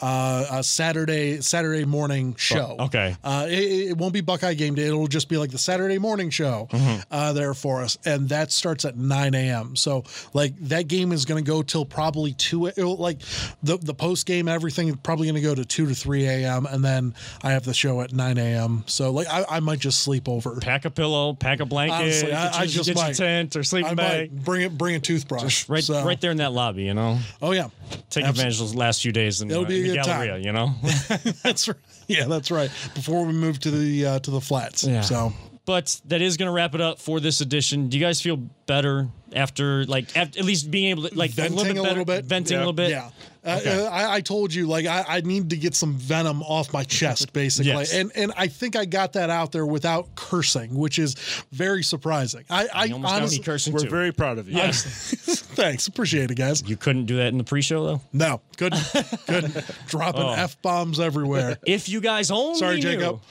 uh, 0.02 0.46
a 0.52 0.64
Saturday 0.64 1.42
Saturday 1.42 1.86
morning 1.86 2.36
show. 2.36 2.76
okay. 2.80 3.16
uh, 3.24 3.46
it, 3.48 3.90
it 3.92 3.98
won't 3.98 4.14
be 4.14 4.22
Buckeye 4.22 4.54
game 4.54 4.76
day. 4.76 4.88
It'll 4.88 5.08
just 5.08 5.30
be 5.30 5.38
like 5.38 5.52
the 5.52 5.58
Saturday 5.58 5.98
morning 6.00 6.30
show 6.30 6.68
uh, 7.12 7.34
there 7.34 7.54
for 7.54 7.82
us, 7.82 7.98
and 8.06 8.30
that 8.30 8.52
starts 8.52 8.86
at 8.86 8.98
9 8.98 9.36
a.m. 9.36 9.76
So 9.76 10.04
like 10.34 10.58
that 10.62 10.88
game 10.88 11.12
is 11.12 11.26
going 11.26 11.44
to 11.44 11.48
go 11.50 11.62
till 11.62 11.86
probably 11.86 12.34
two. 12.34 12.68
It'll, 12.68 12.98
like 12.98 13.20
the 13.62 13.78
the 13.78 13.94
post 13.94 14.26
game, 14.26 14.48
everything 14.48 14.88
is 14.88 14.96
probably 15.04 15.28
going 15.28 15.36
to 15.36 15.42
go 15.42 15.56
to 15.56 15.66
two 15.66 15.86
to 15.88 15.94
three 15.94 16.26
a.m. 16.26 16.66
and 16.66 16.84
then 16.84 17.14
I 17.44 17.52
have 17.52 17.66
the 17.66 17.74
show 17.74 18.02
at 18.02 18.12
9 18.14 18.38
a.m. 18.38 18.71
So 18.88 19.12
like 19.12 19.28
I, 19.28 19.46
I 19.50 19.60
might 19.60 19.80
just 19.80 20.02
sleep 20.02 20.28
over. 20.30 20.58
pack 20.60 20.86
a 20.86 20.90
pillow, 20.90 21.34
pack 21.34 21.60
a 21.60 21.66
blanket, 21.66 21.94
Honestly, 21.96 22.28
get, 22.30 22.38
I- 22.38 22.44
your, 22.44 22.54
I 22.54 22.66
just 22.66 22.86
get 22.88 22.96
your 22.96 23.06
might. 23.06 23.16
tent 23.16 23.56
or 23.56 23.64
sleeping 23.64 23.92
I 23.92 23.96
bag. 23.96 24.32
might 24.34 24.44
bring 24.44 24.62
it, 24.64 24.78
bring 24.78 24.96
a 24.96 25.00
toothbrush. 25.00 25.68
Right, 25.70 25.84
So- 25.84 26.04
right 26.06 26.20
there 26.20 26.32
in 26.32 26.38
that 26.38 26.52
lobby, 26.54 26.84
you 26.84 26.94
know. 26.94 27.20
Oh 27.42 27.52
yeah, 27.52 27.70
Take 28.10 28.26
advantage 28.26 28.54
of 28.56 28.60
those 28.60 28.76
last 28.76 29.02
few 29.02 29.12
days 29.12 29.42
in, 29.42 29.50
It'll 29.52 29.66
uh, 29.66 29.68
be 29.68 29.80
in 29.80 29.86
a 29.86 29.88
the 29.90 29.96
good 29.98 30.04
time. 30.06 30.26
Galleria, 30.28 30.44
you 30.44 30.52
know. 30.52 30.74
That's 31.44 31.68
right. 31.68 31.78
Yeah, 32.08 32.26
that's 32.26 32.52
right. 32.52 32.70
Before 32.94 33.26
we 33.26 33.32
move 33.32 33.60
to 33.62 33.72
the 33.72 34.06
uh, 34.06 34.20
to 34.20 34.32
the 34.32 34.42
flats. 34.42 34.84
Yeah. 34.84 35.00
So 35.02 35.32
but 35.66 36.02
that 36.06 36.22
is 36.22 36.36
going 36.36 36.48
to 36.48 36.52
wrap 36.52 36.76
it 36.76 36.82
up 36.82 37.00
for 37.00 37.20
this 37.22 37.40
edition. 37.40 37.88
Do 37.88 37.98
you 37.98 38.04
guys 38.04 38.20
feel 38.22 38.36
better 38.66 39.08
after, 39.34 39.86
like, 39.86 40.10
af- 40.16 40.38
at 40.38 40.44
least 40.46 40.70
being 40.72 40.90
able 40.90 41.08
to, 41.10 41.16
like, 41.18 41.32
venting 41.32 41.58
a 41.58 41.62
little 41.62 41.74
bit, 41.74 41.80
a 41.80 41.90
little 41.90 42.06
bit. 42.06 42.26
venting 42.26 42.56
a 42.56 42.60
Yeah. 42.60 42.60
little 42.60 42.74
bit? 42.74 42.90
Yeah. 42.90 43.10
Uh, 43.44 43.58
Okay. 43.60 43.86
uh, 43.86 43.90
I, 43.90 44.16
I 44.18 44.22
told 44.22 44.54
you, 44.54 44.68
like, 44.68 44.86
I, 44.86 45.04
I 45.08 45.22
need 45.22 45.50
to 45.50 45.58
get 45.58 45.74
some 45.74 45.96
venom 45.96 46.44
off 46.44 46.72
my 46.74 46.84
chest, 46.84 47.34
basically. 47.34 47.72
Yes. 47.72 47.92
And 47.92 48.12
and 48.16 48.32
I 48.38 48.46
think 48.48 48.76
I 48.76 48.86
got 48.86 49.14
that 49.14 49.32
out 49.32 49.52
there 49.52 49.66
without 49.66 50.14
cursing, 50.14 50.76
which 50.76 51.00
is 51.00 51.16
very 51.52 51.82
surprising. 51.82 52.44
I, 52.52 52.68
I 52.72 52.90
almost 52.92 53.14
honestly, 53.16 53.38
got 53.38 53.42
me 53.42 53.46
cursing 53.46 53.74
We're 53.74 53.80
too. 53.80 53.90
very 53.90 54.12
proud 54.12 54.38
of 54.38 54.48
you. 54.48 54.58
Yes. 54.58 54.84
thanks. 55.56 55.88
Appreciate 55.88 56.30
it, 56.30 56.36
guys. 56.36 56.62
you 56.70 56.78
couldn't 56.78 57.06
do 57.06 57.18
that 57.18 57.30
in 57.30 57.40
the 57.40 57.44
pre-show 57.44 57.84
though. 57.84 58.02
No, 58.14 58.42
couldn't, 58.58 58.80
couldn't. 59.28 59.66
Dropping 59.88 60.22
Oh. 60.22 60.34
F 60.34 60.62
bombs 60.62 61.00
everywhere. 61.00 61.58
If 61.66 61.90
you 61.90 62.00
guys 62.00 62.30
only 62.30 62.60
Sorry, 62.60 62.76
knew, 62.76 62.82
Jacob. 62.84 63.22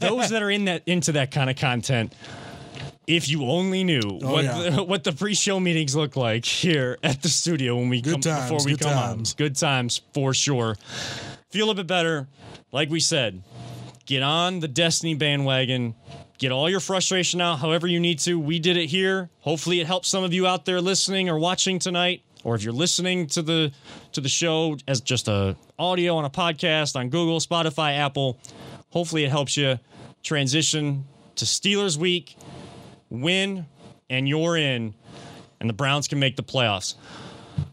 those 0.00 0.30
that 0.30 0.42
are 0.42 0.50
in 0.50 0.64
that 0.64 0.82
into 0.86 1.12
that 1.12 1.30
kind 1.30 1.50
of 1.50 1.56
content. 1.56 2.14
If 3.10 3.28
you 3.28 3.44
only 3.46 3.82
knew 3.84 4.00
oh, 4.04 4.32
what 4.32 4.44
Oh, 4.46 4.62
yeah. 4.64 4.70
the, 4.70 4.82
what 4.90 5.04
the 5.04 5.12
pre-show 5.12 5.58
meetings 5.58 5.96
look 5.96 6.16
like 6.16 6.44
here 6.44 6.96
at 7.02 7.22
the 7.22 7.28
studio 7.28 7.76
when 7.76 7.88
we 7.88 8.00
Good 8.00 8.12
come 8.14 8.20
times, 8.20 8.50
before 8.50 8.64
we 8.64 8.72
good 8.72 8.80
come 8.80 8.92
times. 8.92 9.32
on, 9.32 9.36
good 9.36 9.56
times 9.56 10.00
for 10.14 10.32
sure. 10.32 10.76
Feel 11.50 11.70
a 11.70 11.74
bit 11.74 11.86
better, 11.86 12.28
like 12.72 12.88
we 12.90 13.00
said. 13.00 13.42
Get 14.06 14.22
on 14.22 14.60
the 14.60 14.68
Destiny 14.68 15.14
bandwagon. 15.14 15.94
Get 16.38 16.52
all 16.52 16.70
your 16.70 16.80
frustration 16.80 17.40
out 17.40 17.58
however 17.58 17.86
you 17.86 18.00
need 18.00 18.18
to. 18.20 18.38
We 18.38 18.58
did 18.58 18.76
it 18.76 18.86
here. 18.86 19.28
Hopefully, 19.40 19.80
it 19.80 19.86
helps 19.86 20.08
some 20.08 20.24
of 20.24 20.32
you 20.32 20.46
out 20.46 20.64
there 20.64 20.80
listening 20.80 21.28
or 21.28 21.38
watching 21.38 21.78
tonight. 21.78 22.22
or 22.44 22.54
if 22.54 22.62
you're 22.62 22.72
listening 22.72 23.26
to 23.26 23.42
the 23.42 23.72
to 24.12 24.20
the 24.20 24.28
show 24.28 24.76
as 24.88 25.00
just 25.00 25.28
a 25.28 25.54
audio 25.78 26.16
on 26.16 26.24
a 26.24 26.30
podcast 26.30 26.96
on 26.96 27.08
Google, 27.10 27.40
Spotify, 27.40 27.98
Apple, 27.98 28.38
hopefully 28.90 29.24
it 29.24 29.30
helps 29.30 29.56
you 29.56 29.78
transition 30.22 31.04
to 31.36 31.44
Steelers 31.44 31.96
week, 31.96 32.36
win, 33.10 33.66
and 34.08 34.28
you're 34.28 34.56
in, 34.56 34.94
and 35.60 35.68
the 35.68 35.74
Browns 35.74 36.08
can 36.08 36.18
make 36.18 36.36
the 36.36 36.42
playoffs. 36.42 36.94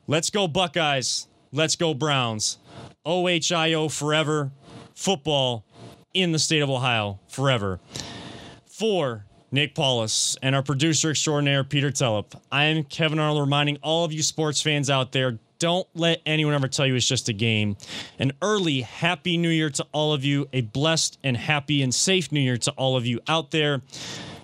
Let's 0.08 0.30
go 0.30 0.48
Buckeyes. 0.48 1.28
Let's 1.52 1.76
go 1.76 1.94
Browns. 1.94 2.58
OHIO 3.06 3.88
forever. 3.88 4.52
Football 4.94 5.66
in 6.14 6.32
the 6.32 6.40
state 6.40 6.62
of 6.62 6.70
Ohio 6.70 7.20
forever. 7.28 7.80
For 8.66 9.26
Nick 9.52 9.76
Paulus 9.76 10.36
and 10.42 10.56
our 10.56 10.64
producer 10.64 11.12
extraordinaire, 11.12 11.64
Peter 11.64 11.92
Telep, 11.92 12.40
I 12.52 12.66
am 12.66 12.84
Kevin 12.84 13.20
Arnold 13.20 13.42
reminding 13.42 13.78
all 13.78 14.04
of 14.04 14.12
you 14.12 14.24
sports 14.24 14.62
fans 14.62 14.90
out 14.90 15.12
there 15.12 15.40
don't 15.60 15.88
let 15.96 16.22
anyone 16.26 16.54
ever 16.54 16.68
tell 16.68 16.86
you 16.86 16.96
it's 16.96 17.08
just 17.08 17.30
a 17.30 17.34
game. 17.34 17.78
An 18.20 18.32
early 18.42 18.82
happy 18.82 19.38
new 19.38 19.50
year 19.50 19.70
to 19.72 19.88
all 19.92 20.14
of 20.14 20.24
you. 20.24 20.48
A 20.54 20.62
blessed 20.62 21.18
and 21.24 21.36
happy 21.36 21.82
and 21.82 21.94
safe 21.94 22.32
new 22.32 22.40
year 22.40 22.58
to 22.58 22.72
all 22.72 22.96
of 22.96 23.06
you 23.06 23.20
out 23.28 23.52
there. 23.52 23.82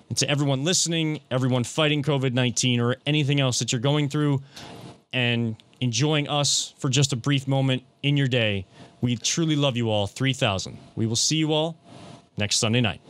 And 0.08 0.18
to 0.18 0.28
everyone 0.28 0.64
listening, 0.64 1.20
everyone 1.30 1.64
fighting 1.64 2.02
COVID 2.02 2.32
19 2.32 2.80
or 2.80 2.96
anything 3.06 3.40
else 3.40 3.58
that 3.58 3.72
you're 3.72 3.80
going 3.80 4.08
through 4.08 4.42
and 5.12 5.56
enjoying 5.80 6.28
us 6.28 6.74
for 6.78 6.88
just 6.88 7.12
a 7.12 7.16
brief 7.16 7.46
moment 7.46 7.82
in 8.02 8.16
your 8.16 8.28
day. 8.28 8.66
We 9.00 9.16
truly 9.16 9.56
love 9.56 9.76
you 9.76 9.90
all. 9.90 10.06
3000. 10.06 10.76
We 10.96 11.06
will 11.06 11.16
see 11.16 11.36
you 11.36 11.52
all 11.52 11.76
next 12.36 12.56
Sunday 12.56 12.80
night. 12.80 13.00